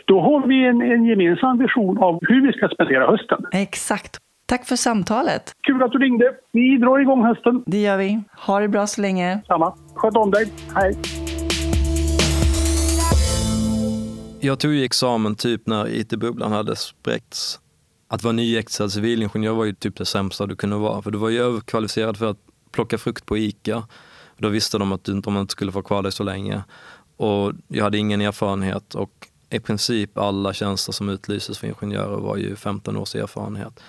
Då 0.06 0.20
har 0.20 0.46
vi 0.46 0.66
en, 0.66 0.82
en 0.82 1.04
gemensam 1.04 1.58
vision 1.58 1.98
av 1.98 2.18
hur 2.22 2.46
vi 2.46 2.52
ska 2.52 2.68
spendera 2.68 3.10
hösten. 3.10 3.44
Exakt. 3.52 4.18
Tack 4.46 4.66
för 4.66 4.76
samtalet. 4.76 5.52
Kul 5.66 5.82
att 5.82 5.92
du 5.92 5.98
ringde. 5.98 6.34
Vi 6.52 6.76
drar 6.76 6.98
igång 6.98 7.24
hösten. 7.24 7.62
Det 7.66 7.80
gör 7.82 7.96
vi. 7.96 8.22
Ha 8.46 8.60
det 8.60 8.68
bra 8.68 8.86
så 8.86 9.00
länge. 9.00 9.40
Samma. 9.46 9.74
Sköt 9.94 10.16
om 10.16 10.30
dig. 10.30 10.46
Hej. 10.74 10.94
Jag 14.40 14.58
tog 14.60 14.72
ju 14.74 14.84
examen 14.84 15.34
typ 15.34 15.66
när 15.66 15.88
IT-bubblan 15.88 16.52
hade 16.52 16.76
spräckts. 16.76 17.60
Att 18.08 18.22
vara 18.22 18.32
nyexad 18.32 18.92
civilingenjör 18.92 19.52
var 19.52 19.64
ju 19.64 19.72
typ 19.72 19.96
det 19.96 20.04
sämsta 20.04 20.46
du 20.46 20.56
kunde 20.56 20.76
vara. 20.76 21.02
För 21.02 21.10
du 21.10 21.18
var 21.18 21.28
ju 21.28 21.38
överkvalificerad 21.38 22.16
för 22.16 22.30
att 22.30 22.36
plocka 22.72 22.98
frukt 22.98 23.26
på 23.26 23.36
ICA. 23.38 23.82
Då 24.38 24.48
visste 24.48 24.78
de 24.78 24.92
att 24.92 25.04
du 25.04 25.12
inte, 25.12 25.28
om 25.28 25.34
man 25.34 25.40
inte 25.40 25.52
skulle 25.52 25.72
få 25.72 25.82
kvar 25.82 26.02
dig 26.02 26.12
så 26.12 26.22
länge. 26.22 26.62
Och 27.16 27.52
jag 27.68 27.84
hade 27.84 27.98
ingen 27.98 28.20
erfarenhet 28.20 28.94
och 28.94 29.28
i 29.50 29.60
princip 29.60 30.18
alla 30.18 30.52
tjänster 30.52 30.92
som 30.92 31.08
utlystes 31.08 31.58
för 31.58 31.66
ingenjörer 31.66 32.16
var 32.16 32.36
ju 32.36 32.56
15 32.56 32.96
års 32.96 33.14
erfarenhet. 33.14 33.80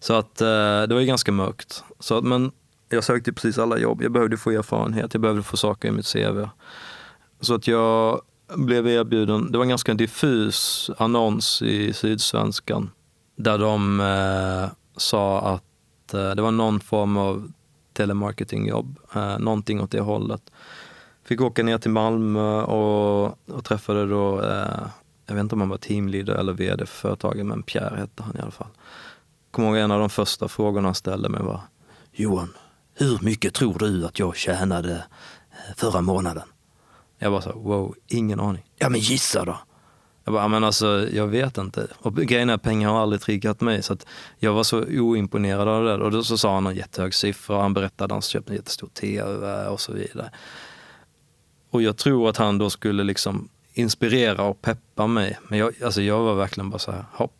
Så 0.00 0.14
att 0.14 0.40
eh, 0.40 0.82
det 0.82 0.94
var 0.94 1.00
ju 1.00 1.06
ganska 1.06 1.32
mörkt. 1.32 1.84
Så 2.00 2.18
att, 2.18 2.24
men 2.24 2.52
jag 2.88 3.04
sökte 3.04 3.32
precis 3.32 3.58
alla 3.58 3.78
jobb. 3.78 4.02
Jag 4.02 4.12
behövde 4.12 4.36
få 4.36 4.50
erfarenhet, 4.50 5.14
jag 5.14 5.20
behövde 5.20 5.42
få 5.42 5.56
saker 5.56 5.88
i 5.88 5.90
mitt 5.90 6.12
CV. 6.12 6.48
Så 7.40 7.54
att 7.54 7.66
jag 7.66 8.20
blev 8.56 8.88
erbjuden, 8.88 9.52
det 9.52 9.58
var 9.58 9.64
en 9.64 9.68
ganska 9.68 9.94
diffus 9.94 10.90
annons 10.98 11.62
i 11.62 11.92
Sydsvenskan 11.92 12.90
där 13.36 13.58
de 13.58 14.00
eh, 14.00 14.70
sa 14.96 15.40
att 15.40 16.14
eh, 16.14 16.30
det 16.30 16.42
var 16.42 16.50
någon 16.50 16.80
form 16.80 17.16
av 17.16 17.52
telemarketingjobb, 17.98 18.98
eh, 19.14 19.38
någonting 19.38 19.80
åt 19.80 19.90
det 19.90 20.00
hållet. 20.00 20.42
Fick 21.24 21.40
åka 21.40 21.62
ner 21.62 21.78
till 21.78 21.90
Malmö 21.90 22.62
och, 22.62 23.38
och 23.48 23.64
träffade 23.64 24.06
då, 24.06 24.42
eh, 24.42 24.86
jag 25.26 25.34
vet 25.34 25.42
inte 25.42 25.54
om 25.54 25.60
han 25.60 25.68
var 25.68 25.78
teamleader 25.78 26.34
eller 26.34 26.52
vd 26.52 26.86
för 26.86 27.08
företaget, 27.08 27.46
men 27.46 27.62
Pierre 27.62 27.96
hette 27.96 28.22
han 28.22 28.36
i 28.36 28.40
alla 28.40 28.50
fall. 28.50 28.68
Kommer 29.50 29.68
ihåg 29.68 29.76
en 29.78 29.90
av 29.90 30.00
de 30.00 30.10
första 30.10 30.48
frågorna 30.48 30.88
han 30.88 30.94
ställde 30.94 31.28
mig 31.28 31.42
var 31.42 31.60
Johan, 32.12 32.54
hur 32.94 33.18
mycket 33.22 33.54
tror 33.54 33.78
du 33.78 34.06
att 34.06 34.18
jag 34.18 34.36
tjänade 34.36 34.92
eh, 35.50 35.74
förra 35.76 36.00
månaden? 36.00 36.48
Jag 37.18 37.32
bara 37.32 37.42
så, 37.42 37.52
wow, 37.52 37.94
ingen 38.06 38.40
aning. 38.40 38.64
Ja 38.76 38.88
men 38.88 39.00
gissa 39.00 39.44
då. 39.44 39.58
Jag 40.28 40.32
bara, 40.32 40.44
ah, 40.44 40.48
men 40.48 40.64
alltså 40.64 41.08
jag 41.12 41.26
vet 41.26 41.58
inte. 41.58 41.86
Och 41.98 42.16
grejen 42.16 42.50
är 42.50 42.54
att 42.54 42.62
pengar 42.62 42.90
har 42.90 43.02
aldrig 43.02 43.20
triggat 43.22 43.60
mig 43.60 43.82
så 43.82 43.92
att 43.92 44.06
jag 44.38 44.52
var 44.52 44.62
så 44.62 44.84
oimponerad 44.84 45.68
av 45.68 45.84
det. 45.84 45.94
Och 45.94 46.10
då 46.10 46.22
så 46.22 46.38
sa 46.38 46.54
han 46.54 46.66
en 46.66 46.74
jättehög 46.74 47.14
siffra 47.14 47.56
och 47.56 47.62
han 47.62 47.74
berättade 47.74 48.04
att 48.04 48.10
han 48.10 48.22
köpt 48.22 48.48
en 48.50 48.56
jättestor 48.56 48.88
tv 48.88 49.66
och 49.66 49.80
så 49.80 49.92
vidare. 49.92 50.30
Och 51.70 51.82
jag 51.82 51.96
tror 51.96 52.28
att 52.28 52.36
han 52.36 52.58
då 52.58 52.70
skulle 52.70 53.04
liksom 53.04 53.48
inspirera 53.72 54.42
och 54.42 54.62
peppa 54.62 55.06
mig. 55.06 55.38
Men 55.48 55.58
jag, 55.58 55.82
alltså 55.84 56.02
jag 56.02 56.22
var 56.22 56.34
verkligen 56.34 56.70
bara 56.70 56.78
så 56.78 56.92
här, 56.92 57.04
hopp. 57.12 57.34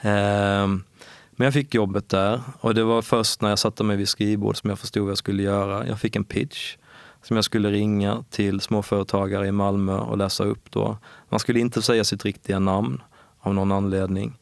Ehm, 0.00 0.84
men 1.30 1.44
jag 1.44 1.54
fick 1.54 1.74
jobbet 1.74 2.08
där 2.08 2.40
och 2.60 2.74
det 2.74 2.84
var 2.84 3.02
först 3.02 3.40
när 3.40 3.48
jag 3.48 3.58
satte 3.58 3.84
mig 3.84 3.96
vid 3.96 4.08
skrivbord 4.08 4.56
som 4.56 4.70
jag 4.70 4.78
förstod 4.78 5.02
vad 5.02 5.10
jag 5.10 5.18
skulle 5.18 5.42
göra. 5.42 5.86
Jag 5.86 6.00
fick 6.00 6.16
en 6.16 6.24
pitch 6.24 6.76
som 7.22 7.36
jag 7.36 7.44
skulle 7.44 7.70
ringa 7.70 8.24
till 8.30 8.60
småföretagare 8.60 9.46
i 9.46 9.52
Malmö 9.52 9.98
och 9.98 10.18
läsa 10.18 10.44
upp 10.44 10.70
då. 10.70 10.98
Man 11.28 11.40
skulle 11.40 11.60
inte 11.60 11.82
säga 11.82 12.04
sitt 12.04 12.24
riktiga 12.24 12.58
namn 12.58 13.02
av 13.40 13.54
någon 13.54 13.72
anledning. 13.72 14.38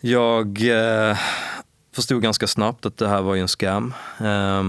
Jag 0.00 0.46
eh, 0.70 1.18
förstod 1.94 2.22
ganska 2.22 2.46
snabbt 2.46 2.86
att 2.86 2.96
det 2.96 3.08
här 3.08 3.22
var 3.22 3.34
ju 3.34 3.40
en 3.40 3.48
scam. 3.48 3.94
Eh, 4.20 4.62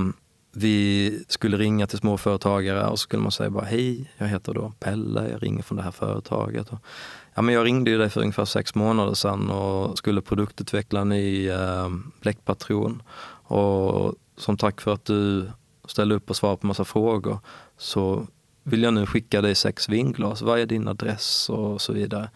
vi 0.58 1.20
skulle 1.28 1.58
ringa 1.58 1.88
till 1.88 1.98
småföretagare 1.98 2.88
och 2.88 3.00
så 3.00 3.04
skulle 3.04 3.24
man 3.24 3.32
säga 3.32 3.50
bara 3.50 3.66
hej, 3.66 4.12
jag 4.18 4.28
heter 4.28 4.54
då 4.54 4.74
Pelle, 4.80 5.30
jag 5.30 5.44
ringer 5.44 5.64
från 5.64 5.76
det 5.76 5.84
här 5.84 5.92
företaget. 5.92 6.70
Och, 6.70 6.80
ja, 7.34 7.42
men 7.42 7.56
jag 7.56 7.66
ringde 7.66 7.92
ju 7.92 7.98
dig 7.98 8.10
för 8.10 8.22
ungefär 8.22 8.46
sex 8.46 8.76
månader 8.76 9.14
sedan 9.14 9.50
och 9.50 9.98
skulle 9.98 10.22
produktutveckla 10.22 11.02
en 11.02 11.10
ny 11.10 11.50
eh, 11.50 11.90
bläckpatron. 12.22 13.04
Och 13.48 14.16
som 14.38 14.58
tack 14.58 14.82
för 14.82 14.94
att 14.94 15.06
du 15.06 15.52
ställa 15.88 16.16
upp 16.16 16.30
och 16.30 16.36
svara 16.36 16.58
på 16.58 16.68
massa 16.68 16.86
frågor 16.86 17.40
så 17.78 18.28
vill 18.64 18.84
jag 18.84 18.94
nu 18.94 19.06
skicka 19.06 19.42
dig 19.42 19.56
sex 19.56 19.90
vinglas. 19.90 20.42
Vad 20.42 20.60
är 20.60 20.66
din 20.66 20.88
adress 20.88 21.50
och 21.50 21.82
så 21.82 21.94
vidare. 21.94 22.30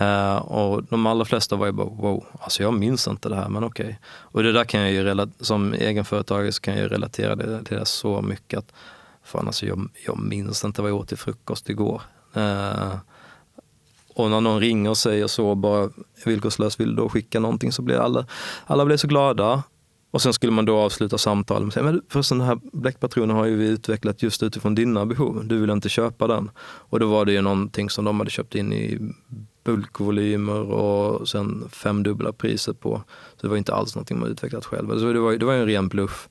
Uh, 0.00 0.36
och 0.36 0.84
de 0.84 1.06
allra 1.06 1.24
flesta 1.24 1.56
var 1.56 1.66
ju 1.66 1.72
bara 1.72 1.86
wow, 1.86 2.26
alltså 2.40 2.62
jag 2.62 2.74
minns 2.74 3.08
inte 3.08 3.28
det 3.28 3.36
här 3.36 3.48
men 3.48 3.64
okej. 3.64 3.98
Och 4.06 4.42
det 4.42 4.52
där 4.52 4.64
kan 4.64 4.80
jag 4.80 4.92
ju 4.92 5.26
som 5.40 5.74
egenföretagare 5.74 6.52
så 6.52 6.60
kan 6.60 6.74
jag 6.74 6.82
ju 6.82 6.88
relatera 6.88 7.36
det 7.36 7.64
till 7.64 7.76
det 7.76 7.86
så 7.86 8.22
mycket 8.22 8.58
att 8.58 8.72
fan 9.24 9.46
alltså 9.46 9.66
jag, 9.66 9.88
jag 10.06 10.18
minns 10.18 10.64
inte 10.64 10.82
vad 10.82 10.90
jag 10.90 10.98
åt 10.98 11.08
till 11.08 11.18
frukost 11.18 11.70
igår. 11.70 12.02
Uh, 12.36 12.94
och 14.14 14.30
när 14.30 14.40
någon 14.40 14.60
ringer 14.60 14.90
och 14.90 14.98
säger 14.98 15.26
så 15.26 15.54
bara 15.54 15.90
villkorslöst 16.24 16.80
vill 16.80 16.88
du 16.88 17.02
då 17.02 17.08
skicka 17.08 17.40
någonting 17.40 17.72
så 17.72 17.82
blir 17.82 17.96
alla, 17.96 18.26
alla 18.66 18.84
blir 18.84 18.96
så 18.96 19.06
glada. 19.06 19.62
Och 20.10 20.22
sen 20.22 20.32
skulle 20.32 20.52
man 20.52 20.64
då 20.64 20.78
avsluta 20.78 21.18
samtalet 21.18 21.62
med 21.62 21.68
att 21.68 21.74
säga, 21.74 21.84
men 21.84 22.02
förresten 22.08 22.38
den 22.38 22.46
här 22.46 22.60
bläckpatronen 22.72 23.36
har 23.36 23.46
ju 23.46 23.56
vi 23.56 23.66
utvecklat 23.66 24.22
just 24.22 24.42
utifrån 24.42 24.74
dina 24.74 25.06
behov. 25.06 25.42
Du 25.44 25.58
vill 25.58 25.70
inte 25.70 25.88
köpa 25.88 26.26
den. 26.26 26.50
Och 26.60 27.00
då 27.00 27.06
var 27.06 27.24
det 27.24 27.32
ju 27.32 27.40
någonting 27.40 27.90
som 27.90 28.04
de 28.04 28.18
hade 28.18 28.30
köpt 28.30 28.54
in 28.54 28.72
i 28.72 29.12
bulkvolymer 29.64 30.60
och 30.60 31.28
sen 31.28 31.68
femdubbla 31.72 32.32
priset 32.32 32.80
på. 32.80 33.02
Så 33.36 33.46
det 33.46 33.48
var 33.48 33.56
inte 33.56 33.74
alls 33.74 33.94
någonting 33.94 34.18
man 34.18 34.28
utvecklat 34.28 34.64
själv. 34.64 34.98
Så 34.98 35.12
det 35.12 35.20
var, 35.20 35.32
det 35.32 35.46
var 35.46 35.54
en 35.54 35.66
ren 35.66 35.88
bluff. 35.88 36.28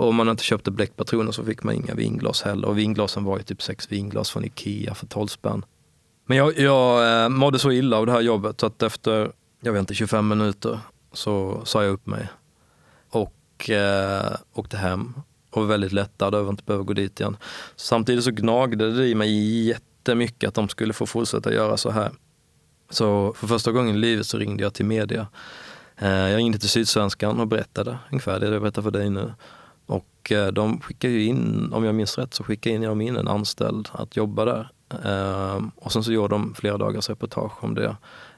Och 0.00 0.08
om 0.08 0.16
man 0.16 0.28
inte 0.28 0.44
köpte 0.44 0.70
bläckpatroner 0.70 1.32
så 1.32 1.44
fick 1.44 1.62
man 1.62 1.74
inga 1.74 1.94
vinglas 1.94 2.42
heller. 2.42 2.68
Och 2.68 2.78
vinglasen 2.78 3.24
var 3.24 3.36
ju 3.36 3.42
typ 3.42 3.62
sex 3.62 3.92
vinglas 3.92 4.30
från 4.30 4.44
Ikea 4.44 4.94
för 4.94 5.06
12 5.06 5.26
spänn. 5.26 5.64
Men 6.26 6.36
jag, 6.36 6.58
jag 6.58 7.22
eh, 7.22 7.28
mådde 7.28 7.58
så 7.58 7.72
illa 7.72 7.96
av 7.96 8.06
det 8.06 8.12
här 8.12 8.20
jobbet 8.20 8.60
så 8.60 8.66
att 8.66 8.82
efter, 8.82 9.32
jag 9.60 9.72
vet 9.72 9.80
inte, 9.80 9.94
25 9.94 10.28
minuter 10.28 10.78
så 11.12 11.62
sa 11.64 11.84
jag 11.84 11.92
upp 11.92 12.06
mig. 12.06 12.28
Och 13.60 13.70
eh, 13.70 14.36
åkte 14.52 14.76
hem 14.76 15.14
och 15.50 15.62
var 15.62 15.68
väldigt 15.68 15.92
lättad 15.92 16.34
över 16.34 16.44
att 16.44 16.50
inte 16.50 16.64
behöva 16.64 16.84
gå 16.84 16.92
dit 16.92 17.20
igen. 17.20 17.36
Samtidigt 17.76 18.24
så 18.24 18.30
gnagde 18.30 18.92
det 18.92 19.06
i 19.06 19.14
mig 19.14 19.62
jättemycket 19.66 20.48
att 20.48 20.54
de 20.54 20.68
skulle 20.68 20.92
få 20.92 21.06
fortsätta 21.06 21.52
göra 21.52 21.76
så 21.76 21.90
här. 21.90 22.10
Så 22.90 23.34
för 23.36 23.46
första 23.46 23.72
gången 23.72 23.94
i 23.94 23.98
livet 23.98 24.26
så 24.26 24.38
ringde 24.38 24.62
jag 24.62 24.74
till 24.74 24.84
media. 24.86 25.26
Eh, 25.96 26.08
jag 26.08 26.36
ringde 26.36 26.58
till 26.58 26.68
Sydsvenskan 26.68 27.40
och 27.40 27.46
berättade 27.46 27.98
ungefär 28.10 28.40
det 28.40 28.48
jag 28.48 28.62
berättar 28.62 28.82
för 28.82 28.90
dig 28.90 29.10
nu. 29.10 29.32
Och 29.86 30.32
eh, 30.32 30.46
de 30.46 30.80
skickade 30.80 31.14
ju 31.14 31.24
in, 31.24 31.70
om 31.72 31.84
jag 31.84 31.94
minns 31.94 32.18
rätt, 32.18 32.34
så 32.34 32.44
skickade 32.44 32.76
in, 32.76 32.82
de 32.82 33.00
in 33.00 33.16
en 33.16 33.28
anställd 33.28 33.88
att 33.92 34.16
jobba 34.16 34.44
där. 34.44 34.70
Eh, 35.04 35.60
och 35.76 35.92
sen 35.92 36.04
så 36.04 36.12
gjorde 36.12 36.34
de 36.34 36.54
flera 36.54 36.78
dagars 36.78 37.08
reportage 37.08 37.64
om 37.64 37.74
det. 37.74 37.96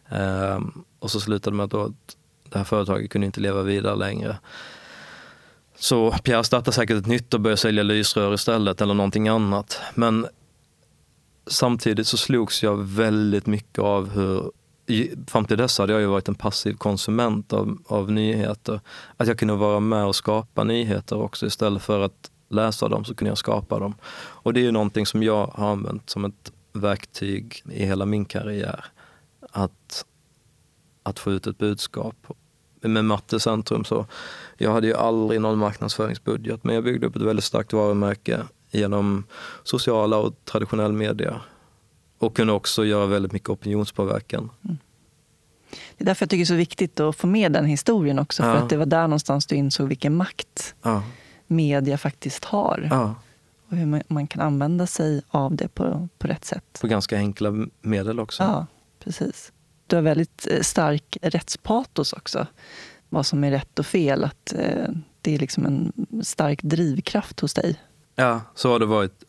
Eh, 0.08 0.60
och 0.98 1.10
så 1.10 1.20
slutade 1.20 1.54
det 1.54 1.56
med 1.56 1.64
att, 1.64 1.70
då 1.70 1.82
att 1.82 2.16
det 2.48 2.58
här 2.58 2.64
företaget 2.64 3.10
kunde 3.10 3.26
inte 3.26 3.40
leva 3.40 3.62
vidare 3.62 3.96
längre. 3.96 4.38
Så 5.82 6.10
Pierre 6.10 6.44
startade 6.44 6.72
säkert 6.72 6.96
ett 6.96 7.06
nytt 7.06 7.34
och 7.34 7.40
började 7.40 7.56
sälja 7.56 7.82
lysrör 7.82 8.34
istället 8.34 8.80
eller 8.80 8.94
någonting 8.94 9.28
annat. 9.28 9.80
Men 9.94 10.26
samtidigt 11.46 12.06
så 12.06 12.16
slogs 12.16 12.62
jag 12.62 12.76
väldigt 12.76 13.46
mycket 13.46 13.78
av 13.78 14.10
hur 14.10 14.50
Fram 15.26 15.44
till 15.44 15.56
dess 15.56 15.78
hade 15.78 15.92
jag 15.92 16.00
ju 16.00 16.06
varit 16.06 16.28
en 16.28 16.34
passiv 16.34 16.74
konsument 16.74 17.52
av, 17.52 17.78
av 17.86 18.12
nyheter. 18.12 18.80
Att 19.16 19.28
jag 19.28 19.38
kunde 19.38 19.54
vara 19.54 19.80
med 19.80 20.04
och 20.04 20.16
skapa 20.16 20.64
nyheter 20.64 21.16
också 21.16 21.46
istället 21.46 21.82
för 21.82 22.00
att 22.00 22.30
läsa 22.48 22.88
dem 22.88 23.04
så 23.04 23.14
kunde 23.14 23.30
jag 23.30 23.38
skapa 23.38 23.78
dem. 23.78 23.94
Och 24.14 24.52
det 24.52 24.60
är 24.60 24.64
ju 24.64 24.70
någonting 24.70 25.06
som 25.06 25.22
jag 25.22 25.46
har 25.46 25.70
använt 25.70 26.10
som 26.10 26.24
ett 26.24 26.52
verktyg 26.72 27.62
i 27.70 27.84
hela 27.84 28.06
min 28.06 28.24
karriär. 28.24 28.84
Att, 29.50 30.04
att 31.02 31.18
få 31.18 31.32
ut 31.32 31.46
ett 31.46 31.58
budskap. 31.58 32.16
Med 32.80 33.04
Mattecentrum 33.04 33.84
så, 33.84 34.06
jag 34.62 34.72
hade 34.72 34.86
ju 34.86 34.94
aldrig 34.94 35.40
någon 35.40 35.58
marknadsföringsbudget 35.58 36.64
men 36.64 36.74
jag 36.74 36.84
byggde 36.84 37.06
upp 37.06 37.16
ett 37.16 37.22
väldigt 37.22 37.44
starkt 37.44 37.72
varumärke 37.72 38.40
genom 38.70 39.24
sociala 39.62 40.18
och 40.18 40.44
traditionell 40.44 40.92
media. 40.92 41.40
Och 42.18 42.36
kunde 42.36 42.52
också 42.52 42.84
göra 42.84 43.06
väldigt 43.06 43.32
mycket 43.32 43.48
opinionspåverkan. 43.48 44.50
Mm. 44.64 44.78
Det 45.70 46.04
är 46.04 46.06
därför 46.06 46.22
jag 46.22 46.30
tycker 46.30 46.38
det 46.38 46.44
är 46.44 46.46
så 46.46 46.54
viktigt 46.54 47.00
att 47.00 47.16
få 47.16 47.26
med 47.26 47.52
den 47.52 47.64
historien 47.64 48.18
också. 48.18 48.42
För 48.42 48.54
ja. 48.54 48.56
att 48.56 48.70
det 48.70 48.76
var 48.76 48.86
där 48.86 49.02
någonstans 49.02 49.46
du 49.46 49.54
insåg 49.54 49.88
vilken 49.88 50.16
makt 50.16 50.74
ja. 50.82 51.02
media 51.46 51.98
faktiskt 51.98 52.44
har. 52.44 52.88
Ja. 52.90 53.14
Och 53.68 53.76
hur 53.76 53.86
man, 53.86 54.02
man, 54.08 54.26
kan 54.26 54.42
använda 54.42 54.86
sig 54.86 55.22
av 55.28 55.56
det 55.56 55.68
på, 55.68 56.08
på 56.18 56.26
rätt 56.26 56.44
sätt. 56.44 56.78
På 56.80 56.86
ganska 56.86 57.16
enkla 57.16 57.66
medel 57.80 58.20
också. 58.20 58.42
Ja, 58.42 58.66
precis. 59.04 59.52
Du 59.86 59.96
har 59.96 60.02
väldigt 60.02 60.46
eh, 60.50 60.60
stark 60.60 61.18
rättspatos 61.22 62.12
också. 62.12 62.46
Vad 63.12 63.26
som 63.26 63.44
är 63.44 63.50
rätt 63.50 63.78
och 63.78 63.86
fel. 63.86 64.24
Att 64.24 64.52
eh, 64.52 64.88
Det 65.20 65.34
är 65.34 65.38
liksom 65.38 65.66
en 65.66 65.92
stark 66.24 66.62
drivkraft 66.62 67.40
hos 67.40 67.54
dig. 67.54 67.80
Ja, 68.14 68.40
så 68.54 68.72
har 68.72 68.78
det 68.78 68.86
varit. 68.86 69.24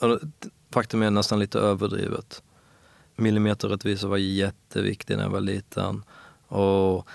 Faktum 0.71 1.01
är 1.01 1.11
nästan 1.11 1.39
lite 1.39 1.59
överdrivet. 1.59 2.43
Millimeterrättvisa 3.15 4.07
var 4.07 4.17
jätteviktig 4.17 5.17
när 5.17 5.23
jag 5.23 5.29
var 5.29 5.41
liten. 5.41 6.03
Och 6.47 7.07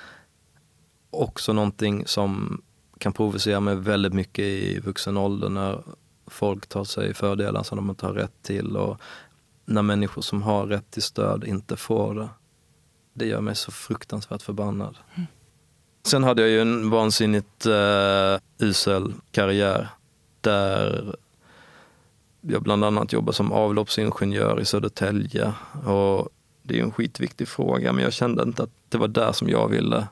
också 1.10 1.52
någonting 1.52 2.06
som 2.06 2.62
kan 2.98 3.12
provocera 3.12 3.60
mig 3.60 3.76
väldigt 3.76 4.12
mycket 4.12 4.44
i 4.44 4.80
vuxen 4.80 5.16
ålder 5.16 5.48
när 5.48 5.82
folk 6.26 6.66
tar 6.66 6.84
sig 6.84 7.14
fördelar 7.14 7.62
som 7.62 7.76
de 7.76 7.90
inte 7.90 8.06
har 8.06 8.12
rätt 8.12 8.42
till 8.42 8.76
och 8.76 9.00
när 9.64 9.82
människor 9.82 10.22
som 10.22 10.42
har 10.42 10.66
rätt 10.66 10.90
till 10.90 11.02
stöd 11.02 11.44
inte 11.44 11.76
får 11.76 12.14
det. 12.14 12.28
Det 13.12 13.26
gör 13.26 13.40
mig 13.40 13.54
så 13.56 13.70
fruktansvärt 13.70 14.42
förbannad. 14.42 14.96
Mm. 15.14 15.26
Sen 16.02 16.24
hade 16.24 16.42
jag 16.42 16.50
ju 16.50 16.60
en 16.60 16.90
vansinnigt 16.90 17.66
uh, 17.66 18.38
usel 18.58 19.14
karriär 19.30 19.88
där 20.40 21.14
jag 22.40 22.62
bland 22.62 22.84
annat 22.84 23.12
jobbar 23.12 23.32
som 23.32 23.52
avloppsingenjör 23.52 24.60
i 24.60 24.64
Södertälje. 24.64 25.52
Och 25.86 26.28
det 26.62 26.78
är 26.78 26.82
en 26.82 26.92
skitviktig 26.92 27.48
fråga, 27.48 27.92
men 27.92 28.04
jag 28.04 28.12
kände 28.12 28.42
inte 28.42 28.62
att 28.62 28.70
det 28.88 28.98
var 28.98 29.08
där 29.08 29.32
som 29.32 29.48
jag 29.48 29.68
ville 29.68 30.06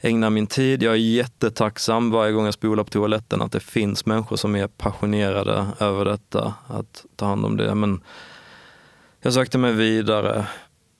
ägna 0.00 0.30
min 0.30 0.46
tid. 0.46 0.82
Jag 0.82 0.92
är 0.92 0.98
jättetacksam 0.98 2.10
varje 2.10 2.32
gång 2.32 2.44
jag 2.44 2.54
spolar 2.54 2.84
på 2.84 2.90
toaletten 2.90 3.42
att 3.42 3.52
det 3.52 3.60
finns 3.60 4.06
människor 4.06 4.36
som 4.36 4.56
är 4.56 4.66
passionerade 4.66 5.66
över 5.78 6.04
detta, 6.04 6.54
att 6.66 7.04
ta 7.16 7.26
hand 7.26 7.44
om 7.44 7.56
det. 7.56 7.74
Men 7.74 8.00
jag 9.20 9.32
sökte 9.32 9.58
mig 9.58 9.72
vidare. 9.72 10.46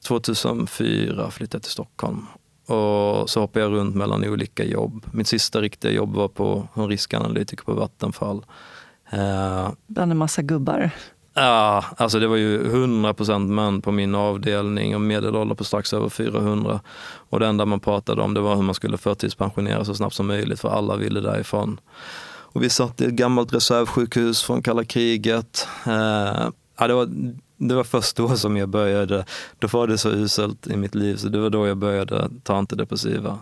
2004 0.07 1.31
flyttade 1.31 1.57
jag 1.57 1.62
till 1.62 1.73
Stockholm 1.73 2.27
och 2.69 3.31
så 3.31 3.41
hoppade 3.41 3.64
jag 3.64 3.73
runt 3.73 3.97
mellan 3.97 4.25
olika 4.25 4.64
jobb. 4.64 5.07
Mitt 5.12 5.27
sista 5.27 5.61
riktiga 5.61 5.93
jobb 5.93 6.14
var 6.14 6.29
på, 6.29 6.69
som 6.75 6.89
riskanalytiker 6.89 7.64
på 7.64 7.73
Vattenfall. 7.73 8.45
Uh, 9.12 9.71
Bland 9.87 10.12
en 10.12 10.19
massa 10.19 10.43
gubbar? 10.43 10.91
Ja, 11.35 11.85
alltså 11.97 12.19
det 12.19 12.27
var 12.27 12.37
ju 12.37 12.62
100% 12.62 13.49
män 13.49 13.83
på 13.83 13.93
min 13.93 14.14
avdelning 14.14 14.95
och 14.95 15.01
medelålder 15.01 15.55
på 15.55 15.64
strax 15.64 15.93
över 15.93 16.09
400. 16.09 16.81
Och 17.31 17.41
det 17.41 17.47
enda 17.47 17.64
man 17.64 17.81
pratade 17.81 18.23
om 18.23 18.35
det 18.35 18.41
var 18.41 18.55
hur 18.57 18.62
man 18.62 18.75
skulle 18.75 18.99
förtidspensionera 18.99 19.85
så 19.85 19.95
snabbt 19.95 20.14
som 20.14 20.27
möjligt 20.27 20.61
för 20.61 20.69
alla 20.69 20.97
ville 20.97 21.21
därifrån. 21.21 21.81
Och 22.27 22.62
vi 22.62 22.71
satt 22.71 23.01
i 23.01 23.05
ett 23.05 23.12
gammalt 23.12 23.55
reservsjukhus 23.55 24.43
från 24.43 24.62
kalla 24.62 24.85
kriget. 24.85 25.69
Uh, 25.87 25.93
ja, 26.79 26.87
det, 26.87 26.95
var, 26.95 27.09
det 27.59 27.74
var 27.74 27.84
först 27.84 28.16
då 28.16 28.36
som 28.36 28.56
jag 28.56 28.68
började, 28.68 29.24
då 29.59 29.68
var 29.68 29.86
det 29.86 29.98
så 29.98 30.11
uselt 30.11 30.66
i 30.66 30.76
mitt 30.76 30.94
liv 30.94 31.16
så 31.16 31.28
det 31.28 31.38
var 31.38 31.50
då 31.50 31.66
jag 31.66 31.76
började 31.76 32.30
ta 32.42 32.56
antidepressiva. 32.56 33.38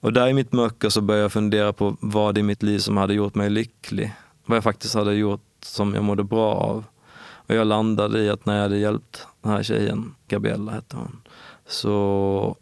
Och 0.00 0.12
där 0.12 0.28
i 0.28 0.32
mitt 0.32 0.52
mörker 0.52 0.88
så 0.88 1.00
började 1.00 1.24
jag 1.24 1.32
fundera 1.32 1.72
på 1.72 1.96
vad 2.00 2.38
i 2.38 2.42
mitt 2.42 2.62
liv 2.62 2.78
som 2.78 2.96
hade 2.96 3.14
gjort 3.14 3.34
mig 3.34 3.50
lycklig 3.50 4.12
vad 4.46 4.56
jag 4.56 4.64
faktiskt 4.64 4.94
hade 4.94 5.14
gjort 5.14 5.40
som 5.62 5.94
jag 5.94 6.04
mådde 6.04 6.24
bra 6.24 6.54
av. 6.54 6.84
Och 7.18 7.54
jag 7.54 7.66
landade 7.66 8.20
i 8.22 8.30
att 8.30 8.46
när 8.46 8.54
jag 8.54 8.62
hade 8.62 8.78
hjälpt 8.78 9.26
den 9.42 9.52
här 9.52 9.62
tjejen, 9.62 10.14
Gabriella 10.28 10.72
hette 10.72 10.96
hon, 10.96 11.20
så 11.66 12.56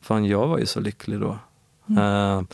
fan 0.00 0.24
jag 0.24 0.46
var 0.46 0.58
ju 0.58 0.66
så 0.66 0.80
lycklig 0.80 1.20
då. 1.20 1.38
Mm. 1.88 2.04
Uh, 2.04 2.44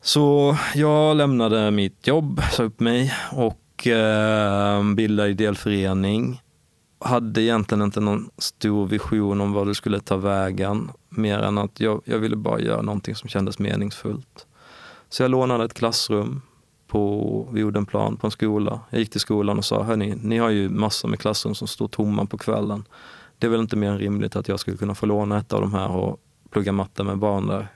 så 0.00 0.56
jag 0.74 1.16
lämnade 1.16 1.70
mitt 1.70 2.06
jobb, 2.06 2.42
sa 2.52 2.62
upp 2.62 2.80
mig 2.80 3.14
och 3.32 3.58
eh, 3.86 4.94
bildade 4.94 5.30
ideell. 5.30 5.56
Hade 6.98 7.42
egentligen 7.42 7.84
inte 7.84 8.00
någon 8.00 8.30
stor 8.38 8.86
vision 8.86 9.40
om 9.40 9.52
vad 9.52 9.66
det 9.66 9.74
skulle 9.74 10.00
ta 10.00 10.16
vägen. 10.16 10.90
Mer 11.08 11.38
än 11.38 11.58
att 11.58 11.80
jag, 11.80 12.02
jag 12.04 12.18
ville 12.18 12.36
bara 12.36 12.60
göra 12.60 12.82
någonting 12.82 13.14
som 13.14 13.28
kändes 13.28 13.58
meningsfullt. 13.58 14.46
Så 15.08 15.22
jag 15.22 15.30
lånade 15.30 15.64
ett 15.64 15.74
klassrum 15.74 16.42
på, 16.86 17.48
vid 17.52 17.64
Odenplan 17.64 18.16
på 18.16 18.26
en 18.26 18.30
skola. 18.30 18.80
Jag 18.90 19.00
gick 19.00 19.10
till 19.10 19.20
skolan 19.20 19.58
och 19.58 19.64
sa, 19.64 19.82
hörni, 19.82 20.14
ni 20.22 20.38
har 20.38 20.50
ju 20.50 20.68
massor 20.68 21.08
med 21.08 21.18
klassrum 21.18 21.54
som 21.54 21.68
står 21.68 21.88
tomma 21.88 22.26
på 22.26 22.38
kvällen. 22.38 22.84
Det 23.38 23.46
är 23.46 23.50
väl 23.50 23.60
inte 23.60 23.76
mer 23.76 23.90
än 23.90 23.98
rimligt 23.98 24.36
att 24.36 24.48
jag 24.48 24.60
skulle 24.60 24.76
kunna 24.76 24.94
få 24.94 25.06
låna 25.06 25.38
ett 25.38 25.52
av 25.52 25.60
de 25.60 25.74
här 25.74 25.90
och 25.90 26.20
plugga 26.50 26.72
matte 26.72 27.02
med 27.02 27.18
barn 27.18 27.46
där 27.46 27.68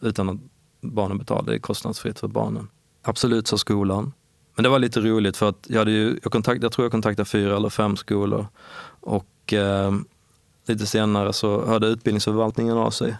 utan 0.00 0.28
att 0.28 0.36
barnen 0.80 1.18
betalar. 1.18 1.42
Det 1.42 1.54
är 1.54 1.58
kostnadsfritt 1.58 2.18
för 2.18 2.28
barnen. 2.28 2.68
Absolut, 3.02 3.46
sa 3.46 3.58
skolan. 3.58 4.12
Men 4.54 4.62
det 4.62 4.68
var 4.68 4.78
lite 4.78 5.00
roligt 5.00 5.36
för 5.36 5.48
att 5.48 5.66
jag, 5.68 5.78
hade 5.78 5.90
ju, 5.90 6.18
jag, 6.22 6.32
kontakt, 6.32 6.62
jag 6.62 6.72
tror 6.72 6.84
jag 6.84 6.92
kontaktade 6.92 7.28
fyra 7.28 7.56
eller 7.56 7.68
fem 7.68 7.96
skolor. 7.96 8.46
Och 9.00 9.52
eh, 9.52 9.92
lite 10.66 10.86
senare 10.86 11.32
så 11.32 11.66
hörde 11.66 11.86
utbildningsförvaltningen 11.86 12.76
av 12.76 12.90
sig 12.90 13.16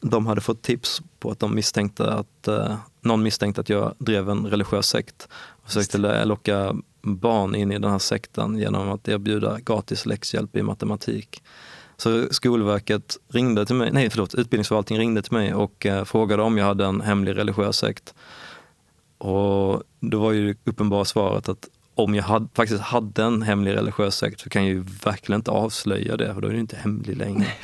de 0.00 0.26
hade 0.26 0.40
fått 0.40 0.62
tips 0.62 1.02
på 1.18 1.30
att 1.30 1.38
de 1.38 1.54
misstänkte 1.54 2.12
att 2.12 2.48
eh, 2.48 2.76
någon 3.00 3.22
misstänkte 3.22 3.60
att 3.60 3.68
jag 3.68 3.94
drev 3.98 4.30
en 4.30 4.46
religiös 4.46 4.86
sekt 4.86 5.28
och 5.62 5.66
försökte 5.66 6.24
locka 6.24 6.76
barn 7.02 7.54
in 7.54 7.72
i 7.72 7.78
den 7.78 7.90
här 7.90 7.98
sekten 7.98 8.58
genom 8.58 8.90
att 8.90 9.08
erbjuda 9.08 9.58
gratis 9.60 10.06
läxhjälp 10.06 10.56
i 10.56 10.62
matematik. 10.62 11.42
Så 11.96 12.26
Skolverket 12.30 13.16
ringde 13.28 13.66
till 13.66 13.74
mig, 13.74 13.90
nej 13.92 14.10
förlåt, 14.10 14.34
Utbildningsförvaltningen 14.34 15.00
ringde 15.00 15.22
till 15.22 15.32
mig 15.32 15.54
och 15.54 15.86
eh, 15.86 16.04
frågade 16.04 16.42
om 16.42 16.58
jag 16.58 16.64
hade 16.64 16.84
en 16.84 17.00
hemlig 17.00 17.36
religiös 17.36 17.76
sekt. 17.76 18.14
Och 19.20 19.82
då 20.00 20.20
var 20.20 20.32
ju 20.32 20.46
det 20.46 20.70
uppenbara 20.70 21.04
svaret 21.04 21.48
att 21.48 21.68
om 21.94 22.14
jag 22.14 22.22
hade, 22.22 22.48
faktiskt 22.54 22.80
hade 22.80 23.22
en 23.22 23.42
hemlig 23.42 23.74
religiös 23.74 24.16
sekt 24.16 24.40
så 24.40 24.48
kan 24.48 24.62
jag 24.62 24.70
ju 24.70 24.84
verkligen 25.04 25.38
inte 25.38 25.50
avslöja 25.50 26.16
det, 26.16 26.34
för 26.34 26.40
då 26.40 26.48
är 26.48 26.52
det 26.52 26.58
inte 26.58 26.76
hemlig 26.76 27.16
längre. 27.16 27.38
Nej, 27.38 27.58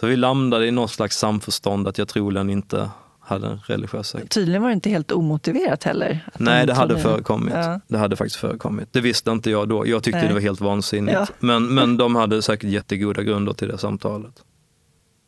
så 0.00 0.06
vi 0.06 0.16
landade 0.16 0.66
i 0.66 0.70
något 0.70 0.90
slags 0.90 1.18
samförstånd 1.18 1.88
att 1.88 1.98
jag 1.98 2.08
troligen 2.08 2.50
inte 2.50 2.90
hade 3.20 3.46
en 3.46 3.60
religiös 3.66 4.08
sekt. 4.08 4.32
Tydligen 4.32 4.62
var 4.62 4.68
det 4.68 4.74
inte 4.74 4.90
helt 4.90 5.12
omotiverat 5.12 5.84
heller. 5.84 6.28
Nej, 6.38 6.66
det 6.66 6.74
hade 6.74 6.98
förekommit. 6.98 7.54
Ja. 7.54 7.80
Det 7.88 7.98
hade 7.98 8.16
faktiskt 8.16 8.36
förekommit. 8.36 8.88
Det 8.92 9.00
visste 9.00 9.30
inte 9.30 9.50
jag 9.50 9.68
då. 9.68 9.86
Jag 9.86 10.02
tyckte 10.02 10.18
Nej. 10.18 10.28
det 10.28 10.34
var 10.34 10.40
helt 10.40 10.60
vansinnigt. 10.60 11.14
Ja. 11.14 11.26
Men, 11.38 11.74
men 11.74 11.96
de 11.96 12.16
hade 12.16 12.42
säkert 12.42 12.70
jättegoda 12.70 13.22
grunder 13.22 13.52
till 13.52 13.68
det 13.68 13.78
samtalet. 13.78 14.42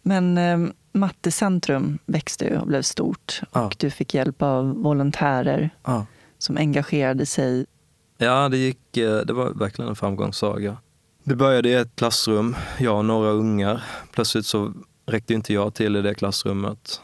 Men 0.07 0.39
eh, 0.39 0.59
Mattecentrum 0.93 1.99
växte 2.07 2.59
och 2.59 2.67
blev 2.67 2.83
stort 2.83 3.41
och 3.51 3.59
ja. 3.59 3.71
du 3.79 3.91
fick 3.91 4.15
hjälp 4.15 4.43
av 4.43 4.83
volontärer 4.83 5.71
som 6.39 6.57
engagerade 6.57 7.27
sig. 7.27 7.67
Ja, 8.19 8.49
det, 8.49 8.57
gick, 8.57 8.97
eh, 8.97 9.21
det 9.21 9.33
var 9.33 9.51
verkligen 9.51 9.89
en 9.89 9.97
framgångssaga. 9.97 10.77
Det 11.25 11.37
började 11.37 11.69
i 11.69 11.75
ett 11.75 11.97
klassrum, 11.97 12.57
jag 12.79 12.99
och 12.99 13.05
några 13.05 13.31
ungar. 13.31 13.85
Plötsligt 14.13 14.47
så 14.47 14.73
räckte 15.07 15.35
inte 15.35 15.53
jag 15.53 15.75
till 15.75 15.97
i 15.97 16.03
det 16.03 16.15
klassrummet. 16.15 17.01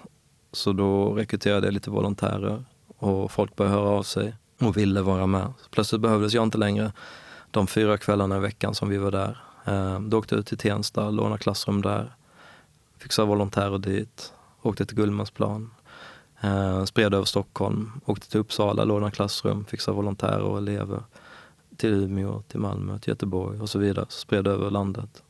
Så 0.52 0.72
då 0.72 1.14
rekryterade 1.14 1.66
jag 1.66 1.74
lite 1.74 1.90
volontärer 1.90 2.64
och 2.98 3.32
folk 3.32 3.56
började 3.56 3.76
höra 3.76 3.88
av 3.88 4.02
sig 4.02 4.34
och 4.60 4.76
ville 4.76 5.02
vara 5.02 5.26
med. 5.26 5.52
Plötsligt 5.70 6.00
behövdes 6.00 6.34
jag 6.34 6.42
inte 6.42 6.58
längre 6.58 6.92
de 7.50 7.66
fyra 7.66 7.98
kvällarna 7.98 8.36
i 8.36 8.40
veckan 8.40 8.74
som 8.74 8.88
vi 8.88 8.98
var 8.98 9.10
där. 9.10 9.38
Eh, 9.64 10.00
då 10.00 10.18
åkte 10.18 10.34
jag 10.34 10.40
ut 10.40 10.46
till 10.46 10.58
Tensta, 10.58 11.10
lånade 11.10 11.38
klassrum 11.38 11.82
där, 11.82 12.12
fixade 13.02 13.28
volontärer 13.28 13.78
dit, 13.78 14.32
åkte 14.62 14.86
till 14.86 14.96
Gullmarsplan, 14.96 15.70
eh, 16.40 16.84
spred 16.84 17.14
över 17.14 17.24
Stockholm, 17.24 18.00
åkte 18.04 18.30
till 18.30 18.40
Uppsala, 18.40 18.84
lånade 18.84 19.12
klassrum, 19.12 19.64
fixade 19.64 19.96
volontärer 19.96 20.42
och 20.42 20.58
elever 20.58 21.02
till 21.76 21.92
Umeå, 21.92 22.42
till 22.42 22.60
Malmö, 22.60 22.98
till 22.98 23.10
Göteborg 23.10 23.60
och 23.60 23.68
så 23.68 23.78
vidare. 23.78 24.06
Så 24.08 24.18
spred 24.20 24.46
över 24.46 24.70
landet. 24.70 25.22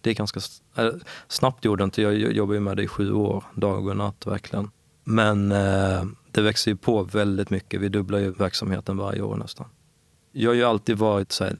Det 0.00 0.10
är 0.10 0.14
ganska 0.14 0.40
äh, 0.76 0.90
snabbt 1.28 1.64
gjorde 1.64 1.84
inte, 1.84 2.02
jag 2.02 2.14
jobbar 2.14 2.54
ju 2.54 2.60
med 2.60 2.76
det 2.76 2.82
i 2.82 2.88
sju 2.88 3.12
år, 3.12 3.44
dag 3.54 3.86
och 3.86 3.96
natt 3.96 4.26
verkligen. 4.26 4.70
Men 5.04 5.52
eh, 5.52 6.04
det 6.30 6.40
växer 6.40 6.70
ju 6.70 6.76
på 6.76 7.02
väldigt 7.02 7.50
mycket, 7.50 7.80
vi 7.80 7.88
dubblar 7.88 8.18
ju 8.18 8.30
verksamheten 8.30 8.96
varje 8.96 9.22
år 9.22 9.36
nästan. 9.36 9.66
Jag 10.32 10.50
har 10.50 10.54
ju 10.54 10.64
alltid 10.64 10.98
varit 10.98 11.32
så 11.32 11.44
här, 11.44 11.56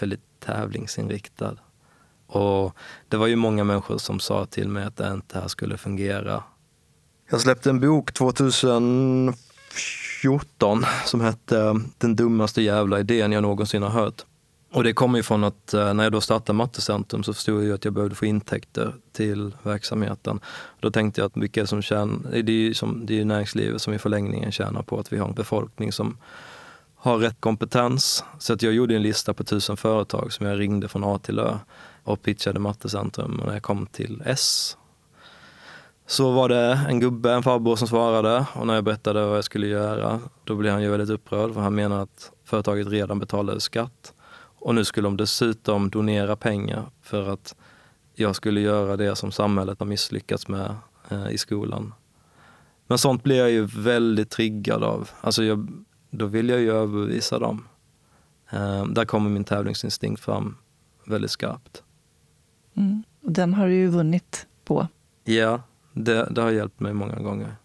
väldigt 0.00 0.40
tävlingsinriktad. 0.40 1.56
Och 2.26 2.76
det 3.08 3.16
var 3.16 3.26
ju 3.26 3.36
många 3.36 3.64
människor 3.64 3.98
som 3.98 4.20
sa 4.20 4.46
till 4.46 4.68
mig 4.68 4.84
att 4.84 4.96
det 4.96 5.12
inte 5.12 5.38
här 5.38 5.48
skulle 5.48 5.76
fungera. 5.76 6.42
Jag 7.30 7.40
släppte 7.40 7.70
en 7.70 7.80
bok 7.80 8.12
2014 8.12 9.34
som 11.04 11.20
hette 11.20 11.80
Den 11.98 12.16
dummaste 12.16 12.62
jävla 12.62 13.00
idén 13.00 13.32
jag 13.32 13.42
någonsin 13.42 13.82
har 13.82 13.90
hört. 13.90 14.24
Och 14.72 14.84
det 14.84 14.92
kommer 14.92 15.18
ifrån 15.18 15.44
att 15.44 15.74
eh, 15.74 15.94
när 15.94 16.04
jag 16.04 16.12
då 16.12 16.20
startade 16.20 16.56
Mattecentrum 16.56 17.22
så 17.22 17.34
förstod 17.34 17.64
jag 17.64 17.74
att 17.74 17.84
jag 17.84 17.94
behövde 17.94 18.14
få 18.14 18.26
intäkter 18.26 18.94
till 19.12 19.56
verksamheten. 19.62 20.40
Då 20.80 20.90
tänkte 20.90 21.20
jag 21.20 21.26
att 21.26 21.36
vilka 21.36 21.60
det 21.60 21.66
som 21.66 21.82
tjänar, 21.82 22.42
det 22.42 22.52
är 22.52 22.56
ju 22.56 22.74
som, 22.74 23.06
det 23.06 23.20
är 23.20 23.24
näringslivet 23.24 23.82
som 23.82 23.94
i 23.94 23.98
förlängningen 23.98 24.52
tjänar 24.52 24.82
på 24.82 24.98
att 24.98 25.12
vi 25.12 25.18
har 25.18 25.28
en 25.28 25.34
befolkning 25.34 25.92
som 25.92 26.18
har 26.96 27.18
rätt 27.18 27.40
kompetens. 27.40 28.24
Så 28.38 28.52
att 28.52 28.62
jag 28.62 28.72
gjorde 28.72 28.96
en 28.96 29.02
lista 29.02 29.34
på 29.34 29.44
tusen 29.44 29.76
företag 29.76 30.32
som 30.32 30.46
jag 30.46 30.60
ringde 30.60 30.88
från 30.88 31.04
A 31.04 31.18
till 31.22 31.38
Ö 31.38 31.58
och 32.06 32.22
pitchade 32.22 32.58
Mattecentrum. 32.58 33.40
Och 33.40 33.46
när 33.46 33.52
jag 33.52 33.62
kom 33.62 33.86
till 33.86 34.22
S 34.26 34.76
så 36.06 36.32
var 36.32 36.48
det 36.48 36.80
en 36.88 37.00
gubbe, 37.00 37.32
en 37.32 37.42
farbror 37.42 37.76
som 37.76 37.88
svarade 37.88 38.46
och 38.54 38.66
när 38.66 38.74
jag 38.74 38.84
berättade 38.84 39.26
vad 39.26 39.36
jag 39.36 39.44
skulle 39.44 39.66
göra 39.66 40.20
då 40.44 40.54
blev 40.54 40.72
han 40.72 40.82
ju 40.82 40.90
väldigt 40.90 41.10
upprörd 41.10 41.54
för 41.54 41.60
han 41.60 41.74
menade 41.74 42.02
att 42.02 42.32
företaget 42.44 42.88
redan 42.88 43.18
betalade 43.18 43.60
skatt 43.60 44.12
och 44.58 44.74
nu 44.74 44.84
skulle 44.84 45.06
de 45.06 45.16
dessutom 45.16 45.90
donera 45.90 46.36
pengar 46.36 46.90
för 47.02 47.28
att 47.28 47.54
jag 48.14 48.36
skulle 48.36 48.60
göra 48.60 48.96
det 48.96 49.16
som 49.16 49.32
samhället 49.32 49.78
har 49.78 49.86
misslyckats 49.86 50.48
med 50.48 50.74
eh, 51.08 51.30
i 51.30 51.38
skolan. 51.38 51.94
Men 52.86 52.98
sånt 52.98 53.22
blir 53.22 53.36
jag 53.36 53.50
ju 53.50 53.64
väldigt 53.64 54.30
triggad 54.30 54.84
av. 54.84 55.10
Alltså 55.20 55.44
jag, 55.44 55.68
då 56.10 56.26
vill 56.26 56.48
jag 56.48 56.60
ju 56.60 56.70
överbevisa 56.72 57.38
dem. 57.38 57.64
Eh, 58.50 58.86
där 58.86 59.04
kommer 59.04 59.30
min 59.30 59.44
tävlingsinstinkt 59.44 60.20
fram 60.20 60.56
väldigt 61.04 61.30
skarpt. 61.30 61.82
Mm. 62.76 63.02
Och 63.22 63.32
den 63.32 63.54
har 63.54 63.66
du 63.66 63.74
ju 63.74 63.88
vunnit 63.88 64.46
på. 64.64 64.88
Ja, 65.24 65.62
det, 65.92 66.28
det 66.30 66.42
har 66.42 66.50
hjälpt 66.50 66.80
mig 66.80 66.92
många 66.92 67.16
gånger. 67.16 67.56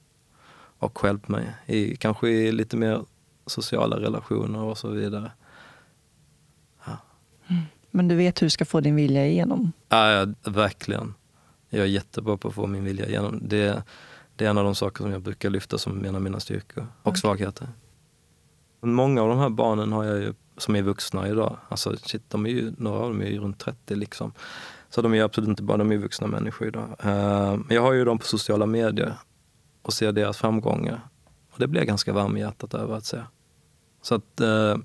Och 0.78 1.00
hjälpt 1.04 1.28
mig, 1.28 1.56
i, 1.66 1.96
kanske 1.96 2.30
i 2.30 2.52
lite 2.52 2.78
mer 2.78 3.02
sociala 3.46 4.00
relationer 4.00 4.60
och 4.60 4.78
så 4.78 4.88
vidare. 4.88 5.32
Ja. 6.86 6.98
Mm. 7.48 7.64
Men 7.92 8.08
du 8.08 8.16
vet 8.16 8.42
hur 8.42 8.46
du 8.46 8.50
ska 8.50 8.66
få 8.66 8.80
din 8.80 8.96
vilja 8.96 9.28
igenom? 9.28 9.72
Ja, 9.90 10.12
ja, 10.12 10.52
verkligen. 10.52 11.14
Jag 11.70 11.82
är 11.82 11.88
jättebra 11.88 12.38
på 12.38 12.48
att 12.48 12.54
få 12.54 12.68
min 12.68 12.84
vilja 12.84 13.08
igenom. 13.08 13.40
Det, 13.42 13.84
det 14.36 14.46
är 14.46 14.50
en 14.50 14.58
av 14.58 14.64
de 14.64 14.76
saker 14.76 15.04
som 15.04 15.12
jag 15.12 15.22
brukar 15.22 15.50
lyfta 15.50 15.78
som 15.78 16.06
en 16.06 16.16
av 16.16 16.22
mina 16.22 16.40
styrkor 16.40 16.88
och 17.02 17.08
okay. 17.08 17.20
svagheter. 17.20 17.68
Många 18.82 19.22
av 19.22 19.30
de 19.30 19.40
här 19.40 19.50
barnen 19.50 19.92
har 19.92 20.04
jag 20.04 20.20
ju, 20.20 20.34
som 20.58 20.76
är 20.76 20.82
vuxna 20.82 21.28
idag, 21.28 21.58
alltså 21.70 21.98
shit, 21.98 22.30
de 22.30 22.46
är 22.46 22.50
ju, 22.50 22.74
några 22.78 23.00
av 23.00 23.10
dem 23.10 23.22
är 23.22 23.26
ju 23.26 23.40
runt 23.40 23.60
30 23.60 23.96
liksom. 23.96 24.34
Så 24.92 25.02
de 25.02 25.14
är 25.14 25.24
absolut 25.24 25.50
inte 25.50 25.64
bara 25.64 25.78
de 25.78 25.92
är 25.92 25.98
vuxna 25.98 26.28
människor 26.28 26.68
idag. 26.68 26.84
Uh, 26.84 27.58
men 27.66 27.66
jag 27.70 27.82
har 27.82 27.94
ju 27.94 28.06
dem 28.06 28.20
på 28.20 28.26
sociala 28.26 28.66
medier 28.66 29.14
och 29.82 29.94
ser 29.94 30.12
deras 30.12 30.38
framgångar. 30.38 31.02
Och 31.52 31.60
det 31.60 31.68
blir 31.68 31.82
jag 31.82 31.88
ganska 31.88 32.14
varm 32.14 32.38
i 32.38 32.40
hjärtat 32.40 32.74
över 32.74 32.96
att 32.96 33.06
se. 33.06 33.18
Så 34.02 34.16
att 34.16 34.42
uh, 34.42 34.78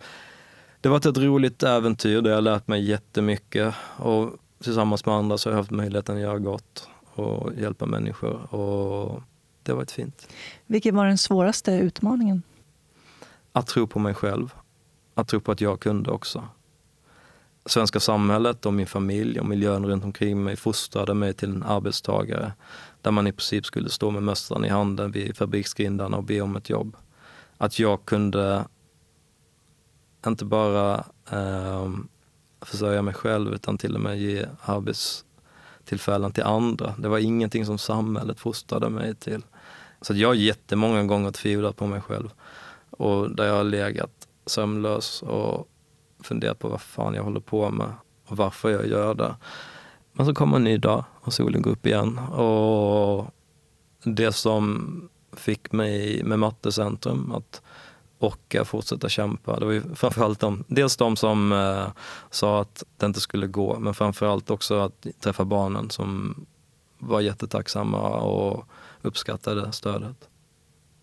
det 0.80 0.88
har 0.88 0.90
varit 0.90 1.06
ett 1.06 1.18
roligt 1.18 1.62
äventyr 1.62 2.20
där 2.20 2.30
jag 2.30 2.36
har 2.36 2.42
lärt 2.42 2.68
mig 2.68 2.84
jättemycket. 2.84 3.74
Och 3.96 4.30
tillsammans 4.62 5.06
med 5.06 5.14
andra 5.14 5.38
så 5.38 5.48
har 5.48 5.52
jag 5.52 5.58
haft 5.58 5.70
möjligheten 5.70 6.16
att 6.16 6.22
göra 6.22 6.38
gott 6.38 6.88
och 7.14 7.54
hjälpa 7.54 7.86
människor. 7.86 8.54
Och 8.54 9.22
det 9.62 9.72
har 9.72 9.76
varit 9.76 9.90
fint. 9.90 10.28
Vilken 10.66 10.96
var 10.96 11.06
den 11.06 11.18
svåraste 11.18 11.72
utmaningen? 11.72 12.42
Att 13.52 13.66
tro 13.66 13.86
på 13.86 13.98
mig 13.98 14.14
själv. 14.14 14.54
Att 15.14 15.28
tro 15.28 15.40
på 15.40 15.52
att 15.52 15.60
jag 15.60 15.80
kunde 15.80 16.10
också. 16.10 16.48
Svenska 17.66 18.00
samhället 18.00 18.66
och 18.66 18.72
min 18.72 18.86
familj 18.86 19.40
och 19.40 19.46
miljön 19.46 19.86
runt 19.86 20.04
omkring 20.04 20.44
mig 20.44 20.56
fostrade 20.56 21.14
mig 21.14 21.34
till 21.34 21.50
en 21.50 21.62
arbetstagare 21.62 22.52
där 23.02 23.10
man 23.10 23.26
i 23.26 23.32
princip 23.32 23.66
skulle 23.66 23.90
stå 23.90 24.10
med 24.10 24.22
mössan 24.22 24.64
i 24.64 24.68
handen 24.68 25.12
vid 25.12 25.36
fabriksgrindarna 25.36 26.16
och 26.16 26.24
be 26.24 26.40
om 26.40 26.56
ett 26.56 26.70
jobb. 26.70 26.96
Att 27.58 27.78
jag 27.78 28.04
kunde 28.04 28.64
inte 30.26 30.44
bara 30.44 31.04
eh, 31.30 31.90
försörja 32.60 33.02
mig 33.02 33.14
själv 33.14 33.54
utan 33.54 33.78
till 33.78 33.94
och 33.94 34.00
med 34.00 34.18
ge 34.18 34.46
arbetstillfällen 34.62 36.32
till 36.32 36.44
andra. 36.44 36.94
Det 36.98 37.08
var 37.08 37.18
ingenting 37.18 37.66
som 37.66 37.78
samhället 37.78 38.40
fostrade 38.40 38.90
mig 38.90 39.14
till. 39.14 39.42
Så 40.00 40.14
jag 40.14 40.28
har 40.28 40.34
jättemånga 40.34 41.04
gånger 41.04 41.30
tvivlat 41.30 41.76
på 41.76 41.86
mig 41.86 42.00
själv 42.00 42.30
och 42.90 43.30
där 43.30 43.44
jag 43.44 43.54
har 43.54 43.64
legat 43.64 44.28
sömnlös 44.46 45.22
och 45.22 45.68
funderat 46.26 46.58
på 46.58 46.68
vad 46.68 46.80
fan 46.80 47.14
jag 47.14 47.22
håller 47.22 47.40
på 47.40 47.70
med 47.70 47.92
och 48.26 48.36
varför 48.36 48.70
jag 48.70 48.86
gör 48.86 49.14
det. 49.14 49.36
Men 50.12 50.26
så 50.26 50.34
kommer 50.34 50.56
en 50.56 50.64
ny 50.64 50.78
dag 50.78 51.04
och 51.20 51.32
solen 51.32 51.62
går 51.62 51.70
upp 51.70 51.86
igen. 51.86 52.18
Och 52.18 53.26
det 54.02 54.32
som 54.32 55.08
fick 55.32 55.72
mig 55.72 56.22
med 56.24 56.38
Mattecentrum 56.38 57.32
att 57.32 57.62
orka 58.18 58.64
fortsätta 58.64 59.08
kämpa. 59.08 59.58
Det 59.60 59.66
var 59.66 59.72
ju 59.72 59.94
framförallt 59.94 60.40
de, 60.40 60.64
dels 60.66 60.96
de 60.96 61.16
som 61.16 61.52
eh, 61.52 61.86
sa 62.30 62.60
att 62.60 62.84
det 62.96 63.06
inte 63.06 63.20
skulle 63.20 63.46
gå, 63.46 63.78
men 63.78 63.94
framförallt 63.94 64.50
också 64.50 64.80
att 64.80 65.06
träffa 65.20 65.44
barnen 65.44 65.90
som 65.90 66.34
var 66.98 67.20
jättetacksamma 67.20 68.08
och 68.08 68.64
uppskattade 69.02 69.72
stödet. 69.72 70.28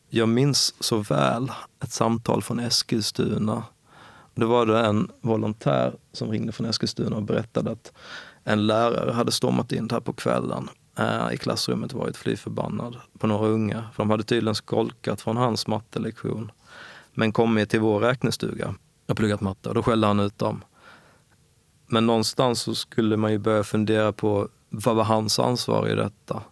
Jag 0.10 0.30
minns 0.30 0.76
så 0.80 0.98
väl 0.98 1.52
ett 1.84 1.92
samtal 1.92 2.42
från 2.42 2.60
Eskilstuna. 2.60 3.64
Då 4.36 4.48
var 4.48 4.66
det 4.66 4.80
en 4.80 5.12
volontär 5.22 5.96
som 6.12 6.32
ringde 6.32 6.52
från 6.52 6.66
Eskilstuna 6.66 7.16
och 7.16 7.24
berättade 7.24 7.72
att 7.72 7.94
en 8.44 8.68
lärare 8.68 9.12
hade 9.12 9.32
stormat 9.32 9.72
in 9.72 9.90
här 9.92 10.00
på 10.00 10.14
kvällen 10.14 10.70
eh, 10.98 11.34
i 11.34 11.38
klassrummet 11.38 11.94
och 11.94 12.00
varit 12.00 12.18
fly 12.18 12.36
förbannad 12.36 12.96
på 13.20 13.28
några 13.28 13.48
unga. 13.48 13.84
För 13.94 14.04
de 14.04 14.10
hade 14.10 14.24
tydligen 14.24 14.56
skolkat 14.56 15.22
från 15.22 15.38
hans 15.38 15.68
mattelektion 15.68 16.52
men 17.14 17.32
kommit 17.32 17.70
till 17.70 17.80
vår 17.80 18.00
räknestuga 18.00 18.76
och 19.08 19.18
pluggat 19.18 19.42
matte 19.42 19.70
och 19.70 19.76
då 19.76 19.84
skällde 19.84 20.08
han 20.08 20.20
ut 20.20 20.38
dem. 20.38 20.64
Men 21.88 22.06
någonstans 22.06 22.62
så 22.62 22.76
skulle 22.76 23.18
man 23.18 23.32
ju 23.32 23.38
börja 23.38 23.64
fundera 23.64 24.12
på 24.12 24.48
vad 24.70 24.96
var 24.96 25.04
hans 25.04 25.40
ansvar 25.40 25.90
i 25.90 25.96
detta? 25.96 26.44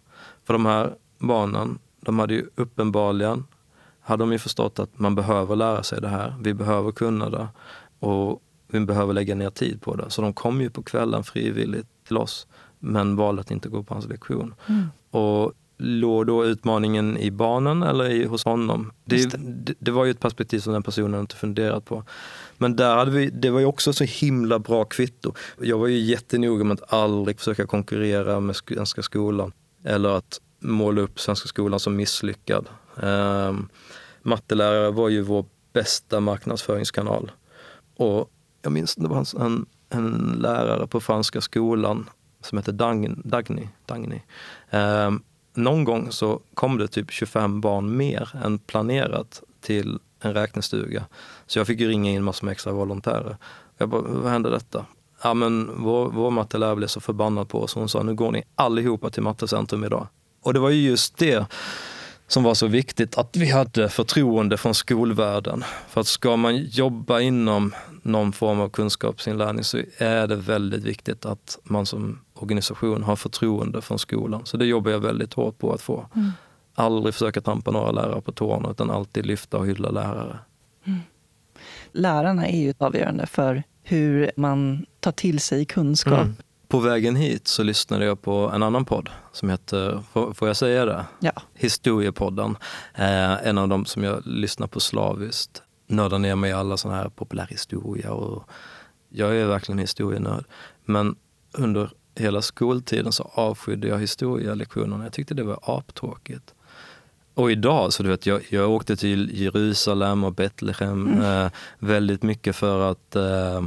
För 0.44 0.54
de 0.54 0.66
här 0.66 0.94
barnen, 1.18 1.78
de 2.00 2.18
hade 2.18 2.34
ju 2.34 2.48
uppenbarligen 2.54 3.44
hade 4.02 4.22
de 4.22 4.32
ju 4.32 4.38
förstått 4.38 4.78
att 4.78 4.98
man 4.98 5.14
behöver 5.14 5.56
lära 5.56 5.82
sig 5.82 6.00
det 6.00 6.08
här. 6.08 6.34
Vi 6.40 6.54
behöver 6.54 6.92
kunna 6.92 7.30
det 7.30 7.48
och 7.98 8.42
vi 8.68 8.80
behöver 8.80 9.14
lägga 9.14 9.34
ner 9.34 9.50
tid 9.50 9.82
på 9.82 9.96
det. 9.96 10.10
Så 10.10 10.22
de 10.22 10.32
kom 10.32 10.60
ju 10.60 10.70
på 10.70 10.82
kvällen 10.82 11.24
frivilligt 11.24 11.86
till 12.06 12.16
oss 12.16 12.46
men 12.78 13.16
valde 13.16 13.40
att 13.40 13.50
inte 13.50 13.68
gå 13.68 13.82
på 13.82 13.94
hans 13.94 14.08
lektion. 14.08 14.54
Mm. 14.66 14.86
Och 15.10 15.52
låg 15.78 16.26
då 16.26 16.44
utmaningen 16.44 17.16
i 17.16 17.30
barnen 17.30 17.82
eller 17.82 18.10
i, 18.10 18.24
hos 18.24 18.44
honom? 18.44 18.92
Det, 19.04 19.26
det. 19.26 19.74
det, 19.78 19.90
var 19.90 20.04
ju 20.04 20.10
ett 20.10 20.20
perspektiv 20.20 20.58
som 20.58 20.72
den 20.72 20.82
personen 20.82 21.20
inte 21.20 21.36
funderat 21.36 21.84
på. 21.84 22.04
Men 22.58 22.76
där 22.76 22.96
hade 22.96 23.10
vi, 23.10 23.30
det 23.30 23.50
var 23.50 23.60
ju 23.60 23.66
också 23.66 23.92
så 23.92 24.04
himla 24.04 24.58
bra 24.58 24.84
kvitto. 24.84 25.34
Jag 25.60 25.78
var 25.78 25.86
ju 25.86 25.98
jättenoga 25.98 26.64
med 26.64 26.74
att 26.74 26.92
aldrig 26.92 27.38
försöka 27.38 27.66
konkurrera 27.66 28.40
med 28.40 28.56
Svenska 28.56 29.02
skolan 29.02 29.52
eller 29.84 30.08
att 30.08 30.40
måla 30.60 31.00
upp 31.00 31.20
Svenska 31.20 31.48
skolan 31.48 31.80
som 31.80 31.96
misslyckad. 31.96 32.68
Um, 32.96 33.68
mattelärare 34.22 34.90
var 34.90 35.08
ju 35.08 35.22
vår 35.22 35.44
bästa 35.72 36.20
marknadsföringskanal. 36.20 37.30
Och 37.96 38.30
jag 38.62 38.72
minns 38.72 38.94
det 38.94 39.08
var 39.08 39.40
en, 39.40 39.66
en 39.88 40.36
lärare 40.38 40.86
på 40.86 41.00
Franska 41.00 41.40
skolan 41.40 42.10
som 42.40 42.58
hette 42.58 42.72
Dagny. 42.72 43.08
Dagny, 43.24 43.68
Dagny. 43.86 44.20
Eh, 44.70 45.10
någon 45.54 45.84
gång 45.84 46.12
så 46.12 46.40
kom 46.54 46.78
det 46.78 46.88
typ 46.88 47.10
25 47.10 47.60
barn 47.60 47.96
mer 47.96 48.30
än 48.44 48.58
planerat 48.58 49.42
till 49.60 49.98
en 50.20 50.34
räknestuga. 50.34 51.04
Så 51.46 51.58
jag 51.58 51.66
fick 51.66 51.80
ju 51.80 51.88
ringa 51.88 52.10
in 52.10 52.24
massor 52.24 52.44
med 52.44 52.52
extra 52.52 52.72
volontärer. 52.72 53.36
Jag 53.78 53.88
bara, 53.88 54.00
vad 54.00 54.32
hände 54.32 54.50
detta? 54.50 54.86
Ja 55.22 55.34
men 55.34 55.70
vår, 55.76 56.10
vår 56.10 56.30
mattelärare 56.30 56.76
blev 56.76 56.86
så 56.86 57.00
förbannad 57.00 57.48
på 57.48 57.62
oss. 57.62 57.74
Hon 57.74 57.88
sa, 57.88 58.02
nu 58.02 58.14
går 58.14 58.32
ni 58.32 58.42
allihopa 58.54 59.10
till 59.10 59.22
Mattecentrum 59.22 59.84
idag. 59.84 60.06
Och 60.42 60.54
det 60.54 60.60
var 60.60 60.70
ju 60.70 60.88
just 60.88 61.16
det 61.16 61.46
som 62.32 62.42
var 62.42 62.54
så 62.54 62.66
viktigt, 62.66 63.18
att 63.18 63.36
vi 63.36 63.50
hade 63.50 63.88
förtroende 63.88 64.56
från 64.56 64.74
skolvärlden. 64.74 65.64
För 65.88 66.00
att 66.00 66.06
ska 66.06 66.36
man 66.36 66.56
jobba 66.56 67.20
inom 67.20 67.74
någon 68.02 68.32
form 68.32 68.60
av 68.60 68.68
kunskapsinlärning 68.68 69.64
så 69.64 69.78
är 69.98 70.26
det 70.26 70.36
väldigt 70.36 70.84
viktigt 70.84 71.26
att 71.26 71.58
man 71.62 71.86
som 71.86 72.20
organisation 72.34 73.02
har 73.02 73.16
förtroende 73.16 73.80
från 73.80 73.98
skolan. 73.98 74.40
Så 74.44 74.56
det 74.56 74.66
jobbar 74.66 74.90
jag 74.90 75.00
väldigt 75.00 75.34
hårt 75.34 75.58
på 75.58 75.72
att 75.72 75.80
få. 75.80 76.06
Mm. 76.14 76.30
Aldrig 76.74 77.14
försöka 77.14 77.40
trampa 77.40 77.70
några 77.70 77.90
lärare 77.90 78.20
på 78.20 78.32
tårna 78.32 78.70
utan 78.70 78.90
alltid 78.90 79.26
lyfta 79.26 79.58
och 79.58 79.66
hylla 79.66 79.90
lärare. 79.90 80.38
Mm. 80.84 81.00
Lärarna 81.92 82.48
är 82.48 82.60
ju 82.60 82.74
avgörande 82.78 83.26
för 83.26 83.62
hur 83.82 84.30
man 84.36 84.86
tar 85.00 85.12
till 85.12 85.40
sig 85.40 85.64
kunskap. 85.64 86.20
Mm. 86.20 86.36
På 86.72 86.80
vägen 86.80 87.16
hit 87.16 87.48
så 87.48 87.62
lyssnade 87.62 88.04
jag 88.04 88.22
på 88.22 88.50
en 88.54 88.62
annan 88.62 88.84
podd 88.84 89.10
som 89.32 89.50
heter, 89.50 90.02
får 90.34 90.48
jag 90.48 90.56
säga 90.56 90.84
det? 90.84 91.04
Ja. 91.20 91.32
Historiepodden. 91.54 92.56
Eh, 92.94 93.46
en 93.46 93.58
av 93.58 93.68
dem 93.68 93.84
som 93.84 94.04
jag 94.04 94.26
lyssnar 94.26 94.66
på 94.66 94.80
slaviskt. 94.80 95.62
Nördar 95.86 96.18
ner 96.18 96.36
mig 96.36 96.50
i 96.50 96.52
alla 96.52 96.76
sådana 96.76 96.98
här 96.98 97.08
populärhistoria 97.08 98.12
och 98.12 98.48
jag 99.08 99.36
är 99.36 99.46
verkligen 99.46 99.78
historienörd. 99.78 100.44
Men 100.84 101.16
under 101.52 101.90
hela 102.14 102.42
skoltiden 102.42 103.12
så 103.12 103.30
avskydde 103.34 103.88
jag 103.88 103.98
historielektionerna. 103.98 105.04
Jag 105.04 105.12
tyckte 105.12 105.34
det 105.34 105.42
var 105.42 105.58
aptråkigt. 105.62 106.54
Och 107.34 107.50
idag, 107.50 107.92
så 107.92 108.02
du 108.02 108.08
vet, 108.08 108.26
jag, 108.26 108.42
jag 108.48 108.70
åkte 108.70 108.96
till 108.96 109.30
Jerusalem 109.40 110.24
och 110.24 110.32
Betlehem 110.32 111.06
mm. 111.06 111.22
eh, 111.22 111.52
väldigt 111.78 112.22
mycket 112.22 112.56
för 112.56 112.90
att 112.90 113.16
eh, 113.16 113.62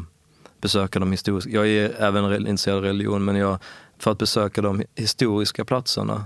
besöka 0.66 1.00
de 1.00 1.12
historiska, 1.12 1.52
jag 1.52 1.68
är 1.68 2.02
även 2.02 2.34
intresserad 2.34 2.78
av 2.78 2.84
religion, 2.84 3.26
men 3.26 3.36
jag, 3.36 3.58
för 3.98 4.12
att 4.12 4.18
besöka 4.18 4.62
de 4.62 4.84
historiska 4.96 5.66
platserna. 5.66 6.26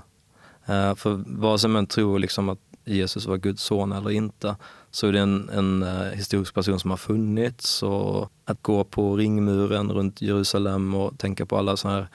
Eh, 0.66 0.96
för 0.96 1.24
vare 1.26 1.60
sig 1.60 1.70
man 1.70 1.88
tror 1.88 2.20
liksom 2.20 2.50
att 2.50 2.60
Jesus 2.86 3.26
var 3.26 3.38
Guds 3.38 3.64
son 3.64 3.92
eller 3.92 4.10
inte, 4.10 4.56
så 4.92 5.08
är 5.08 5.12
det 5.12 5.20
en, 5.20 5.50
en 5.50 5.84
uh, 5.84 6.12
historisk 6.12 6.54
person 6.54 6.80
som 6.80 6.90
har 6.90 6.98
funnits. 6.98 7.84
Och 7.84 8.32
att 8.46 8.62
gå 8.62 8.84
på 8.84 9.18
ringmuren 9.18 9.92
runt 9.92 10.22
Jerusalem 10.22 10.94
och 10.94 11.18
tänka 11.18 11.46
på 11.46 11.58
alla 11.58 11.78
sådana 11.78 12.00
här 12.00 12.08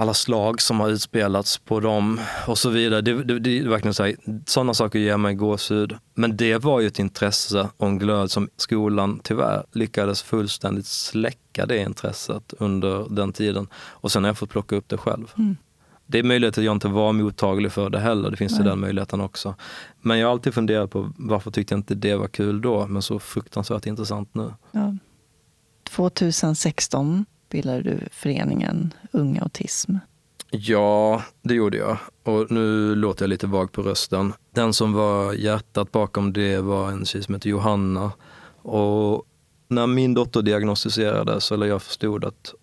alla 0.00 0.14
slag 0.14 0.60
som 0.60 0.80
har 0.80 0.88
utspelats 0.88 1.58
på 1.58 1.80
dem 1.80 2.20
och 2.46 2.58
så 2.58 2.70
vidare. 2.70 3.00
Det, 3.00 3.24
det, 3.24 3.38
det 3.38 3.68
verkligen 3.68 3.94
så 3.94 4.04
här, 4.04 4.16
sådana 4.46 4.74
saker 4.74 4.98
ger 4.98 5.16
mig 5.16 5.34
gåshud. 5.34 5.96
Men 6.14 6.36
det 6.36 6.58
var 6.58 6.80
ju 6.80 6.86
ett 6.86 6.98
intresse 6.98 7.68
och 7.76 7.86
en 7.86 7.98
glöd 7.98 8.30
som 8.30 8.48
skolan 8.56 9.20
tyvärr 9.22 9.64
lyckades 9.72 10.22
fullständigt 10.22 10.86
släcka 10.86 11.66
det 11.66 11.78
intresset 11.78 12.54
under 12.58 13.06
den 13.10 13.32
tiden. 13.32 13.68
Och 13.74 14.12
sen 14.12 14.24
har 14.24 14.28
jag 14.28 14.38
fått 14.38 14.50
plocka 14.50 14.76
upp 14.76 14.88
det 14.88 14.96
själv. 14.96 15.32
Mm. 15.38 15.56
Det 16.06 16.18
är 16.18 16.22
möjligt 16.22 16.58
att 16.58 16.64
jag 16.64 16.76
inte 16.76 16.88
var 16.88 17.12
mottaglig 17.12 17.72
för 17.72 17.90
det 17.90 17.98
heller, 17.98 18.30
det 18.30 18.36
finns 18.36 18.52
Nej. 18.52 18.62
ju 18.62 18.68
den 18.68 18.80
möjligheten 18.80 19.20
också. 19.20 19.54
Men 20.00 20.18
jag 20.18 20.26
har 20.26 20.32
alltid 20.32 20.54
funderat 20.54 20.90
på 20.90 21.12
varför 21.16 21.50
tyckte 21.50 21.74
jag 21.74 21.78
inte 21.78 21.94
det 21.94 22.16
var 22.16 22.28
kul 22.28 22.60
då, 22.60 22.86
men 22.86 23.02
så 23.02 23.18
fruktansvärt 23.18 23.86
intressant 23.86 24.34
nu. 24.34 24.54
Ja. 24.72 24.96
2016 25.90 27.26
bildade 27.48 27.82
du 27.82 27.98
föreningen 28.12 28.94
Unga 29.12 29.42
Autism. 29.42 29.96
Ja, 30.50 31.22
det 31.42 31.54
gjorde 31.54 31.76
jag. 31.76 31.98
Och 32.22 32.50
nu 32.50 32.94
låter 32.94 33.22
jag 33.22 33.28
lite 33.28 33.46
vag 33.46 33.72
på 33.72 33.82
rösten. 33.82 34.32
Den 34.54 34.72
som 34.72 34.92
var 34.92 35.32
hjärtat 35.32 35.92
bakom 35.92 36.32
det 36.32 36.58
var 36.58 36.90
en 36.90 37.04
tjej 37.04 37.22
som 37.22 37.34
heter 37.34 37.50
Johanna. 37.50 38.12
Och 38.62 39.24
när 39.68 39.86
min 39.86 40.14
dotter 40.14 40.42
diagnostiserades, 40.42 41.52
eller 41.52 41.66
jag 41.66 41.82
förstod 41.82 42.24
att 42.24 42.54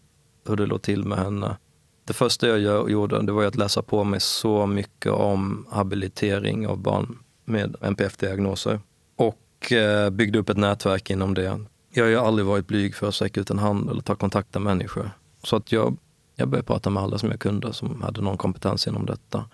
hur 0.47 0.55
det 0.55 0.65
låg 0.65 0.81
till 0.81 1.03
med 1.03 1.17
henne, 1.17 1.57
det 2.05 2.13
första 2.13 2.47
jag 2.47 2.91
gjorde 2.91 3.25
det 3.25 3.31
var 3.31 3.45
att 3.45 3.55
läsa 3.55 3.81
på 3.81 4.03
mig 4.03 4.19
så 4.19 4.65
mycket 4.65 5.11
om 5.11 5.67
habilitering 5.69 6.67
av 6.67 6.77
barn 6.77 7.17
med 7.45 7.75
NPF-diagnoser 7.81 8.79
och 9.15 9.71
eh, 9.71 10.09
byggde 10.09 10.39
upp 10.39 10.49
ett 10.49 10.57
nätverk 10.57 11.09
inom 11.09 11.33
det. 11.33 11.65
Jag 11.97 12.03
har 12.03 12.09
ju 12.09 12.19
aldrig 12.19 12.45
varit 12.45 12.67
blyg 12.67 12.95
för 12.95 13.07
att 13.07 13.15
sträcka 13.15 13.41
ut 13.41 13.49
en 13.49 13.59
hand 13.59 13.89
eller 13.89 14.01
ta 14.01 14.15
kontakt 14.15 14.53
med 14.53 14.61
människor. 14.61 15.11
Så 15.43 15.55
att 15.55 15.71
jag, 15.71 15.97
jag 16.35 16.47
började 16.47 16.67
prata 16.67 16.89
med 16.89 17.03
alla 17.03 17.17
som 17.17 17.31
jag 17.31 17.39
kunde 17.39 17.73
som 17.73 18.01
hade 18.01 18.21
någon 18.21 18.37
kompetens 18.37 18.87
inom 18.87 19.05
detta. 19.05 19.45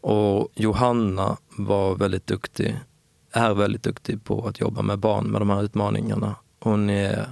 Och 0.00 0.48
Johanna 0.54 1.36
var 1.48 1.94
väldigt 1.94 2.26
duktig, 2.26 2.80
är 3.32 3.54
väldigt 3.54 3.82
duktig 3.82 4.24
på 4.24 4.46
att 4.48 4.60
jobba 4.60 4.82
med 4.82 4.98
barn 4.98 5.26
med 5.26 5.40
de 5.40 5.50
här 5.50 5.62
utmaningarna. 5.62 6.34
Hon 6.60 6.90
är 6.90 7.28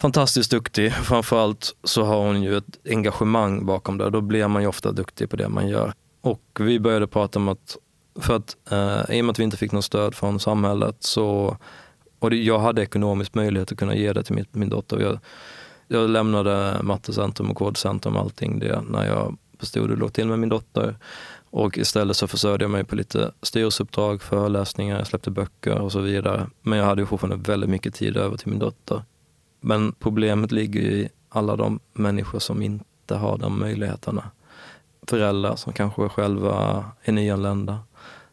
fantastiskt 0.00 0.50
duktig. 0.50 0.92
Framförallt 0.92 1.76
så 1.84 2.02
har 2.02 2.26
hon 2.26 2.42
ju 2.42 2.56
ett 2.56 2.78
engagemang 2.90 3.66
bakom 3.66 3.98
det. 3.98 4.10
Då 4.10 4.20
blir 4.20 4.48
man 4.48 4.62
ju 4.62 4.68
ofta 4.68 4.92
duktig 4.92 5.30
på 5.30 5.36
det 5.36 5.48
man 5.48 5.68
gör. 5.68 5.92
Och 6.20 6.42
vi 6.60 6.80
började 6.80 7.06
prata 7.06 7.38
om 7.38 7.48
att, 7.48 7.76
för 8.20 8.36
att 8.36 8.56
eh, 8.70 9.16
i 9.16 9.20
och 9.20 9.24
med 9.24 9.30
att 9.30 9.38
vi 9.38 9.44
inte 9.44 9.56
fick 9.56 9.72
något 9.72 9.84
stöd 9.84 10.14
från 10.14 10.40
samhället 10.40 10.96
så, 11.00 11.56
och 12.18 12.30
det, 12.30 12.36
jag 12.36 12.58
hade 12.58 12.82
ekonomisk 12.82 13.34
möjlighet 13.34 13.72
att 13.72 13.78
kunna 13.78 13.94
ge 13.94 14.12
det 14.12 14.22
till 14.22 14.34
min, 14.34 14.46
min 14.52 14.68
dotter. 14.68 15.00
Jag, 15.00 15.18
jag 15.88 16.10
lämnade 16.10 16.80
mattecentrum 16.82 17.50
och 17.50 17.56
kodcentrum 17.56 18.16
och 18.16 18.22
allting 18.22 18.58
det 18.58 18.80
när 18.88 19.06
jag 19.06 19.36
förstod 19.58 19.82
hur 19.82 19.88
det 19.88 20.00
låg 20.00 20.12
till 20.12 20.26
med 20.28 20.38
min 20.38 20.48
dotter. 20.48 20.96
Och 21.50 21.78
istället 21.78 22.16
så 22.16 22.26
försörjde 22.26 22.64
jag 22.64 22.70
mig 22.70 22.84
på 22.84 22.96
lite 22.96 23.32
styrelseuppdrag, 23.42 24.22
föreläsningar, 24.22 24.98
jag 24.98 25.06
släppte 25.06 25.30
böcker 25.30 25.78
och 25.78 25.92
så 25.92 26.00
vidare. 26.00 26.46
Men 26.62 26.78
jag 26.78 26.86
hade 26.86 27.02
ju 27.02 27.06
fortfarande 27.06 27.50
väldigt 27.52 27.70
mycket 27.70 27.94
tid 27.94 28.16
över 28.16 28.36
till 28.36 28.48
min 28.48 28.58
dotter. 28.58 29.02
Men 29.60 29.92
problemet 29.92 30.52
ligger 30.52 30.80
i 30.80 31.08
alla 31.28 31.56
de 31.56 31.80
människor 31.92 32.38
som 32.38 32.62
inte 32.62 33.14
har 33.14 33.38
de 33.38 33.60
möjligheterna. 33.60 34.30
Föräldrar 35.06 35.56
som 35.56 35.72
kanske 35.72 36.08
själva 36.08 36.84
är 37.02 37.12
nyanlända 37.12 37.78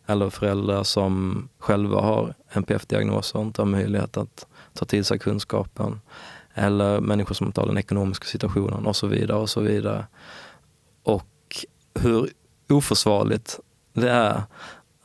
eller 0.05 0.29
föräldrar 0.29 0.83
som 0.83 1.47
själva 1.59 2.01
har 2.01 2.33
NPF-diagnoser 2.49 3.39
och 3.39 3.45
inte 3.45 3.61
har 3.61 3.67
möjlighet 3.67 4.17
att 4.17 4.47
ta 4.73 4.85
till 4.85 5.05
sig 5.05 5.19
kunskapen. 5.19 6.01
Eller 6.53 6.99
människor 6.99 7.35
som 7.35 7.47
inte 7.47 7.61
har 7.61 7.67
den 7.67 7.77
ekonomiska 7.77 8.25
situationen 8.25 8.85
och 8.85 8.95
så 8.95 9.07
vidare. 9.07 9.37
och 9.37 9.49
så 9.49 9.61
vidare. 9.61 10.05
Och 11.03 11.65
hur 11.99 12.29
oförsvarligt 12.69 13.59
det 13.93 14.09
är 14.09 14.43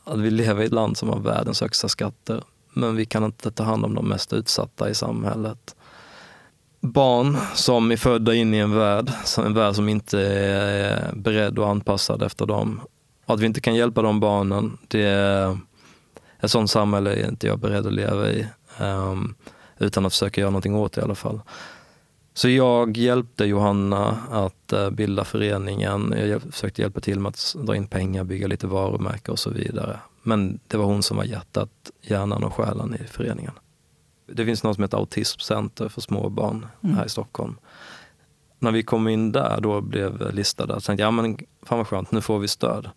att 0.03 0.19
vi 0.19 0.31
lever 0.31 0.63
i 0.63 0.65
ett 0.65 0.73
land 0.73 0.97
som 0.97 1.09
har 1.09 1.19
världens 1.19 1.61
högsta 1.61 1.87
skatter 1.87 2.43
men 2.73 2.95
vi 2.95 3.05
kan 3.05 3.23
inte 3.23 3.51
ta 3.51 3.63
hand 3.63 3.85
om 3.85 3.95
de 3.95 4.09
mest 4.09 4.33
utsatta 4.33 4.89
i 4.89 4.95
samhället 4.95 5.75
barn 6.81 7.37
som 7.53 7.91
är 7.91 7.97
födda 7.97 8.35
in 8.35 8.53
i 8.53 8.57
en 8.57 8.75
värld, 8.75 9.11
en 9.37 9.53
värld 9.53 9.75
som 9.75 9.89
inte 9.89 10.19
är 10.21 11.13
beredd 11.13 11.59
och 11.59 11.69
anpassad 11.69 12.23
efter 12.23 12.45
dem. 12.45 12.81
Att 13.33 13.39
vi 13.39 13.45
inte 13.45 13.61
kan 13.61 13.75
hjälpa 13.75 14.01
de 14.01 14.19
barnen, 14.19 14.77
det 14.87 15.01
är 15.03 15.57
ett 16.39 16.51
sånt 16.51 16.71
samhälle 16.71 17.13
är 17.13 17.27
inte 17.27 17.47
jag 17.47 17.59
beredd 17.59 17.87
att 17.87 17.93
leva 17.93 18.29
i. 18.29 18.47
Um, 18.79 19.35
utan 19.77 20.05
att 20.05 20.13
försöka 20.13 20.41
göra 20.41 20.51
någonting 20.51 20.75
åt 20.75 20.93
det 20.93 21.01
i 21.01 21.03
alla 21.03 21.15
fall. 21.15 21.41
Så 22.33 22.49
jag 22.49 22.97
hjälpte 22.97 23.45
Johanna 23.45 24.17
att 24.31 24.73
uh, 24.73 24.89
bilda 24.89 25.23
föreningen. 25.23 26.13
Jag 26.17 26.41
försökte 26.41 26.81
hjälpa 26.81 26.99
till 26.99 27.19
med 27.19 27.29
att 27.29 27.55
dra 27.57 27.75
in 27.75 27.87
pengar, 27.87 28.23
bygga 28.23 28.47
lite 28.47 28.67
varumärken 28.67 29.31
och 29.31 29.39
så 29.39 29.49
vidare. 29.49 29.99
Men 30.23 30.59
det 30.67 30.77
var 30.77 30.85
hon 30.85 31.03
som 31.03 31.17
var 31.17 31.23
hjärtat, 31.23 31.69
hjärnan 32.01 32.43
och 32.43 32.53
själen 32.53 32.95
i 33.03 33.07
föreningen. 33.07 33.53
Det 34.27 34.45
finns 34.45 34.63
något 34.63 34.75
som 34.75 34.83
heter 34.83 34.97
Autismcenter 34.97 35.89
för 35.89 36.01
småbarn 36.01 36.65
mm. 36.83 36.95
här 36.95 37.05
i 37.05 37.09
Stockholm. 37.09 37.55
När 38.59 38.71
vi 38.71 38.83
kom 38.83 39.07
in 39.07 39.31
där, 39.31 39.61
då 39.61 39.81
blev 39.81 40.33
listade, 40.35 40.73
jag 40.73 40.83
tänkte 40.83 41.03
ja 41.03 41.11
men 41.11 41.37
fan 41.63 41.77
vad 41.77 41.87
skönt, 41.87 42.11
nu 42.11 42.21
får 42.21 42.39
vi 42.39 42.47
stöd. 42.47 42.89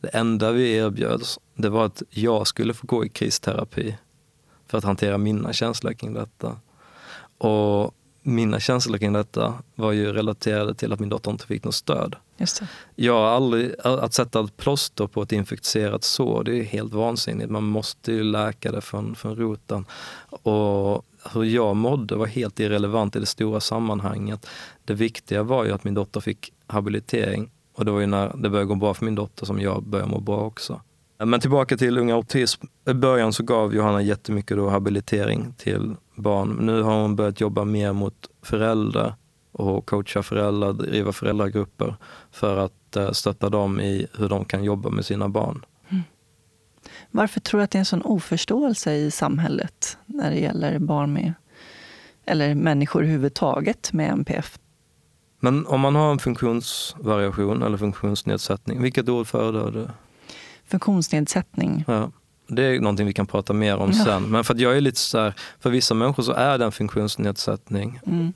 Det 0.00 0.08
enda 0.08 0.52
vi 0.52 0.76
erbjöds, 0.76 1.38
det 1.54 1.68
var 1.68 1.86
att 1.86 2.02
jag 2.10 2.46
skulle 2.46 2.74
få 2.74 2.86
gå 2.86 3.04
i 3.04 3.08
kristerapi 3.08 3.96
för 4.66 4.78
att 4.78 4.84
hantera 4.84 5.18
mina 5.18 5.52
känslor 5.52 5.92
kring 5.92 6.14
detta. 6.14 6.56
Och 7.38 7.94
mina 8.22 8.60
känslor 8.60 8.98
kring 8.98 9.12
detta 9.12 9.54
var 9.74 9.92
ju 9.92 10.12
relaterade 10.12 10.74
till 10.74 10.92
att 10.92 11.00
min 11.00 11.08
dotter 11.08 11.30
inte 11.30 11.46
fick 11.46 11.64
något 11.64 11.74
stöd. 11.74 12.16
Just 12.36 12.60
det. 12.60 12.68
Jag 12.94 13.14
har 13.14 13.26
aldrig, 13.26 13.74
att 13.84 14.14
sätta 14.14 14.40
ett 14.40 14.56
plåster 14.56 15.06
på 15.06 15.22
ett 15.22 15.32
infekterat 15.32 16.04
sår, 16.04 16.44
det 16.44 16.58
är 16.58 16.62
helt 16.62 16.92
vansinnigt. 16.92 17.50
Man 17.50 17.64
måste 17.64 18.12
ju 18.12 18.22
läka 18.22 18.72
det 18.72 18.80
från, 18.80 19.14
från 19.14 19.36
roten. 19.36 19.84
Och 20.30 21.04
hur 21.32 21.44
jag 21.44 21.76
mådde 21.76 22.16
var 22.16 22.26
helt 22.26 22.60
irrelevant 22.60 23.16
i 23.16 23.20
det 23.20 23.26
stora 23.26 23.60
sammanhanget. 23.60 24.46
Det 24.84 24.94
viktiga 24.94 25.42
var 25.42 25.64
ju 25.64 25.72
att 25.72 25.84
min 25.84 25.94
dotter 25.94 26.20
fick 26.20 26.52
habilitering 26.66 27.50
och 27.78 27.84
det 27.84 27.90
var 27.90 28.00
ju 28.00 28.06
när 28.06 28.36
det 28.36 28.50
började 28.50 28.64
gå 28.64 28.74
bra 28.74 28.94
för 28.94 29.04
min 29.04 29.14
dotter 29.14 29.46
som 29.46 29.60
jag 29.60 29.82
började 29.82 30.10
må 30.10 30.20
bra 30.20 30.40
också. 30.40 30.80
Men 31.18 31.40
tillbaka 31.40 31.76
till 31.76 31.98
Unga 31.98 32.14
Autism. 32.14 32.66
I 32.88 32.94
början 32.94 33.32
så 33.32 33.42
gav 33.42 33.74
Johanna 33.74 34.02
jättemycket 34.02 34.56
då 34.56 34.68
habilitering 34.68 35.54
till 35.58 35.94
barn. 36.14 36.56
Nu 36.60 36.82
har 36.82 37.00
hon 37.02 37.16
börjat 37.16 37.40
jobba 37.40 37.64
mer 37.64 37.92
mot 37.92 38.30
föräldrar 38.42 39.14
och 39.52 39.86
coacha 39.86 40.22
föräldrar, 40.22 40.72
driva 40.72 41.12
föräldragrupper 41.12 41.96
för 42.30 42.56
att 42.56 42.96
eh, 42.96 43.10
stötta 43.10 43.50
dem 43.50 43.80
i 43.80 44.06
hur 44.18 44.28
de 44.28 44.44
kan 44.44 44.64
jobba 44.64 44.90
med 44.90 45.04
sina 45.04 45.28
barn. 45.28 45.64
Mm. 45.88 46.02
Varför 47.10 47.40
tror 47.40 47.58
du 47.60 47.64
att 47.64 47.70
det 47.70 47.76
är 47.76 47.80
en 47.80 47.84
sån 47.84 48.02
oförståelse 48.02 48.94
i 48.94 49.10
samhället 49.10 49.98
när 50.06 50.30
det 50.30 50.38
gäller 50.38 50.78
barn 50.78 51.12
med, 51.12 51.34
eller 52.26 52.54
människor 52.54 53.02
överhuvudtaget 53.02 53.92
med 53.92 54.10
NPF? 54.10 54.58
Men 55.40 55.66
om 55.66 55.80
man 55.80 55.94
har 55.94 56.12
en 56.12 56.18
funktionsvariation 56.18 57.62
eller 57.62 57.76
funktionsnedsättning, 57.76 58.82
vilket 58.82 59.08
ord 59.08 59.26
föredrar 59.26 59.70
du? 59.70 59.88
Funktionsnedsättning. 60.66 61.84
Ja. 61.86 62.10
Det 62.48 62.64
är 62.64 62.80
någonting 62.80 63.06
vi 63.06 63.12
kan 63.12 63.26
prata 63.26 63.52
mer 63.52 63.76
om 63.76 63.90
ja. 63.94 64.04
sen. 64.04 64.22
Men 64.30 64.44
för 64.44 64.54
att 64.54 64.60
jag 64.60 64.76
är 64.76 64.80
lite 64.80 65.00
så 65.00 65.18
här, 65.18 65.34
för 65.60 65.70
vissa 65.70 65.94
människor 65.94 66.22
så 66.22 66.32
är 66.32 66.58
det 66.58 66.64
en 66.64 66.72
funktionsnedsättning. 66.72 68.00
Mm. 68.06 68.32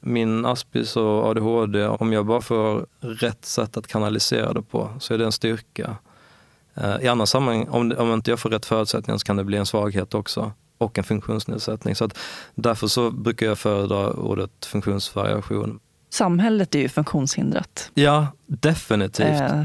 Min 0.00 0.44
Aspis 0.44 0.96
och 0.96 1.24
ADHD, 1.24 1.86
om 1.86 2.12
jag 2.12 2.26
bara 2.26 2.40
får 2.40 2.86
rätt 3.00 3.44
sätt 3.44 3.76
att 3.76 3.86
kanalisera 3.86 4.52
det 4.52 4.62
på 4.62 4.90
så 5.00 5.14
är 5.14 5.18
det 5.18 5.24
en 5.24 5.32
styrka. 5.32 5.96
Eh, 6.74 6.96
I 7.00 7.08
andra 7.08 7.26
sammanhang, 7.26 7.68
om, 7.68 7.94
om 7.98 8.12
inte 8.12 8.30
jag 8.30 8.40
får 8.40 8.50
rätt 8.50 8.66
förutsättningar 8.66 9.18
så 9.18 9.24
kan 9.24 9.36
det 9.36 9.44
bli 9.44 9.56
en 9.56 9.66
svaghet 9.66 10.14
också. 10.14 10.52
och 10.78 10.98
en 10.98 11.04
funktionsnedsättning. 11.04 11.94
Så 11.94 12.04
att 12.04 12.18
därför 12.54 12.86
så 12.86 13.10
brukar 13.10 13.46
jag 13.46 13.58
föredra 13.58 14.12
ordet 14.12 14.66
funktionsvariation. 14.66 15.80
Samhället 16.10 16.74
är 16.74 16.78
ju 16.78 16.88
funktionshindrat. 16.88 17.90
Ja, 17.94 18.26
definitivt. 18.46 19.40
Eh, 19.40 19.64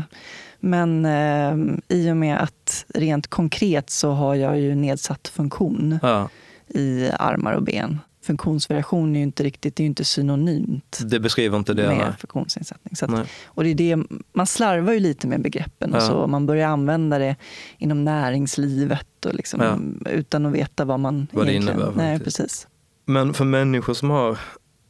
men 0.59 1.05
eh, 1.05 1.75
i 1.87 2.11
och 2.11 2.17
med 2.17 2.37
att 2.37 2.85
rent 2.93 3.27
konkret 3.27 3.89
så 3.89 4.11
har 4.11 4.35
jag 4.35 4.59
ju 4.59 4.75
nedsatt 4.75 5.27
funktion 5.27 5.99
ja. 6.01 6.29
i 6.67 7.09
armar 7.19 7.53
och 7.53 7.63
ben. 7.63 7.99
Funktionsvariation 8.25 9.15
är 9.15 9.19
ju 9.19 9.23
inte 9.23 9.43
riktigt, 9.43 9.75
det 9.75 9.83
är 9.83 9.85
inte 9.85 10.05
synonymt. 10.05 10.99
Det 11.05 11.19
beskriver 11.19 11.57
inte 11.57 11.73
det. 11.73 11.87
Med 11.87 11.97
nej. 11.97 12.07
funktionsnedsättning. 12.19 12.95
Så 12.95 13.05
att, 13.05 13.27
och 13.45 13.63
det 13.63 13.69
är 13.69 13.75
det, 13.75 14.03
man 14.33 14.47
slarvar 14.47 14.93
ju 14.93 14.99
lite 14.99 15.27
med 15.27 15.41
begreppen. 15.41 15.89
Ja. 15.91 15.97
Och 15.97 16.03
så, 16.03 16.27
man 16.27 16.45
börjar 16.45 16.67
använda 16.67 17.19
det 17.19 17.35
inom 17.77 18.05
näringslivet 18.05 19.25
och 19.25 19.33
liksom, 19.33 19.61
ja. 19.61 20.11
utan 20.11 20.45
att 20.45 20.53
veta 20.53 20.85
vad 20.85 20.99
man 20.99 21.27
vad 21.31 21.49
egentligen... 21.49 21.79
Det 21.79 21.85
innebär, 21.85 22.03
nej, 22.03 22.19
precis. 22.19 22.67
Men 23.05 23.33
för 23.33 23.45
människor 23.45 23.93
som 23.93 24.09
har 24.09 24.37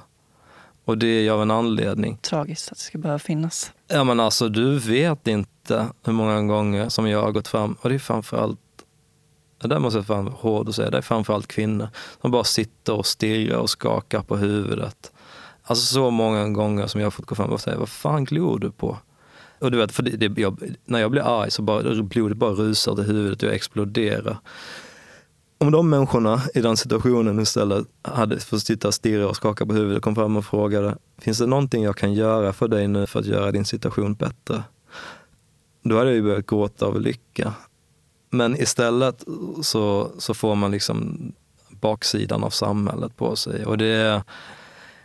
och 0.84 0.98
det 0.98 1.06
är 1.06 1.30
av 1.30 1.42
en 1.42 1.50
anledning. 1.50 2.18
Tragiskt 2.22 2.72
att 2.72 2.78
det 2.78 2.84
ska 2.84 2.98
behöva 2.98 3.18
finnas. 3.18 3.72
Ja 3.88 4.04
men 4.04 4.20
alltså 4.20 4.48
du 4.48 4.78
vet 4.78 5.26
inte 5.26 5.86
hur 6.04 6.12
många 6.12 6.42
gånger 6.42 6.88
som 6.88 7.08
jag 7.08 7.22
har 7.22 7.32
gått 7.32 7.48
fram, 7.48 7.76
och 7.80 7.88
det 7.88 7.94
är 7.94 7.98
framförallt, 7.98 8.60
det 9.62 9.68
där 9.68 9.78
måste 9.78 9.98
jag 9.98 10.04
vara 10.04 10.22
hård 10.22 10.68
och 10.68 10.74
säga, 10.74 10.90
det 10.90 10.98
är 10.98 11.02
framförallt 11.02 11.46
kvinnor 11.46 11.88
som 12.20 12.30
bara 12.30 12.44
sitter 12.44 12.92
och 12.92 13.06
stirrar 13.06 13.58
och 13.58 13.70
skakar 13.70 14.22
på 14.22 14.36
huvudet. 14.36 15.12
Alltså 15.62 15.94
så 15.94 16.10
många 16.10 16.48
gånger 16.48 16.86
som 16.86 17.00
jag 17.00 17.06
har 17.06 17.10
fått 17.10 17.26
gå 17.26 17.34
fram 17.34 17.50
och 17.50 17.60
säga, 17.60 17.78
vad 17.78 17.88
fan 17.88 18.24
glor 18.24 18.58
du 18.58 18.70
på? 18.70 18.98
Och 19.58 19.70
du 19.70 19.78
vet, 19.78 19.92
för 19.92 20.02
det, 20.02 20.28
det, 20.28 20.40
jag, 20.40 20.76
när 20.84 21.00
jag 21.00 21.10
blir 21.10 21.42
arg 21.42 21.50
så 21.50 21.62
bara, 21.62 22.02
blodet 22.02 22.38
bara 22.38 22.50
rusar 22.50 22.94
till 22.94 23.04
huvudet 23.04 23.42
och 23.42 23.48
jag 23.48 23.54
exploderar. 23.54 24.38
Om 25.64 25.70
de 25.70 25.90
människorna 25.90 26.42
i 26.54 26.60
den 26.60 26.76
situationen 26.76 27.40
istället 27.40 27.86
hade 28.02 28.40
fått 28.40 28.62
sitta 28.62 28.88
och 28.88 28.94
stirra 28.94 29.28
och 29.28 29.36
skaka 29.36 29.66
på 29.66 29.72
huvudet 29.72 29.96
och 29.96 30.04
kom 30.04 30.14
fram 30.14 30.36
och 30.36 30.44
frågade, 30.44 30.96
finns 31.18 31.38
det 31.38 31.46
någonting 31.46 31.82
jag 31.82 31.96
kan 31.96 32.12
göra 32.12 32.52
för 32.52 32.68
dig 32.68 32.88
nu 32.88 33.06
för 33.06 33.20
att 33.20 33.26
göra 33.26 33.52
din 33.52 33.64
situation 33.64 34.14
bättre? 34.14 34.62
Då 35.82 35.98
hade 35.98 36.10
jag 36.10 36.16
ju 36.16 36.22
börjat 36.22 36.46
gråta 36.46 36.86
av 36.86 37.00
lycka. 37.00 37.52
Men 38.30 38.60
istället 38.60 39.24
så, 39.62 40.10
så 40.18 40.34
får 40.34 40.54
man 40.54 40.70
liksom 40.70 41.32
baksidan 41.70 42.44
av 42.44 42.50
samhället 42.50 43.16
på 43.16 43.36
sig. 43.36 43.64
Och 43.64 43.78
det 43.78 43.86
är, 43.86 44.22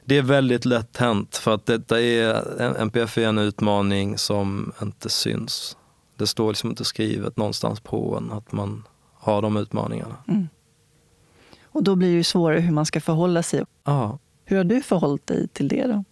det 0.06 0.18
är 0.18 0.22
väldigt 0.22 0.66
lätt 0.66 0.98
hänt 0.98 1.38
för 1.38 1.54
att 1.54 1.66
detta 1.66 2.02
är, 2.02 2.44
NPF 2.82 3.18
är 3.18 3.28
en 3.28 3.38
utmaning 3.38 4.18
som 4.18 4.72
inte 4.82 5.10
syns. 5.10 5.78
Det 6.18 6.28
står 6.28 6.50
liksom 6.50 6.70
inte 6.70 6.86
skrivet 6.86 7.38
någonstans 7.38 7.80
på 7.80 8.18
en 8.18 8.32
att 8.32 8.52
man 8.52 8.84
har 9.30 9.42
de 9.42 9.58
utmaningarna. 9.58 10.16
Mm. 10.28 10.48
Och 11.64 11.84
då 11.84 11.96
blir 11.96 12.08
det 12.08 12.16
ju 12.16 12.24
svårare 12.24 12.60
hur 12.60 12.74
man 12.74 12.86
ska 12.86 13.02
förhålla 13.02 13.44
sig. 13.44 13.64
Ja. 13.84 14.20
Hur 14.46 14.58
har 14.58 14.64
du 14.64 14.82
förhållit 14.82 15.28
dig 15.28 15.48
till 15.48 15.68
det 15.68 15.88
då? 15.88 16.04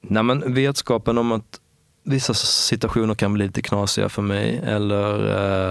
Nej, 0.00 0.22
men 0.22 0.54
vetskapen 0.54 1.18
om 1.18 1.32
att 1.32 1.60
vissa 2.02 2.34
situationer 2.34 3.14
kan 3.14 3.34
bli 3.34 3.46
lite 3.46 3.62
knasiga 3.62 4.08
för 4.08 4.22
mig 4.22 4.60
eller 4.64 5.26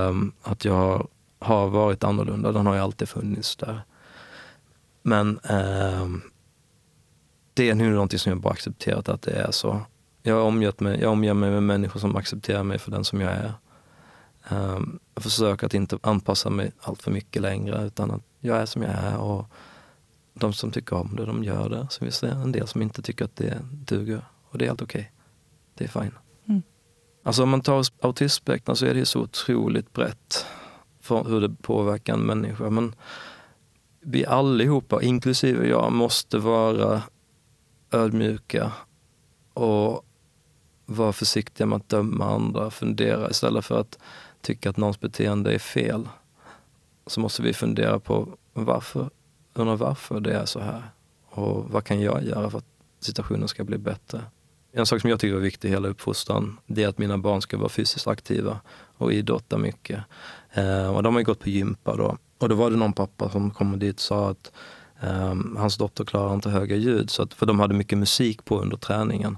eh, 0.09 0.15
att 0.43 0.65
jag 0.65 1.07
har 1.39 1.69
varit 1.69 2.03
annorlunda, 2.03 2.51
den 2.51 2.65
har 2.65 2.73
ju 2.73 2.79
alltid 2.79 3.09
funnits 3.09 3.55
där. 3.55 3.81
Men 5.01 5.39
eh, 5.49 6.07
det 7.53 7.69
är 7.69 7.75
nu 7.75 7.89
någonting 7.89 8.19
som 8.19 8.29
jag 8.29 8.41
bara 8.41 8.53
accepterat 8.53 9.09
att 9.09 9.21
det 9.21 9.31
är 9.31 9.51
så. 9.51 9.81
Jag, 10.21 10.45
omgett 10.45 10.79
mig, 10.79 10.99
jag 11.01 11.11
omger 11.11 11.33
mig 11.33 11.51
med 11.51 11.63
människor 11.63 11.99
som 11.99 12.15
accepterar 12.15 12.63
mig 12.63 12.79
för 12.79 12.91
den 12.91 13.03
som 13.03 13.21
jag 13.21 13.31
är. 13.31 13.53
Um, 14.49 14.99
jag 15.15 15.23
försöker 15.23 15.65
att 15.65 15.73
inte 15.73 15.99
anpassa 16.01 16.49
mig 16.49 16.71
allt 16.81 17.01
för 17.01 17.11
mycket 17.11 17.41
längre 17.41 17.85
utan 17.85 18.11
att 18.11 18.21
jag 18.39 18.57
är 18.57 18.65
som 18.65 18.81
jag 18.81 18.91
är 18.91 19.17
och 19.17 19.45
de 20.33 20.53
som 20.53 20.71
tycker 20.71 20.95
om 20.95 21.15
det, 21.15 21.25
de 21.25 21.43
gör 21.43 21.69
det. 21.69 21.87
Så 21.89 21.99
finns 21.99 22.19
det 22.19 22.29
en 22.29 22.51
del 22.51 22.67
som 22.67 22.81
inte 22.81 23.01
tycker 23.01 23.25
att 23.25 23.35
det 23.35 23.57
duger 23.71 24.25
och 24.49 24.57
det 24.57 24.65
är 24.65 24.67
helt 24.67 24.81
okej. 24.81 25.01
Okay. 25.01 25.11
Det 25.75 25.83
är 25.83 26.01
fine. 26.01 26.17
Mm. 26.45 26.61
Alltså 27.23 27.43
om 27.43 27.49
man 27.49 27.61
tar 27.61 27.85
autismspektrat 28.01 28.77
så 28.77 28.85
är 28.85 28.93
det 28.93 29.05
så 29.05 29.21
otroligt 29.21 29.93
brett 29.93 30.45
för 31.01 31.23
hur 31.23 31.41
det 31.41 31.55
påverkar 31.61 32.13
en 32.13 32.25
människa. 32.25 32.69
Men 32.69 32.95
vi 33.99 34.25
allihopa, 34.25 35.01
inklusive 35.01 35.67
jag, 35.67 35.91
måste 35.91 36.37
vara 36.37 37.01
ödmjuka 37.91 38.71
och 39.53 40.05
vara 40.85 41.13
försiktiga 41.13 41.67
med 41.67 41.75
att 41.75 41.89
döma 41.89 42.25
andra, 42.25 42.71
fundera 42.71 43.29
istället 43.29 43.65
för 43.65 43.79
att 43.79 43.99
tycker 44.43 44.69
att 44.69 44.77
någons 44.77 44.99
beteende 44.99 45.53
är 45.53 45.59
fel 45.59 46.09
så 47.07 47.19
måste 47.19 47.41
vi 47.41 47.53
fundera 47.53 47.99
på 47.99 48.27
varför, 48.53 49.09
undrar 49.53 49.75
varför 49.75 50.19
det 50.19 50.33
är 50.33 50.45
så 50.45 50.59
här. 50.59 50.83
Och 51.29 51.69
vad 51.69 51.83
kan 51.83 52.01
jag 52.01 52.23
göra 52.23 52.49
för 52.49 52.57
att 52.57 52.65
situationen 52.99 53.47
ska 53.47 53.63
bli 53.63 53.77
bättre? 53.77 54.21
En 54.71 54.85
sak 54.85 55.01
som 55.01 55.09
jag 55.09 55.19
tycker 55.19 55.35
är 55.35 55.39
viktig 55.39 55.67
i 55.67 55.71
hela 55.71 55.87
uppfostran, 55.87 56.57
det 56.65 56.83
är 56.83 56.87
att 56.87 56.97
mina 56.97 57.17
barn 57.17 57.41
ska 57.41 57.57
vara 57.57 57.69
fysiskt 57.69 58.07
aktiva 58.07 58.59
och 58.97 59.13
idrotta 59.13 59.57
mycket. 59.57 60.03
Eh, 60.53 60.95
och 60.95 61.03
de 61.03 61.13
har 61.13 61.21
ju 61.21 61.25
gått 61.25 61.39
på 61.39 61.49
gympa 61.49 61.95
då. 61.95 62.17
Och 62.37 62.49
då 62.49 62.55
var 62.55 62.69
det 62.69 62.77
någon 62.77 62.93
pappa 62.93 63.29
som 63.29 63.51
kom 63.51 63.79
dit 63.79 63.95
och 63.95 64.01
sa 64.01 64.29
att 64.29 64.51
eh, 65.01 65.35
hans 65.57 65.77
dotter 65.77 66.05
klarar 66.05 66.33
inte 66.33 66.49
höga 66.49 66.75
ljud, 66.75 67.09
så 67.09 67.23
att, 67.23 67.33
för 67.33 67.45
de 67.45 67.59
hade 67.59 67.73
mycket 67.73 67.97
musik 67.97 68.45
på 68.45 68.59
under 68.59 68.77
träningen. 68.77 69.37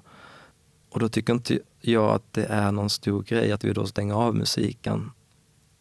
Och 0.89 0.99
då 0.99 1.09
tycker 1.09 1.33
inte 1.33 1.59
jag 1.91 2.15
att 2.15 2.33
det 2.33 2.45
är 2.45 2.71
någon 2.71 2.89
stor 2.89 3.23
grej 3.23 3.51
att 3.51 3.63
vi 3.63 3.73
då 3.73 3.85
stänger 3.85 4.15
av 4.15 4.35
musiken. 4.35 5.11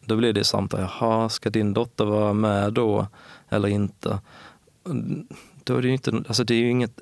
Då 0.05 0.15
blir 0.15 0.33
det 0.33 0.43
samtal, 0.43 0.79
jaha, 0.79 1.29
ska 1.29 1.49
din 1.49 1.73
dotter 1.73 2.05
vara 2.05 2.33
med 2.33 2.73
då 2.73 3.07
eller 3.49 3.67
inte? 3.67 4.19
Då 5.63 5.75
är 5.75 5.81
det 5.81 5.89
inte, 5.89 6.23
alltså 6.27 6.43
det 6.43 6.53
är 6.53 6.59
ju 6.59 6.69
inget, 6.69 6.99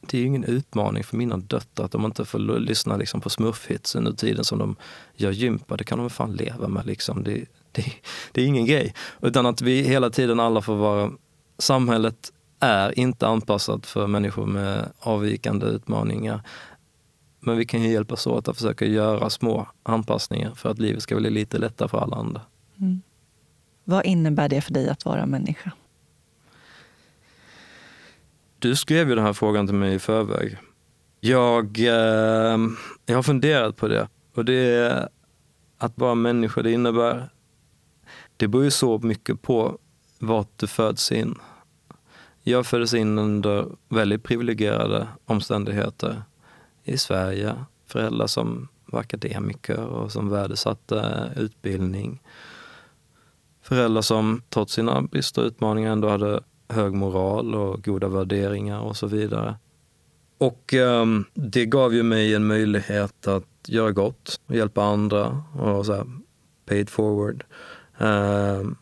det 0.00 0.18
är 0.18 0.24
ingen 0.24 0.44
utmaning 0.44 1.04
för 1.04 1.16
mina 1.16 1.36
döttrar 1.36 1.84
att 1.84 1.92
de 1.92 2.04
inte 2.04 2.24
får 2.24 2.38
lyssna 2.38 2.96
liksom 2.96 3.20
på 3.20 3.30
smurfhits 3.30 3.94
under 3.94 4.12
tiden 4.12 4.44
som 4.44 4.58
de 4.58 4.76
gör 5.14 5.30
gympa. 5.30 5.76
Det 5.76 5.84
kan 5.84 5.98
de 5.98 6.10
fan 6.10 6.32
leva 6.32 6.68
med. 6.68 6.86
Liksom. 6.86 7.22
Det, 7.24 7.44
det, 7.72 7.84
det 8.32 8.42
är 8.42 8.46
ingen 8.46 8.66
grej. 8.66 8.94
Utan 9.22 9.46
att 9.46 9.62
vi 9.62 9.82
hela 9.82 10.10
tiden 10.10 10.40
alla 10.40 10.62
får 10.62 10.76
vara... 10.76 11.10
Samhället 11.58 12.32
är 12.60 12.98
inte 12.98 13.26
anpassat 13.26 13.86
för 13.86 14.06
människor 14.06 14.46
med 14.46 14.92
avvikande 15.00 15.66
utmaningar. 15.66 16.40
Men 17.46 17.56
vi 17.56 17.64
kan 17.64 17.82
ju 17.82 17.90
hjälpas 17.90 18.26
åt 18.26 18.48
att 18.48 18.56
försöka 18.56 18.86
göra 18.86 19.30
små 19.30 19.68
anpassningar 19.82 20.54
för 20.54 20.70
att 20.70 20.78
livet 20.78 21.02
ska 21.02 21.16
bli 21.16 21.30
lite 21.30 21.58
lättare 21.58 21.88
för 21.88 21.98
alla 21.98 22.16
andra. 22.16 22.40
Mm. 22.80 23.02
Vad 23.84 24.04
innebär 24.04 24.48
det 24.48 24.60
för 24.60 24.74
dig 24.74 24.88
att 24.88 25.04
vara 25.04 25.26
människa? 25.26 25.72
Du 28.58 28.76
skrev 28.76 29.08
ju 29.08 29.14
den 29.14 29.24
här 29.24 29.32
frågan 29.32 29.66
till 29.66 29.76
mig 29.76 29.94
i 29.94 29.98
förväg. 29.98 30.56
Jag, 31.20 31.78
eh, 31.78 32.58
jag 33.06 33.14
har 33.14 33.22
funderat 33.22 33.76
på 33.76 33.88
det. 33.88 34.08
Och 34.34 34.44
det 34.44 34.54
är 34.54 35.08
att 35.78 35.98
vara 35.98 36.14
människa, 36.14 36.62
det 36.62 36.72
innebär... 36.72 37.28
Det 38.36 38.48
beror 38.48 38.64
ju 38.64 38.70
så 38.70 38.98
mycket 38.98 39.42
på 39.42 39.78
vart 40.18 40.58
du 40.58 40.66
föds 40.66 41.12
in. 41.12 41.34
Jag 42.42 42.66
föddes 42.66 42.94
in 42.94 43.18
under 43.18 43.66
väldigt 43.88 44.22
privilegierade 44.22 45.08
omständigheter 45.24 46.22
i 46.84 46.98
Sverige. 46.98 47.56
Föräldrar 47.86 48.26
som 48.26 48.68
var 48.86 49.00
akademiker 49.00 49.84
och 49.84 50.12
som 50.12 50.28
värdesatte 50.30 51.30
utbildning. 51.36 52.22
Föräldrar 53.62 54.02
som 54.02 54.42
trots 54.48 54.72
sina 54.72 55.02
brister 55.02 55.42
och 55.42 55.46
utmaningar 55.46 55.92
ändå 55.92 56.08
hade 56.08 56.40
hög 56.68 56.92
moral 56.92 57.54
och 57.54 57.84
goda 57.84 58.08
värderingar 58.08 58.80
och 58.80 58.96
så 58.96 59.06
vidare. 59.06 59.56
Och 60.38 60.72
um, 60.72 61.24
det 61.34 61.66
gav 61.66 61.94
ju 61.94 62.02
mig 62.02 62.34
en 62.34 62.46
möjlighet 62.46 63.26
att 63.26 63.44
göra 63.66 63.92
gott 63.92 64.40
och 64.46 64.54
hjälpa 64.54 64.82
andra 64.82 65.44
och 65.58 65.86
så 65.86 65.92
här, 65.94 66.06
paid 66.66 66.90
forward. 66.90 67.44
Um, 67.98 68.76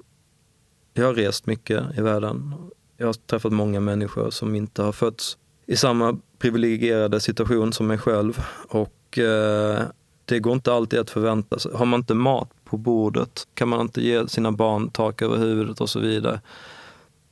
jag 0.95 1.07
har 1.07 1.15
rest 1.15 1.47
mycket 1.47 1.99
i 1.99 2.01
världen. 2.01 2.55
Jag 2.97 3.07
har 3.07 3.13
träffat 3.13 3.53
många 3.53 3.81
människor 3.81 4.31
som 4.31 4.55
inte 4.55 4.83
har 4.83 4.93
fötts 4.93 5.39
i 5.67 5.77
samma 5.77 6.19
privilegierade 6.39 7.21
situation 7.21 7.73
som 7.73 7.87
mig 7.87 7.99
själv. 7.99 8.45
Och 8.69 9.19
eh, 9.19 9.83
det 10.25 10.39
går 10.39 10.53
inte 10.53 10.73
alltid 10.73 10.99
att 10.99 11.11
förvänta 11.11 11.59
sig. 11.59 11.73
Har 11.75 11.87
man 11.87 12.01
inte 12.01 12.15
mat 12.15 12.51
på 12.65 12.77
bordet 12.77 13.49
kan 13.55 13.69
man 13.69 13.81
inte 13.81 14.03
ge 14.03 14.29
sina 14.29 14.53
barn 14.53 14.91
tak 14.91 15.23
över 15.23 15.37
huvudet 15.37 15.81
och 15.81 15.91
så 15.91 16.01
vidare. 16.01 16.41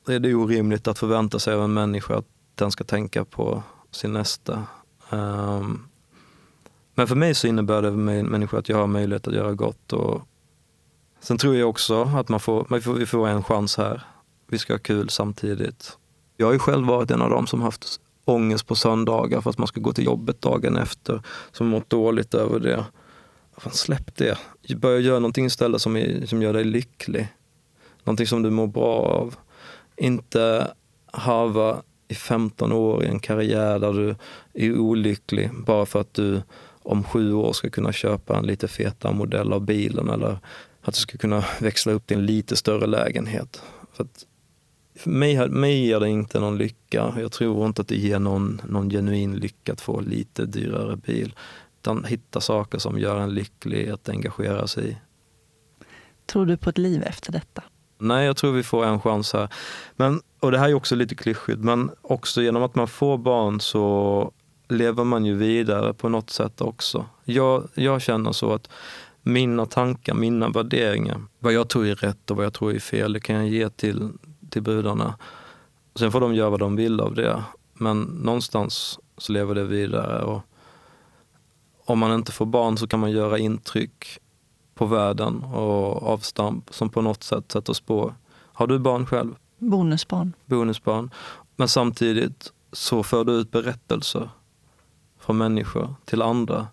Det 0.06 0.14
är 0.14 0.20
det 0.20 0.34
orimligt 0.34 0.88
att 0.88 0.98
förvänta 0.98 1.38
sig 1.38 1.54
av 1.54 1.64
en 1.64 1.72
människa 1.72 2.18
att 2.18 2.26
den 2.54 2.70
ska 2.70 2.84
tänka 2.84 3.24
på 3.24 3.62
sin 3.90 4.12
nästa. 4.12 4.64
Um, 5.10 5.88
men 6.94 7.06
för 7.06 7.14
mig 7.14 7.34
så 7.34 7.46
innebär 7.46 7.82
det 7.82 7.90
med 7.90 8.24
människor 8.24 8.58
att 8.58 8.68
jag 8.68 8.76
har 8.76 8.86
möjlighet 8.86 9.28
att 9.28 9.34
göra 9.34 9.54
gott. 9.54 9.92
Och 9.92 10.22
sen 11.20 11.38
tror 11.38 11.56
jag 11.56 11.68
också 11.68 12.02
att 12.02 12.28
man 12.28 12.40
får, 12.40 12.66
man 12.68 12.82
får, 12.82 12.94
vi 12.94 13.06
får 13.06 13.28
en 13.28 13.42
chans 13.42 13.76
här. 13.76 14.02
Vi 14.46 14.58
ska 14.58 14.72
ha 14.72 14.78
kul 14.78 15.10
samtidigt. 15.10 15.96
Jag 16.36 16.46
har 16.46 16.52
ju 16.52 16.58
själv 16.58 16.86
varit 16.86 17.10
en 17.10 17.22
av 17.22 17.30
dem 17.30 17.46
som 17.46 17.62
haft 17.62 18.00
ångest 18.30 18.66
på 18.66 18.74
söndagar 18.74 19.40
för 19.40 19.50
att 19.50 19.58
man 19.58 19.66
ska 19.66 19.80
gå 19.80 19.92
till 19.92 20.04
jobbet 20.04 20.42
dagen 20.42 20.76
efter. 20.76 21.22
Som 21.52 21.66
mått 21.66 21.90
dåligt 21.90 22.34
över 22.34 22.60
det. 22.60 22.84
Fan, 23.56 23.72
släpp 23.72 24.16
det. 24.16 24.38
Börja 24.76 24.98
göra 24.98 25.18
någonting 25.18 25.46
istället 25.46 25.82
som, 25.82 25.96
är, 25.96 26.26
som 26.26 26.42
gör 26.42 26.52
dig 26.52 26.64
lycklig. 26.64 27.28
Någonting 28.04 28.26
som 28.26 28.42
du 28.42 28.50
mår 28.50 28.66
bra 28.66 28.94
av. 28.94 29.34
Inte 29.96 30.72
harva 31.12 31.82
i 32.08 32.14
15 32.14 32.72
år 32.72 33.04
i 33.04 33.06
en 33.06 33.20
karriär 33.20 33.78
där 33.78 33.92
du 33.92 34.16
är 34.52 34.78
olycklig 34.78 35.50
bara 35.66 35.86
för 35.86 36.00
att 36.00 36.14
du 36.14 36.42
om 36.82 37.04
sju 37.04 37.32
år 37.32 37.52
ska 37.52 37.70
kunna 37.70 37.92
köpa 37.92 38.38
en 38.38 38.46
lite 38.46 38.68
fetare 38.68 39.14
modell 39.14 39.52
av 39.52 39.60
bilen 39.60 40.08
eller 40.08 40.38
att 40.82 40.94
du 40.94 41.00
ska 41.00 41.18
kunna 41.18 41.44
växla 41.60 41.92
upp 41.92 42.06
till 42.06 42.16
en 42.16 42.26
lite 42.26 42.56
större 42.56 42.86
lägenhet. 42.86 43.62
För, 43.92 44.04
att, 44.04 44.26
för 45.00 45.10
mig, 45.10 45.48
mig 45.48 45.86
ger 45.86 46.00
det 46.00 46.08
inte 46.08 46.40
någon 46.40 46.58
lycka. 46.58 47.14
Jag 47.18 47.32
tror 47.32 47.66
inte 47.66 47.82
att 47.82 47.88
det 47.88 47.96
ger 47.96 48.18
någon, 48.18 48.60
någon 48.68 48.90
genuin 48.90 49.36
lycka 49.36 49.72
att 49.72 49.80
få 49.80 50.00
lite 50.00 50.46
dyrare 50.46 50.96
bil. 50.96 51.34
Utan 51.80 52.04
hitta 52.04 52.40
saker 52.40 52.78
som 52.78 52.98
gör 52.98 53.20
en 53.20 53.34
lycklig 53.34 53.88
att 53.90 54.08
engagera 54.08 54.66
sig 54.66 54.90
i. 54.90 54.96
Tror 56.26 56.46
du 56.46 56.56
på 56.56 56.70
ett 56.70 56.78
liv 56.78 57.02
efter 57.02 57.32
detta? 57.32 57.62
Nej, 57.98 58.26
jag 58.26 58.36
tror 58.36 58.52
vi 58.52 58.62
får 58.62 58.84
en 58.84 59.00
chans 59.00 59.32
här. 59.32 59.48
Men, 59.96 60.20
och 60.40 60.50
det 60.50 60.58
här 60.58 60.68
är 60.68 60.74
också 60.74 60.94
lite 60.94 61.14
klyschigt, 61.14 61.58
men 61.58 61.90
också 62.02 62.42
genom 62.42 62.62
att 62.62 62.74
man 62.74 62.88
får 62.88 63.18
barn 63.18 63.60
så 63.60 64.32
lever 64.68 65.04
man 65.04 65.24
ju 65.24 65.34
vidare 65.34 65.94
på 65.94 66.08
något 66.08 66.30
sätt 66.30 66.60
också. 66.60 67.06
Jag, 67.24 67.68
jag 67.74 68.02
känner 68.02 68.32
så 68.32 68.52
att 68.52 68.68
mina 69.22 69.66
tankar, 69.66 70.14
mina 70.14 70.48
värderingar, 70.48 71.22
vad 71.38 71.52
jag 71.52 71.68
tror 71.68 71.86
är 71.86 71.94
rätt 71.94 72.30
och 72.30 72.36
vad 72.36 72.46
jag 72.46 72.52
tror 72.52 72.74
är 72.74 72.78
fel, 72.78 73.12
det 73.12 73.20
kan 73.20 73.36
jag 73.36 73.48
ge 73.48 73.68
till, 73.68 74.08
till 74.50 74.62
brudarna. 74.62 75.14
Sen 75.94 76.12
får 76.12 76.20
de 76.20 76.34
göra 76.34 76.50
vad 76.50 76.60
de 76.60 76.76
vill 76.76 77.00
av 77.00 77.14
det. 77.14 77.44
Men 77.74 78.02
någonstans 78.02 78.98
så 79.16 79.32
lever 79.32 79.54
det 79.54 79.64
vidare. 79.64 80.22
Och 80.22 80.42
om 81.84 81.98
man 81.98 82.14
inte 82.14 82.32
får 82.32 82.46
barn 82.46 82.78
så 82.78 82.86
kan 82.86 83.00
man 83.00 83.10
göra 83.10 83.38
intryck 83.38 84.18
på 84.74 84.86
världen 84.86 85.44
och 85.44 86.02
avstamp 86.02 86.74
som 86.74 86.88
på 86.88 87.02
något 87.02 87.22
sätt 87.22 87.52
sätter 87.52 87.72
spår. 87.72 88.14
Har 88.52 88.66
du 88.66 88.78
barn 88.78 89.06
själv? 89.06 89.34
Bonusbarn. 89.58 90.32
Bonusbarn. 90.46 91.10
Men 91.56 91.68
samtidigt 91.68 92.52
så 92.72 93.02
för 93.02 93.24
du 93.24 93.32
ut 93.32 93.50
berättelser 93.50 94.30
från 95.18 95.38
människor 95.38 95.94
till 96.04 96.22
andra 96.22 96.66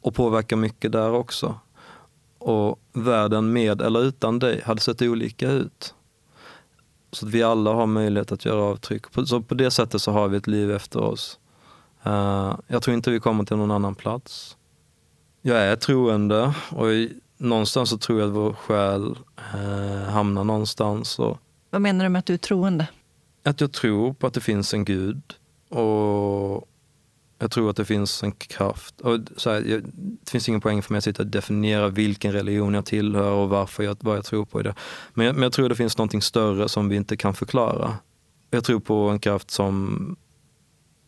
och 0.00 0.14
påverkar 0.14 0.56
mycket 0.56 0.92
där 0.92 1.12
också. 1.12 1.54
Och 2.38 2.80
världen 2.92 3.52
med 3.52 3.82
eller 3.82 4.02
utan 4.02 4.38
dig 4.38 4.62
hade 4.64 4.80
sett 4.80 5.02
olika 5.02 5.50
ut. 5.50 5.94
Så 7.12 7.26
att 7.26 7.32
vi 7.32 7.42
alla 7.42 7.72
har 7.72 7.86
möjlighet 7.86 8.32
att 8.32 8.44
göra 8.44 8.62
avtryck. 8.62 9.04
Så 9.26 9.40
på 9.40 9.54
det 9.54 9.70
sättet 9.70 10.02
så 10.02 10.12
har 10.12 10.28
vi 10.28 10.36
ett 10.36 10.46
liv 10.46 10.70
efter 10.70 11.00
oss. 11.00 11.38
Uh, 12.06 12.54
jag 12.66 12.82
tror 12.82 12.94
inte 12.94 13.10
vi 13.10 13.20
kommer 13.20 13.44
till 13.44 13.56
någon 13.56 13.70
annan 13.70 13.94
plats. 13.94 14.56
Jag 15.42 15.58
är 15.58 15.76
troende 15.76 16.54
och 16.70 16.86
någonstans 17.38 17.90
så 17.90 17.98
tror 17.98 18.20
jag 18.20 18.28
att 18.28 18.34
vår 18.34 18.52
själ 18.52 19.18
uh, 19.54 20.10
hamnar 20.10 20.44
någonstans. 20.44 21.18
Och 21.18 21.38
Vad 21.70 21.80
menar 21.80 22.04
du 22.04 22.08
med 22.08 22.18
att 22.18 22.26
du 22.26 22.34
är 22.34 22.38
troende? 22.38 22.86
Att 23.44 23.60
jag 23.60 23.72
tror 23.72 24.12
på 24.12 24.26
att 24.26 24.34
det 24.34 24.40
finns 24.40 24.74
en 24.74 24.84
gud. 24.84 25.22
Och 25.68 26.68
jag 27.42 27.50
tror 27.50 27.70
att 27.70 27.76
det 27.76 27.84
finns 27.84 28.22
en 28.22 28.32
kraft. 28.32 29.00
Och 29.00 29.18
så 29.36 29.50
här, 29.50 29.60
jag, 29.60 29.82
det 29.94 30.30
finns 30.30 30.48
ingen 30.48 30.60
poäng 30.60 30.82
för 30.82 30.92
mig 30.92 30.98
att 30.98 31.04
sitta 31.04 31.22
och 31.22 31.28
definiera 31.28 31.88
vilken 31.88 32.32
religion 32.32 32.74
jag 32.74 32.86
tillhör 32.86 33.30
och 33.30 33.48
varför 33.48 33.82
jag, 33.82 33.96
vad 34.00 34.16
jag 34.16 34.24
tror 34.24 34.44
på 34.44 34.60
i 34.60 34.62
det. 34.62 34.74
Men 35.14 35.26
jag, 35.26 35.34
men 35.34 35.42
jag 35.42 35.52
tror 35.52 35.68
det 35.68 35.74
finns 35.74 35.98
någonting 35.98 36.22
större 36.22 36.68
som 36.68 36.88
vi 36.88 36.96
inte 36.96 37.16
kan 37.16 37.34
förklara. 37.34 37.96
Jag 38.50 38.64
tror 38.64 38.80
på 38.80 38.94
en 38.94 39.18
kraft 39.18 39.50
som 39.50 40.16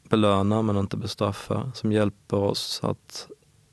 belönar 0.08 0.62
men 0.62 0.76
inte 0.76 0.96
bestraffar. 0.96 1.70
Som 1.74 1.92
hjälper 1.92 2.36
oss 2.36 2.80
att 2.82 3.26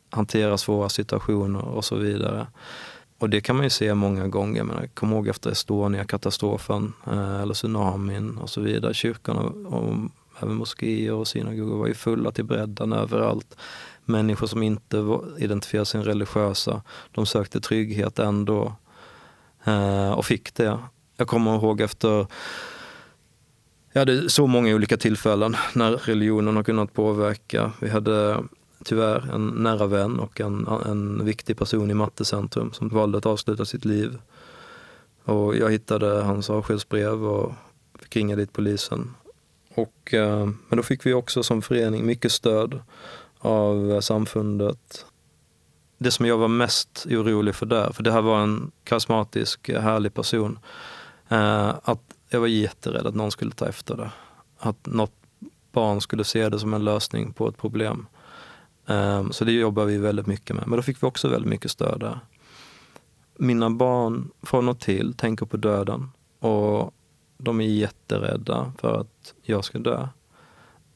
hantera 0.09 0.57
svåra 0.57 0.89
situationer 0.89 1.65
och 1.65 1.85
så 1.85 1.95
vidare. 1.95 2.47
Och 3.19 3.29
det 3.29 3.41
kan 3.41 3.55
man 3.55 3.65
ju 3.65 3.69
se 3.69 3.93
många 3.93 4.27
gånger. 4.27 4.63
Men 4.63 4.77
jag 4.77 4.95
kommer 4.95 5.15
ihåg 5.15 5.27
efter 5.27 5.51
Estonia-katastrofen 5.51 6.93
eh, 7.07 7.41
eller 7.41 7.53
tsunamin 7.53 8.37
och 8.37 8.49
så 8.49 8.61
vidare. 8.61 8.93
Kyrkorna 8.93 9.41
och 9.75 9.95
Även 10.41 10.55
moskéer 10.55 11.13
och 11.13 11.27
synagogor 11.27 11.77
var 11.77 11.87
ju 11.87 11.93
fulla 11.93 12.31
till 12.31 12.45
bredden 12.45 12.93
överallt. 12.93 13.55
Människor 14.05 14.47
som 14.47 14.63
inte 14.63 15.19
identifierade 15.37 15.85
sig 15.85 16.01
religiösa, 16.01 16.81
de 17.11 17.25
sökte 17.25 17.61
trygghet 17.61 18.19
ändå. 18.19 18.75
Eh, 19.63 20.11
och 20.11 20.25
fick 20.25 20.53
det. 20.53 20.79
Jag 21.17 21.27
kommer 21.27 21.55
ihåg 21.55 21.81
efter 21.81 22.27
jag 23.93 24.01
hade 24.01 24.29
så 24.29 24.47
många 24.47 24.75
olika 24.75 24.97
tillfällen 24.97 25.55
när 25.73 25.91
religionen 25.91 26.55
har 26.55 26.63
kunnat 26.63 26.93
påverka. 26.93 27.71
Vi 27.79 27.89
hade 27.89 28.43
tyvärr 28.83 29.33
en 29.33 29.47
nära 29.47 29.87
vän 29.87 30.19
och 30.19 30.41
en, 30.41 30.67
en 30.85 31.25
viktig 31.25 31.57
person 31.57 31.91
i 31.91 31.93
Mattecentrum 31.93 32.73
som 32.73 32.89
valde 32.89 33.17
att 33.17 33.25
avsluta 33.25 33.65
sitt 33.65 33.85
liv. 33.85 34.17
Och 35.23 35.55
jag 35.55 35.71
hittade 35.71 36.21
hans 36.21 36.49
avskedsbrev 36.49 37.25
och 37.25 37.53
fick 37.99 38.15
ringa 38.15 38.35
dit 38.35 38.53
polisen. 38.53 39.13
Och, 39.75 40.13
eh, 40.13 40.45
men 40.69 40.77
då 40.77 40.83
fick 40.83 41.05
vi 41.05 41.13
också 41.13 41.43
som 41.43 41.61
förening 41.61 42.05
mycket 42.05 42.31
stöd 42.31 42.81
av 43.39 43.91
eh, 43.91 43.99
samfundet. 43.99 45.05
Det 45.97 46.11
som 46.11 46.25
jag 46.25 46.37
var 46.37 46.47
mest 46.47 47.05
orolig 47.09 47.55
för 47.55 47.65
där, 47.65 47.91
för 47.91 48.03
det 48.03 48.11
här 48.11 48.21
var 48.21 48.39
en 48.39 48.71
karismatisk, 48.83 49.69
eh, 49.69 49.81
härlig 49.81 50.13
person, 50.13 50.59
att 51.81 52.01
jag 52.29 52.39
var 52.39 52.47
jätterädd 52.47 53.07
att 53.07 53.15
någon 53.15 53.31
skulle 53.31 53.51
ta 53.51 53.67
efter 53.67 53.97
det. 53.97 54.11
Att 54.59 54.85
något 54.85 55.13
barn 55.71 56.01
skulle 56.01 56.23
se 56.23 56.49
det 56.49 56.59
som 56.59 56.73
en 56.73 56.83
lösning 56.83 57.33
på 57.33 57.47
ett 57.47 57.57
problem. 57.57 58.07
Ehm, 58.87 59.31
så 59.31 59.45
det 59.45 59.51
jobbar 59.51 59.85
vi 59.85 59.97
väldigt 59.97 60.27
mycket 60.27 60.55
med. 60.55 60.67
Men 60.67 60.77
då 60.77 60.83
fick 60.83 61.03
vi 61.03 61.07
också 61.07 61.27
väldigt 61.27 61.49
mycket 61.49 61.71
stöd 61.71 61.99
där. 61.99 62.19
Mina 63.37 63.69
barn 63.69 64.31
från 64.43 64.69
och 64.69 64.79
till 64.79 65.13
tänker 65.13 65.45
på 65.45 65.57
döden 65.57 66.11
och 66.39 66.93
de 67.43 67.61
är 67.61 67.65
jätterädda 67.65 68.73
för 68.77 68.99
att 68.99 69.33
jag 69.41 69.65
ska 69.65 69.79
dö 69.79 70.07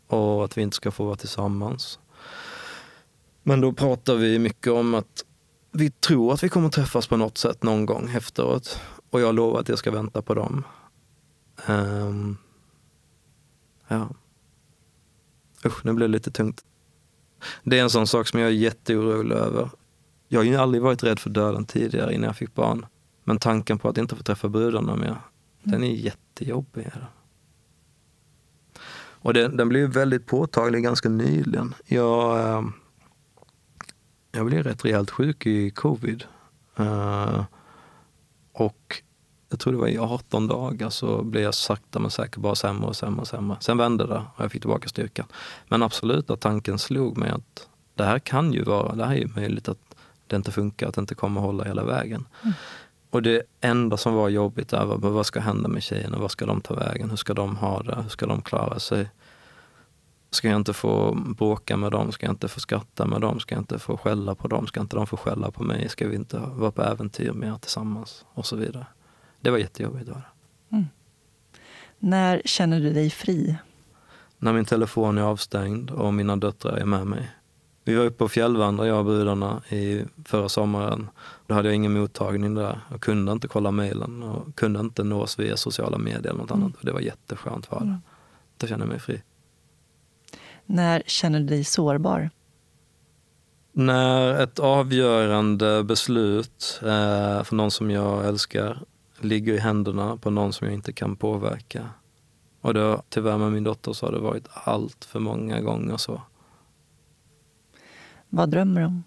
och 0.08 0.46
att 0.46 0.58
vi 0.58 0.62
inte 0.62 0.76
ska 0.76 0.92
få 0.92 1.06
vara 1.06 1.16
tillsammans. 1.16 2.00
Men 3.44 3.62
då 3.62 3.74
pratar 3.74 4.16
vi 4.16 4.40
mycket 4.40 4.74
om 4.74 4.94
att 4.96 5.26
vi 5.72 5.92
tror 5.92 6.34
att 6.34 6.44
vi 6.44 6.50
kommer 6.50 6.70
träffas 6.70 7.08
på 7.08 7.18
något 7.18 7.38
sätt 7.38 7.64
någon 7.64 7.86
gång 7.86 8.10
efteråt. 8.16 8.80
Och 9.10 9.22
jag 9.22 9.36
lovar 9.36 9.60
att 9.60 9.70
jag 9.70 9.78
ska 9.78 9.92
vänta 9.92 10.22
på 10.22 10.34
dem. 10.34 10.64
Um, 11.68 12.38
ja. 13.88 14.10
Usch, 15.66 15.86
nu 15.86 15.94
blev 15.94 16.10
det 16.10 16.14
lite 16.14 16.32
tungt. 16.32 16.66
Det 17.64 17.80
är 17.80 17.84
en 17.84 17.90
sån 17.90 18.08
sak 18.08 18.28
som 18.28 18.40
jag 18.40 18.50
är 18.50 18.54
jätteorolig 18.54 19.36
över. 19.36 19.70
Jag 20.28 20.40
har 20.40 20.46
ju 20.46 20.56
aldrig 20.56 20.84
varit 20.84 21.04
rädd 21.04 21.20
för 21.20 21.30
döden 21.30 21.66
tidigare 21.66 22.14
innan 22.14 22.28
jag 22.28 22.38
fick 22.38 22.54
barn. 22.54 22.86
Men 23.24 23.40
tanken 23.40 23.80
på 23.80 23.90
att 23.90 23.98
inte 23.98 24.16
få 24.16 24.24
träffa 24.24 24.50
brudarna 24.50 24.96
mer 24.96 25.18
den 25.66 25.84
är 25.84 25.92
jättejobbig. 25.92 26.92
Och 29.26 29.34
den, 29.34 29.58
den 29.58 29.70
blev 29.70 29.90
väldigt 29.90 30.26
påtaglig 30.26 30.84
ganska 30.84 31.10
nyligen. 31.10 31.74
Jag, 31.86 32.50
ehm, 32.50 32.74
jag 34.32 34.46
blev 34.46 34.64
rätt 34.64 34.86
rejält 34.86 35.12
sjuk 35.12 35.46
i 35.46 35.72
covid. 35.72 36.24
Eh, 36.76 37.44
och 38.52 39.02
jag 39.50 39.60
tror 39.60 39.74
det 39.74 39.80
var 39.80 39.88
i 39.88 39.98
18 39.98 40.48
dagar 40.48 40.90
så 40.90 41.24
blev 41.24 41.44
jag 41.44 41.54
sakta 41.54 42.00
men 42.00 42.12
säkert 42.12 42.38
bara 42.38 42.56
sämre 42.56 42.88
och 42.88 42.96
sämre 42.96 43.22
och 43.22 43.28
sämre. 43.28 43.58
Sen 43.60 43.78
vände 43.78 44.08
det 44.08 44.24
och 44.36 44.44
jag 44.44 44.52
fick 44.52 44.62
tillbaka 44.62 44.90
styrkan. 44.90 45.26
Men 45.68 45.84
absolut 45.84 46.30
att 46.30 46.42
tanken 46.42 46.80
slog 46.80 47.18
mig 47.18 47.30
att 47.30 47.68
det 47.96 48.04
här 48.04 48.20
kan 48.20 48.54
ju 48.54 48.64
vara, 48.64 48.96
det 48.96 49.06
här 49.06 49.16
är 49.16 49.20
ju 49.20 49.28
möjligt 49.36 49.70
att 49.70 49.96
det 50.28 50.36
inte 50.36 50.52
funkar, 50.52 50.88
att 50.88 50.96
det 50.96 51.02
inte 51.02 51.16
kommer 51.16 51.42
hålla 51.42 51.64
hela 51.64 51.84
vägen. 51.84 52.26
Mm. 52.44 52.54
Och 53.16 53.22
det 53.22 53.42
enda 53.62 53.98
som 53.98 54.14
var 54.14 54.30
jobbigt 54.30 54.70
där 54.70 54.86
var 54.86 54.98
vad 54.98 55.26
ska 55.26 55.40
hända 55.40 55.70
med 55.70 55.84
tjejerna? 55.84 56.18
Vad 56.18 56.32
ska 56.32 56.46
de 56.46 56.62
ta 56.62 56.74
vägen? 56.74 57.10
Hur 57.10 57.18
ska 57.18 57.34
de 57.34 57.56
ha 57.56 57.84
det? 57.84 58.02
Hur 58.02 58.10
ska 58.10 58.26
de 58.26 58.42
klara 58.42 58.80
sig? 58.80 59.10
Ska 60.32 60.48
jag 60.48 60.56
inte 60.56 60.74
få 60.74 61.18
bråka 61.38 61.78
med 61.78 61.92
dem? 61.92 62.12
Ska 62.12 62.26
jag 62.26 62.34
inte 62.34 62.48
få 62.48 62.60
skratta 62.60 63.06
med 63.06 63.22
dem? 63.22 63.40
Ska 63.40 63.56
jag 63.56 63.62
inte 63.62 63.80
få 63.80 63.98
skälla 63.98 64.36
på 64.36 64.48
dem? 64.48 64.68
Ska 64.68 64.82
inte 64.82 64.96
de 64.96 65.08
få 65.08 65.18
skälla 65.18 65.52
på 65.52 65.64
mig? 65.64 65.90
Ska 65.90 66.08
vi 66.08 66.16
inte 66.16 66.40
vara 66.40 66.72
på 66.72 66.84
äventyr 66.84 67.32
mer 67.32 67.58
tillsammans? 67.58 68.26
Och 68.34 68.46
så 68.46 68.56
vidare. 68.56 68.86
Det 69.42 69.50
var 69.50 69.58
jättejobbigt. 69.58 70.10
Var 70.10 70.16
det. 70.16 70.76
Mm. 70.76 70.86
När 72.00 72.42
känner 72.46 72.80
du 72.80 72.94
dig 72.94 73.10
fri? 73.10 73.56
När 74.38 74.54
min 74.54 74.66
telefon 74.66 75.18
är 75.18 75.22
avstängd 75.22 75.92
och 75.92 76.14
mina 76.14 76.36
döttrar 76.36 76.78
är 76.78 76.86
med 76.86 77.08
mig. 77.08 77.32
Vi 77.88 77.96
var 77.96 78.06
uppe 78.06 78.24
och 78.24 78.32
fjällvandrade, 78.32 78.90
jag 78.90 79.00
och 79.00 79.06
brudarna, 79.06 79.62
i 79.70 80.04
förra 80.26 80.50
sommaren. 80.50 81.10
Då 81.48 81.54
hade 81.54 81.68
jag 81.68 81.76
ingen 81.76 81.94
mottagning 81.94 82.56
där. 82.56 82.80
Jag 82.92 83.02
kunde 83.02 83.32
inte 83.32 83.48
kolla 83.48 83.72
mejlen 83.72 84.24
och 84.24 84.56
kunde 84.56 84.80
inte 84.80 85.04
nås 85.04 85.40
via 85.40 85.58
sociala 85.58 85.98
medier 85.98 86.30
eller 86.30 86.40
något 86.40 86.52
annat. 86.52 86.76
Och 86.76 86.86
det 86.86 86.92
var 86.92 87.00
jätteskönt 87.00 87.66
för 87.66 87.80
det. 87.80 87.86
Mm. 87.86 87.98
Då 88.58 88.68
kände 88.68 88.86
jag 88.86 88.90
mig 88.90 89.00
fri. 89.00 89.22
När 90.66 91.04
känner 91.06 91.40
du 91.40 91.46
dig 91.46 91.64
sårbar? 91.64 92.30
När 93.72 94.44
ett 94.44 94.60
avgörande 94.60 95.84
beslut 95.84 96.80
eh, 96.82 97.44
för 97.44 97.56
någon 97.56 97.72
som 97.72 97.92
jag 97.92 98.26
älskar 98.26 98.80
ligger 99.20 99.54
i 99.54 99.58
händerna 99.58 100.18
på 100.18 100.30
någon 100.30 100.54
som 100.54 100.68
jag 100.68 100.74
inte 100.74 100.94
kan 100.94 101.16
påverka. 101.16 101.90
Och 102.62 102.74
då, 102.74 103.02
tyvärr 103.10 103.38
med 103.38 103.52
min 103.52 103.64
dotter 103.64 103.94
så 103.94 104.06
har 104.06 104.14
det 104.14 104.20
varit 104.20 104.48
allt 104.54 105.06
för 105.06 105.20
många 105.20 105.62
gånger 105.62 105.98
så. 105.98 106.22
Vad 108.36 108.50
drömmer 108.50 108.82
du 108.82 108.88
om? 108.88 109.04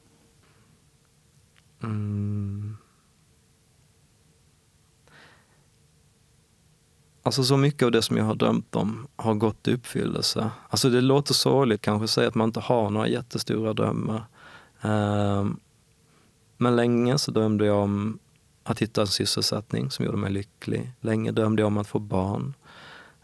Mm. 1.82 2.76
Alltså 7.22 7.44
så 7.44 7.56
mycket 7.56 7.82
av 7.82 7.90
det 7.90 8.02
som 8.02 8.16
jag 8.16 8.24
har 8.24 8.34
drömt 8.34 8.76
om 8.76 9.06
har 9.16 9.34
gått 9.34 9.68
i 9.68 9.74
uppfyllelse. 9.74 10.50
Alltså 10.68 10.90
det 10.90 11.00
låter 11.00 11.34
sorgligt 11.34 11.80
kanske 11.80 12.04
att 12.04 12.10
säga 12.10 12.28
att 12.28 12.34
man 12.34 12.48
inte 12.48 12.60
har 12.60 12.90
några 12.90 13.08
jättestora 13.08 13.72
drömmar. 13.72 14.22
Ehm, 14.80 15.56
men 16.56 16.76
länge 16.76 17.18
så 17.18 17.30
drömde 17.30 17.66
jag 17.66 17.76
om 17.76 18.18
att 18.62 18.82
hitta 18.82 19.00
en 19.00 19.06
sysselsättning 19.06 19.90
som 19.90 20.04
gjorde 20.04 20.18
mig 20.18 20.30
lycklig. 20.30 20.92
Länge 21.00 21.32
drömde 21.32 21.62
jag 21.62 21.66
om 21.66 21.78
att 21.78 21.88
få 21.88 21.98
barn. 21.98 22.54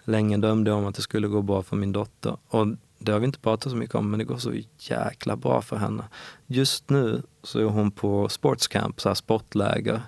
Länge 0.05 0.37
drömde 0.37 0.71
jag 0.71 0.79
om 0.79 0.87
att 0.87 0.95
det 0.95 1.03
skulle 1.03 1.29
gå 1.29 1.43
bra 1.43 1.63
för 1.63 1.77
min 1.77 1.93
dotter. 1.93 2.37
Och 2.49 2.67
det 3.05 3.13
har 3.13 3.21
vi 3.21 3.27
inte 3.27 3.39
pratat 3.39 3.71
så 3.71 3.77
mycket 3.77 3.95
om, 3.95 4.11
men 4.11 4.19
det 4.19 4.25
går 4.25 4.37
så 4.37 4.53
jäkla 4.79 5.37
bra 5.37 5.63
för 5.63 5.77
henne. 5.77 6.05
Just 6.47 6.91
nu 6.91 7.23
så 7.43 7.59
är 7.59 7.65
hon 7.65 7.91
på 7.91 8.29
sportscamp, 8.29 9.01
så 9.01 9.09
här 9.09 9.15
sportläger, 9.15 10.03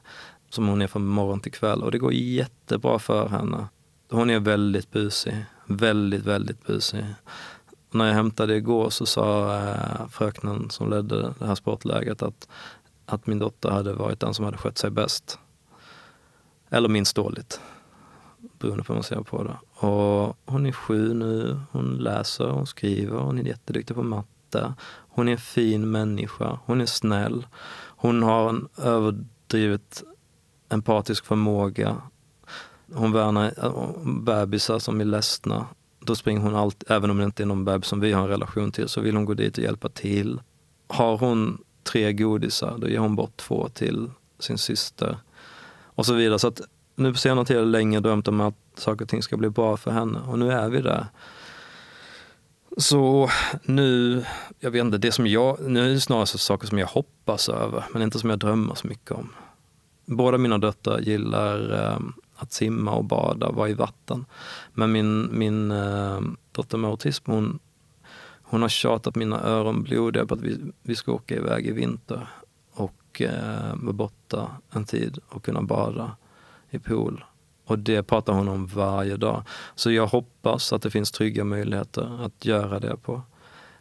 som 0.50 0.68
hon 0.68 0.82
är 0.82 0.86
från 0.86 1.06
morgon 1.06 1.40
till 1.40 1.52
kväll. 1.52 1.82
Och 1.82 1.90
det 1.90 1.98
går 1.98 2.12
jättebra 2.12 2.98
för 2.98 3.28
henne. 3.28 3.68
Hon 4.10 4.30
är 4.30 4.40
väldigt 4.40 4.90
busig. 4.90 5.44
Väldigt, 5.66 6.24
väldigt 6.24 6.66
busig. 6.66 7.04
Och 7.88 7.94
när 7.94 8.06
jag 8.06 8.14
hämtade 8.14 8.56
igår 8.56 8.90
så 8.90 9.06
sa 9.06 9.56
äh, 9.58 10.08
fröknen 10.08 10.70
som 10.70 10.90
ledde 10.90 11.34
det 11.38 11.46
här 11.46 11.54
sportläget 11.54 12.22
att, 12.22 12.48
att 13.06 13.26
min 13.26 13.38
dotter 13.38 13.70
hade 13.70 13.92
varit 13.92 14.20
den 14.20 14.34
som 14.34 14.44
hade 14.44 14.58
skött 14.58 14.78
sig 14.78 14.90
bäst. 14.90 15.38
Eller 16.70 16.88
minst 16.88 17.16
dåligt 17.16 17.60
beroende 18.58 18.84
på 18.84 18.92
hur 18.92 18.96
man 18.96 19.04
ser 19.04 19.20
på 19.20 19.42
det. 19.42 19.56
Och 19.78 20.38
hon 20.46 20.66
är 20.66 20.72
sju 20.72 21.14
nu, 21.14 21.60
hon 21.72 21.96
läser, 21.96 22.48
hon 22.48 22.66
skriver, 22.66 23.18
hon 23.18 23.38
är 23.38 23.42
jätteduktig 23.42 23.96
på 23.96 24.02
matte. 24.02 24.74
Hon 24.88 25.28
är 25.28 25.32
en 25.32 25.38
fin 25.38 25.90
människa, 25.90 26.58
hon 26.64 26.80
är 26.80 26.86
snäll. 26.86 27.46
Hon 27.96 28.22
har 28.22 28.48
en 28.48 28.68
överdrivet 28.76 30.02
empatisk 30.68 31.24
förmåga. 31.24 31.96
Hon 32.92 33.12
värnar 33.12 33.52
eh, 33.62 34.12
bebisar 34.22 34.78
som 34.78 35.00
är 35.00 35.04
ledsna. 35.04 35.66
Då 36.00 36.14
springer 36.14 36.40
hon 36.40 36.56
alltid, 36.56 36.90
även 36.90 37.10
om 37.10 37.18
det 37.18 37.24
inte 37.24 37.42
är 37.42 37.46
någon 37.46 37.64
bebis 37.64 37.88
som 37.88 38.00
vi 38.00 38.12
har 38.12 38.22
en 38.22 38.28
relation 38.28 38.72
till, 38.72 38.88
så 38.88 39.00
vill 39.00 39.16
hon 39.16 39.24
gå 39.24 39.34
dit 39.34 39.58
och 39.58 39.64
hjälpa 39.64 39.88
till. 39.88 40.40
Har 40.88 41.18
hon 41.18 41.64
tre 41.82 42.12
godisar, 42.12 42.78
då 42.78 42.88
ger 42.88 42.98
hon 42.98 43.16
bort 43.16 43.36
två 43.36 43.68
till 43.68 44.10
sin 44.38 44.58
syster. 44.58 45.18
Och 45.84 46.06
så 46.06 46.14
vidare. 46.14 46.38
Så 46.38 46.48
att 46.48 46.60
nu 46.94 47.12
på 47.12 47.18
senare 47.18 47.44
tid 47.44 47.56
har 47.56 47.62
jag 47.62 47.70
länge 47.70 48.00
drömt 48.00 48.28
om 48.28 48.40
att 48.40 48.54
saker 48.78 49.04
och 49.04 49.08
ting 49.08 49.22
ska 49.22 49.36
bli 49.36 49.50
bra 49.50 49.76
för 49.76 49.90
henne 49.90 50.20
och 50.20 50.38
nu 50.38 50.52
är 50.52 50.68
vi 50.68 50.82
där. 50.82 51.06
Så 52.76 53.30
nu, 53.62 54.24
jag 54.60 54.70
vet 54.70 54.80
inte, 54.80 54.98
det 54.98 55.12
som 55.12 55.26
jag, 55.26 55.58
nu 55.60 55.84
är 55.84 55.94
det 55.94 56.00
snarare 56.00 56.26
saker 56.26 56.66
som 56.66 56.78
jag 56.78 56.86
hoppas 56.86 57.48
över, 57.48 57.84
men 57.92 58.02
inte 58.02 58.18
som 58.18 58.30
jag 58.30 58.38
drömmer 58.38 58.74
så 58.74 58.86
mycket 58.86 59.10
om. 59.10 59.32
Båda 60.04 60.38
mina 60.38 60.58
döttrar 60.58 60.98
gillar 60.98 61.84
eh, 61.84 61.98
att 62.36 62.52
simma 62.52 62.92
och 62.92 63.04
bada, 63.04 63.50
vara 63.50 63.68
i 63.68 63.74
vatten. 63.74 64.24
Men 64.72 64.92
min, 64.92 65.38
min 65.38 65.70
eh, 65.70 66.20
dotter 66.52 66.78
med 66.78 66.90
autism, 66.90 67.30
hon, 67.30 67.58
hon 68.42 68.62
har 68.62 68.68
tjatat 68.68 69.14
mina 69.14 69.42
öron 69.42 69.82
blodiga 69.82 70.26
på 70.26 70.34
att 70.34 70.40
vi, 70.40 70.58
vi 70.82 70.94
ska 70.94 71.12
åka 71.12 71.34
iväg 71.34 71.66
i 71.66 71.72
vinter 71.72 72.28
och 72.72 73.22
eh, 73.22 73.74
vara 73.74 73.92
borta 73.92 74.50
en 74.70 74.84
tid 74.84 75.18
och 75.28 75.44
kunna 75.44 75.62
bada 75.62 76.16
i 76.70 76.78
pool. 76.78 77.24
Och 77.66 77.78
det 77.78 78.02
pratar 78.02 78.32
hon 78.32 78.48
om 78.48 78.66
varje 78.66 79.16
dag. 79.16 79.42
Så 79.74 79.90
jag 79.90 80.06
hoppas 80.06 80.72
att 80.72 80.82
det 80.82 80.90
finns 80.90 81.10
trygga 81.10 81.44
möjligheter 81.44 82.24
att 82.24 82.44
göra 82.44 82.80
det 82.80 82.96
på. 82.96 83.22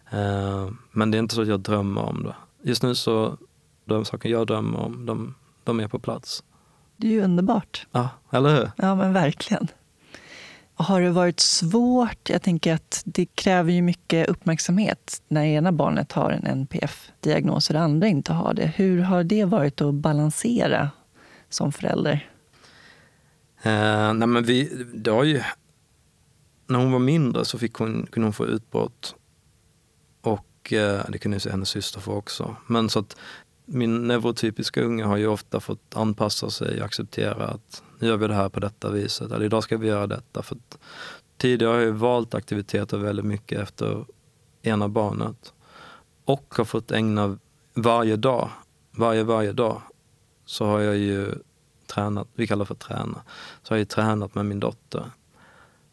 Eh, 0.09 0.69
men 0.91 1.11
det 1.11 1.17
är 1.17 1.19
inte 1.19 1.35
så 1.35 1.41
att 1.41 1.47
jag 1.47 1.59
drömmer 1.59 2.01
om 2.01 2.23
det. 2.23 2.35
Just 2.69 2.83
nu 2.83 2.95
så, 2.95 3.37
de 3.85 4.05
saker 4.05 4.29
jag 4.29 4.47
drömmer 4.47 4.79
om, 4.79 5.05
de, 5.05 5.35
de 5.63 5.79
är 5.79 5.87
på 5.87 5.99
plats. 5.99 6.43
Det 6.97 7.07
är 7.07 7.11
ju 7.11 7.21
underbart. 7.21 7.87
Ja, 7.91 8.09
eller 8.31 8.55
hur? 8.55 8.71
Ja, 8.77 8.95
men 8.95 9.13
verkligen. 9.13 9.67
Har 10.77 11.01
det 11.01 11.09
varit 11.09 11.39
svårt? 11.39 12.29
Jag 12.29 12.41
tänker 12.41 12.73
att 12.73 13.01
det 13.05 13.25
kräver 13.25 13.71
ju 13.71 13.81
mycket 13.81 14.29
uppmärksamhet 14.29 15.21
när 15.27 15.43
ena 15.43 15.71
barnet 15.71 16.11
har 16.11 16.31
en 16.31 16.47
NPF-diagnos 16.47 17.69
och 17.69 17.73
det 17.73 17.79
andra 17.79 18.07
inte 18.07 18.33
har 18.33 18.53
det. 18.53 18.65
Hur 18.65 19.01
har 19.01 19.23
det 19.23 19.45
varit 19.45 19.81
att 19.81 19.93
balansera 19.93 20.89
som 21.49 21.71
förälder? 21.71 22.29
Eh, 23.65 24.13
nej 24.13 24.27
men 24.27 24.43
vi, 24.43 24.85
det 24.93 25.11
har 25.11 25.23
ju, 25.23 25.41
när 26.67 26.79
hon 26.79 26.91
var 26.91 26.99
mindre 26.99 27.45
så 27.45 27.57
fick 27.57 27.73
hon, 27.73 28.07
kunde 28.11 28.25
hon 28.25 28.33
få 28.33 28.45
utbrott. 28.45 29.15
Och 30.21 30.73
eh, 30.73 31.05
det 31.09 31.17
kunde 31.17 31.39
hennes 31.49 31.69
syster 31.69 31.99
få 31.99 32.13
också. 32.13 32.55
Men 32.67 32.89
så 32.89 32.99
att 32.99 33.17
min 33.65 34.07
neurotypiska 34.07 34.81
unge 34.81 35.03
har 35.03 35.17
ju 35.17 35.27
ofta 35.27 35.59
fått 35.59 35.95
anpassa 35.95 36.49
sig 36.49 36.79
och 36.79 36.85
acceptera 36.85 37.47
att 37.47 37.83
nu 37.99 38.07
gör 38.07 38.17
vi 38.17 38.27
det 38.27 38.33
här 38.33 38.49
på 38.49 38.59
detta 38.59 38.89
viset. 38.89 39.31
Eller 39.31 39.45
idag 39.45 39.63
ska 39.63 39.77
vi 39.77 39.87
göra 39.87 40.07
detta. 40.07 40.43
För 40.43 40.57
tidigare 41.37 41.73
har 41.73 41.79
jag 41.79 41.91
valt 41.91 42.33
aktiviteter 42.33 42.97
väldigt 42.97 43.25
mycket 43.25 43.59
efter 43.59 44.05
ena 44.61 44.89
barnet. 44.89 45.53
Och 46.25 46.53
har 46.57 46.65
fått 46.65 46.91
ägna 46.91 47.37
varje 47.73 48.15
dag, 48.15 48.49
varje, 48.91 49.23
varje 49.23 49.51
dag, 49.51 49.81
så 50.45 50.65
har 50.65 50.79
jag 50.79 50.97
ju 50.97 51.33
tränat, 51.87 52.27
vi 52.33 52.47
kallar 52.47 52.65
det 52.65 52.67
för 52.67 52.75
träna, 52.75 53.21
så 53.63 53.73
har 53.73 53.77
jag 53.77 53.89
tränat 53.89 54.35
med 54.35 54.45
min 54.45 54.59
dotter. 54.59 55.11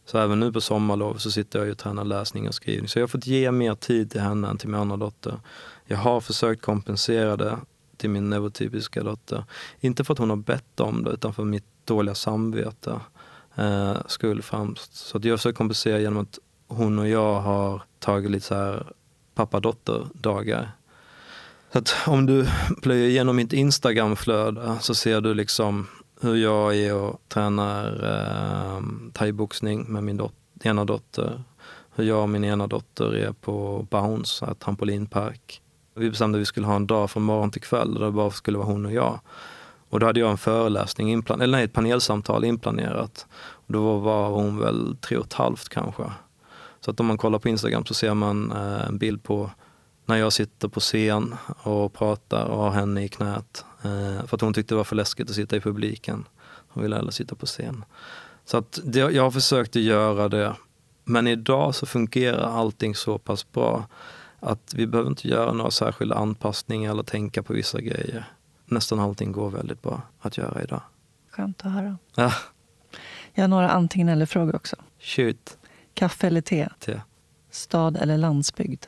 Så 0.04 0.18
även 0.18 0.40
nu 0.40 0.52
på 0.52 0.60
sommarlov 0.60 1.14
så 1.14 1.30
sitter 1.30 1.58
jag 1.58 1.70
och 1.70 1.78
tränar 1.78 2.04
läsning 2.04 2.48
och 2.48 2.54
skrivning. 2.54 2.88
Så 2.88 2.98
jag 2.98 3.02
har 3.02 3.08
fått 3.08 3.26
ge 3.26 3.50
mer 3.50 3.74
tid 3.74 4.10
till 4.10 4.20
henne 4.20 4.48
än 4.48 4.58
till 4.58 4.68
min 4.68 4.80
andra 4.80 4.96
dotter. 4.96 5.40
Jag 5.84 5.98
har 5.98 6.20
försökt 6.20 6.62
kompensera 6.62 7.36
det 7.36 7.58
till 7.96 8.10
min 8.10 8.30
neurotypiska 8.30 9.02
dotter. 9.02 9.44
Inte 9.80 10.04
för 10.04 10.12
att 10.12 10.18
hon 10.18 10.30
har 10.30 10.36
bett 10.36 10.80
om 10.80 11.04
det, 11.04 11.10
utan 11.10 11.34
för 11.34 11.44
mitt 11.44 11.64
dåliga 11.84 12.14
samvete 12.14 13.00
eh, 13.54 13.96
skull 14.06 14.42
främst. 14.42 14.94
Så 14.94 15.18
att 15.18 15.24
jag 15.24 15.38
försöker 15.38 15.56
kompensera 15.56 15.98
genom 15.98 16.22
att 16.22 16.38
hon 16.68 16.98
och 16.98 17.08
jag 17.08 17.40
har 17.40 17.82
tagit 17.98 18.30
lite 18.30 18.46
så 18.46 18.54
här 18.54 18.92
pappa-dotter-dagar 19.34 20.70
att 21.78 21.94
om 22.06 22.26
du 22.26 22.46
plöjer 22.82 23.08
igenom 23.08 23.36
mitt 23.36 23.52
Instagramflöde 23.52 24.76
så 24.80 24.94
ser 24.94 25.20
du 25.20 25.34
liksom 25.34 25.86
hur 26.20 26.36
jag 26.36 26.76
är 26.76 26.94
och 26.94 27.20
tränar 27.28 27.86
eh, 28.04 28.82
thaiboxning 29.12 29.84
med 29.88 30.04
min 30.04 30.16
dot 30.16 30.34
ena 30.62 30.84
dotter. 30.84 31.42
Hur 31.94 32.04
jag 32.04 32.22
och 32.22 32.28
min 32.28 32.44
ena 32.44 32.66
dotter 32.66 33.14
är 33.14 33.32
på 33.32 33.86
Bounce, 33.90 34.54
trampolinpark. 34.54 35.62
Vi 35.94 36.10
bestämde 36.10 36.38
att 36.38 36.40
vi 36.40 36.44
skulle 36.44 36.66
ha 36.66 36.76
en 36.76 36.86
dag 36.86 37.10
från 37.10 37.22
morgon 37.22 37.50
till 37.50 37.62
kväll 37.62 37.94
där 37.94 38.00
det 38.00 38.10
bara 38.10 38.30
skulle 38.30 38.58
vara 38.58 38.66
hon 38.66 38.86
och 38.86 38.92
jag. 38.92 39.20
Och 39.88 40.00
då 40.00 40.06
hade 40.06 40.20
jag 40.20 40.30
en 40.30 40.38
föreläsning, 40.38 41.12
eller 41.12 41.46
nej, 41.46 41.64
ett 41.64 41.72
panelsamtal 41.72 42.44
inplanerat. 42.44 43.26
Och 43.34 43.72
då 43.72 43.98
var 43.98 44.30
hon 44.30 44.58
väl 44.58 44.96
tre 45.00 45.16
och 45.16 45.26
ett 45.26 45.32
halvt 45.32 45.68
kanske. 45.68 46.02
Så 46.80 46.90
att 46.90 47.00
om 47.00 47.06
man 47.06 47.18
kollar 47.18 47.38
på 47.38 47.48
Instagram 47.48 47.84
så 47.84 47.94
ser 47.94 48.14
man 48.14 48.52
eh, 48.52 48.88
en 48.88 48.98
bild 48.98 49.22
på 49.22 49.50
när 50.12 50.18
jag 50.18 50.32
sitter 50.32 50.68
på 50.68 50.80
scen 50.80 51.36
och 51.62 51.92
pratar 51.92 52.44
och 52.44 52.58
har 52.58 52.70
henne 52.70 53.04
i 53.04 53.08
knät. 53.08 53.64
Eh, 53.82 54.26
för 54.26 54.36
att 54.36 54.40
hon 54.40 54.54
tyckte 54.54 54.74
det 54.74 54.76
var 54.76 54.84
för 54.84 54.96
läskigt 54.96 55.30
att 55.30 55.36
sitta 55.36 55.56
i 55.56 55.60
publiken. 55.60 56.24
Hon 56.68 56.82
ville 56.82 56.96
hellre 56.96 57.12
sitta 57.12 57.34
på 57.34 57.46
scen. 57.46 57.84
Så 58.44 58.56
att 58.56 58.80
det, 58.84 58.98
jag 58.98 59.22
har 59.22 59.30
försökt 59.30 59.76
att 59.76 59.82
göra 59.82 60.28
det. 60.28 60.56
Men 61.04 61.26
idag 61.26 61.74
så 61.74 61.86
fungerar 61.86 62.58
allting 62.58 62.94
så 62.94 63.18
pass 63.18 63.52
bra 63.52 63.86
att 64.40 64.74
vi 64.74 64.86
behöver 64.86 65.10
inte 65.10 65.28
göra 65.28 65.52
några 65.52 65.70
särskilda 65.70 66.14
anpassningar 66.14 66.90
eller 66.90 67.02
tänka 67.02 67.42
på 67.42 67.52
vissa 67.52 67.80
grejer. 67.80 68.24
Nästan 68.66 69.00
allting 69.00 69.32
går 69.32 69.50
väldigt 69.50 69.82
bra 69.82 70.02
att 70.20 70.38
göra 70.38 70.62
idag. 70.62 70.82
Skönt 71.30 71.66
att 71.66 71.72
höra. 71.72 71.98
Ja. 72.14 72.32
Jag 73.34 73.42
har 73.42 73.48
några 73.48 73.70
antingen 73.70 74.08
eller-frågor 74.08 74.56
också. 74.56 74.76
Shoot. 75.00 75.58
Kaffe 75.94 76.26
eller 76.26 76.40
te? 76.40 76.68
Te. 76.78 77.00
Stad 77.50 77.96
eller 77.96 78.18
landsbygd? 78.18 78.86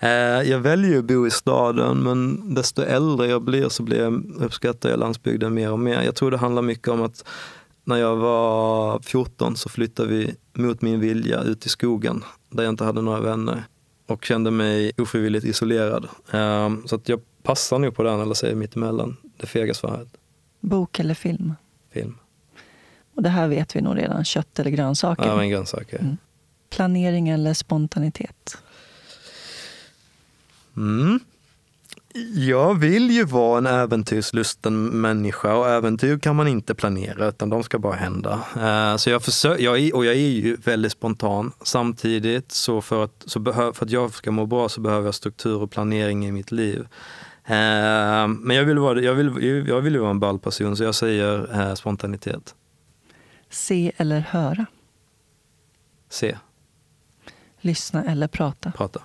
Eh, 0.00 0.10
jag 0.50 0.58
väljer 0.58 0.98
att 0.98 1.04
bo 1.04 1.26
i 1.26 1.30
staden 1.30 2.02
men 2.02 2.54
desto 2.54 2.82
äldre 2.82 3.26
jag 3.26 3.42
blir 3.42 3.68
så 3.68 3.82
blir 3.82 3.98
jag, 3.98 4.24
uppskattar 4.40 4.90
jag 4.90 4.98
landsbygden 4.98 5.54
mer 5.54 5.72
och 5.72 5.78
mer. 5.78 6.02
Jag 6.02 6.14
tror 6.14 6.30
det 6.30 6.36
handlar 6.36 6.62
mycket 6.62 6.88
om 6.88 7.02
att 7.02 7.24
när 7.84 7.96
jag 7.96 8.16
var 8.16 9.00
14 9.00 9.56
så 9.56 9.68
flyttade 9.68 10.08
vi 10.08 10.34
mot 10.52 10.82
min 10.82 11.00
vilja 11.00 11.42
ut 11.42 11.66
i 11.66 11.68
skogen 11.68 12.24
där 12.50 12.62
jag 12.62 12.72
inte 12.72 12.84
hade 12.84 13.02
några 13.02 13.20
vänner 13.20 13.64
och 14.06 14.24
kände 14.24 14.50
mig 14.50 14.92
ofrivilligt 14.98 15.44
isolerad. 15.44 16.08
Eh, 16.32 16.70
så 16.86 16.94
att 16.96 17.08
jag 17.08 17.20
passar 17.42 17.78
nog 17.78 17.94
på 17.94 18.02
den, 18.02 18.20
eller 18.20 18.34
säger 18.34 18.54
mittemellan, 18.54 19.16
det 19.36 19.46
fega 19.46 19.74
svaret. 19.74 20.08
Bok 20.60 20.98
eller 20.98 21.14
film? 21.14 21.54
Film. 21.92 22.18
Och 23.16 23.22
det 23.22 23.28
här 23.28 23.48
vet 23.48 23.76
vi 23.76 23.80
nog 23.80 23.98
redan, 23.98 24.24
kött 24.24 24.58
eller 24.58 24.70
grönsaker? 24.70 25.26
Ja, 25.26 25.36
men 25.36 25.50
grönsaker. 25.50 25.98
Mm. 25.98 26.16
planering 26.70 27.28
eller 27.28 27.54
spontanitet? 27.54 28.58
Mm. 30.78 31.20
Jag 32.34 32.74
vill 32.74 33.10
ju 33.10 33.24
vara 33.24 33.58
en 33.58 33.66
äventyrslusten 33.66 35.00
människa 35.00 35.54
och 35.54 35.68
äventyr 35.68 36.18
kan 36.18 36.36
man 36.36 36.48
inte 36.48 36.74
planera 36.74 37.28
utan 37.28 37.50
de 37.50 37.62
ska 37.62 37.78
bara 37.78 37.94
hända. 37.94 38.34
Uh, 38.56 38.96
så 38.96 39.10
jag, 39.10 39.22
försöker, 39.22 39.64
jag 39.64 39.78
är, 39.78 39.96
och 39.96 40.04
jag 40.04 40.14
är 40.14 40.18
ju 40.18 40.56
väldigt 40.56 40.92
spontan. 40.92 41.52
Samtidigt 41.62 42.52
så 42.52 42.80
för 42.80 43.04
att, 43.04 43.24
så 43.26 43.38
behö, 43.38 43.72
för 43.72 43.84
att 43.84 43.90
jag 43.90 44.14
ska 44.14 44.30
må 44.30 44.46
bra 44.46 44.68
så 44.68 44.80
behöver 44.80 45.06
jag 45.06 45.14
struktur 45.14 45.62
och 45.62 45.70
planering 45.70 46.26
i 46.26 46.32
mitt 46.32 46.52
liv. 46.52 46.80
Uh, 46.80 48.28
men 48.28 48.50
jag 48.50 48.64
vill, 48.64 48.78
vara, 48.78 49.00
jag, 49.00 49.14
vill, 49.14 49.66
jag 49.68 49.80
vill 49.80 49.94
ju 49.94 50.00
vara 50.00 50.10
en 50.10 50.20
ball 50.20 50.38
person 50.38 50.76
så 50.76 50.84
jag 50.84 50.94
säger 50.94 51.60
uh, 51.60 51.74
spontanitet. 51.74 52.54
Se 53.50 53.92
eller 53.96 54.20
höra? 54.20 54.66
Se. 56.08 56.38
Lyssna 57.60 58.04
eller 58.04 58.28
prata? 58.28 58.72
Prata. 58.76 59.00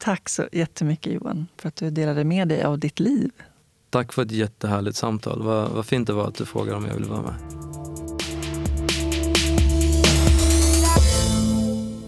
Tack 0.00 0.28
så 0.28 0.48
jättemycket 0.52 1.12
Johan 1.12 1.46
för 1.56 1.68
att 1.68 1.76
du 1.76 1.90
delade 1.90 2.24
med 2.24 2.48
dig 2.48 2.62
av 2.62 2.78
ditt 2.78 3.00
liv. 3.00 3.30
Tack 3.90 4.12
för 4.12 4.22
ett 4.22 4.30
jättehärligt 4.30 4.96
samtal. 4.96 5.42
Vad, 5.42 5.70
vad 5.70 5.86
fint 5.86 6.06
det 6.06 6.12
var 6.12 6.28
att 6.28 6.34
du 6.34 6.46
frågade 6.46 6.76
om 6.76 6.86
jag 6.86 6.94
ville 6.94 7.06
vara 7.06 7.22
med. 7.22 7.34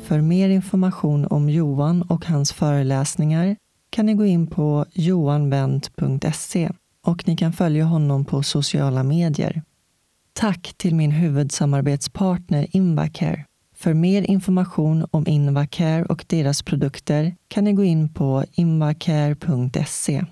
För 0.02 0.20
mer 0.20 0.48
information 0.48 1.26
om 1.26 1.50
Johan 1.50 2.02
och 2.02 2.26
hans 2.26 2.52
föreläsningar 2.52 3.56
kan 3.90 4.06
ni 4.06 4.14
gå 4.14 4.24
in 4.24 4.46
på 4.46 4.86
johanwendt.se 4.92 6.70
och 7.06 7.28
ni 7.28 7.36
kan 7.36 7.52
följa 7.52 7.84
honom 7.84 8.24
på 8.24 8.42
sociala 8.42 9.02
medier. 9.02 9.62
Tack 10.32 10.74
till 10.76 10.94
min 10.94 11.10
huvudsamarbetspartner 11.10 12.66
Invacare 12.70 13.44
för 13.82 13.94
mer 13.94 14.22
information 14.22 15.06
om 15.10 15.26
Invacare 15.26 16.04
och 16.04 16.24
deras 16.28 16.62
produkter 16.62 17.36
kan 17.48 17.64
ni 17.64 17.72
gå 17.72 17.84
in 17.84 18.08
på 18.14 18.44
invacare.se. 18.52 20.24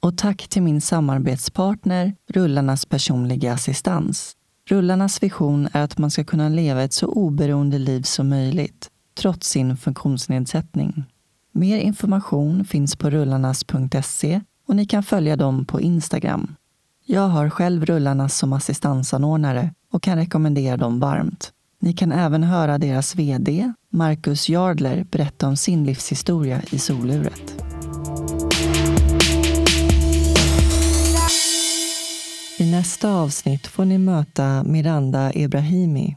Och 0.00 0.18
tack 0.18 0.48
till 0.48 0.62
min 0.62 0.80
samarbetspartner 0.80 2.14
Rullarnas 2.28 2.86
personliga 2.86 3.52
assistans. 3.52 4.36
Rullarnas 4.68 5.22
vision 5.22 5.68
är 5.72 5.82
att 5.82 5.98
man 5.98 6.10
ska 6.10 6.24
kunna 6.24 6.48
leva 6.48 6.82
ett 6.82 6.92
så 6.92 7.06
oberoende 7.06 7.78
liv 7.78 8.02
som 8.02 8.28
möjligt, 8.28 8.90
trots 9.20 9.48
sin 9.48 9.76
funktionsnedsättning. 9.76 11.04
Mer 11.52 11.78
information 11.78 12.64
finns 12.64 12.96
på 12.96 13.10
rullarnas.se 13.10 14.40
och 14.68 14.76
ni 14.76 14.86
kan 14.86 15.02
följa 15.02 15.36
dem 15.36 15.64
på 15.64 15.80
Instagram. 15.80 16.54
Jag 17.06 17.28
har 17.28 17.50
själv 17.50 17.84
Rullarnas 17.84 18.38
som 18.38 18.52
assistansanordnare 18.52 19.74
och 19.92 20.02
kan 20.02 20.16
rekommendera 20.16 20.76
dem 20.76 21.00
varmt. 21.00 21.52
Ni 21.82 21.92
kan 21.92 22.12
även 22.12 22.42
höra 22.42 22.78
deras 22.78 23.16
VD, 23.16 23.72
Marcus 23.90 24.48
Jardler, 24.48 25.06
berätta 25.10 25.48
om 25.48 25.56
sin 25.56 25.84
livshistoria 25.84 26.62
i 26.70 26.78
soluret. 26.78 27.64
I 32.58 32.70
nästa 32.70 33.14
avsnitt 33.14 33.66
får 33.66 33.84
ni 33.84 33.98
möta 33.98 34.64
Miranda 34.64 35.32
Ebrahimi. 35.34 36.16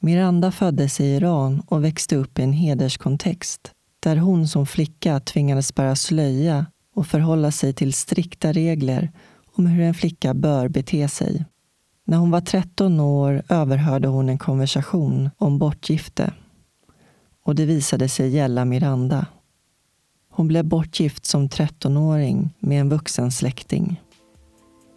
Miranda 0.00 0.52
föddes 0.52 1.00
i 1.00 1.04
Iran 1.04 1.62
och 1.66 1.84
växte 1.84 2.16
upp 2.16 2.38
i 2.38 2.42
en 2.42 2.52
hederskontext 2.52 3.72
där 4.00 4.16
hon 4.16 4.48
som 4.48 4.66
flicka 4.66 5.20
tvingades 5.20 5.74
bära 5.74 5.96
slöja 5.96 6.66
och 6.94 7.06
förhålla 7.06 7.50
sig 7.50 7.72
till 7.72 7.92
strikta 7.92 8.52
regler 8.52 9.12
om 9.56 9.66
hur 9.66 9.84
en 9.84 9.94
flicka 9.94 10.34
bör 10.34 10.68
bete 10.68 11.08
sig. 11.08 11.44
När 12.10 12.18
hon 12.18 12.30
var 12.30 12.40
13 12.40 13.00
år 13.00 13.42
överhörde 13.48 14.08
hon 14.08 14.28
en 14.28 14.38
konversation 14.38 15.30
om 15.38 15.58
bortgifte 15.58 16.32
och 17.44 17.54
det 17.54 17.64
visade 17.64 18.08
sig 18.08 18.28
gälla 18.28 18.64
Miranda. 18.64 19.26
Hon 20.30 20.48
blev 20.48 20.64
bortgift 20.64 21.26
som 21.26 21.48
13-åring 21.48 22.54
med 22.58 22.80
en 22.80 22.88
vuxen 22.88 23.30
släkting. 23.30 24.02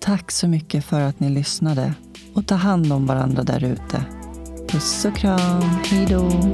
Tack 0.01 0.32
så 0.32 0.47
mycket 0.47 0.86
för 0.86 1.01
att 1.01 1.20
ni 1.20 1.30
lyssnade 1.30 1.93
och 2.34 2.47
ta 2.47 2.55
hand 2.55 2.93
om 2.93 3.05
varandra 3.05 3.43
där 3.43 3.64
ute. 3.64 4.05
Puss 4.70 5.05
och 5.05 5.16
kram, 5.16 5.61
hej 5.61 6.05
då! 6.09 6.51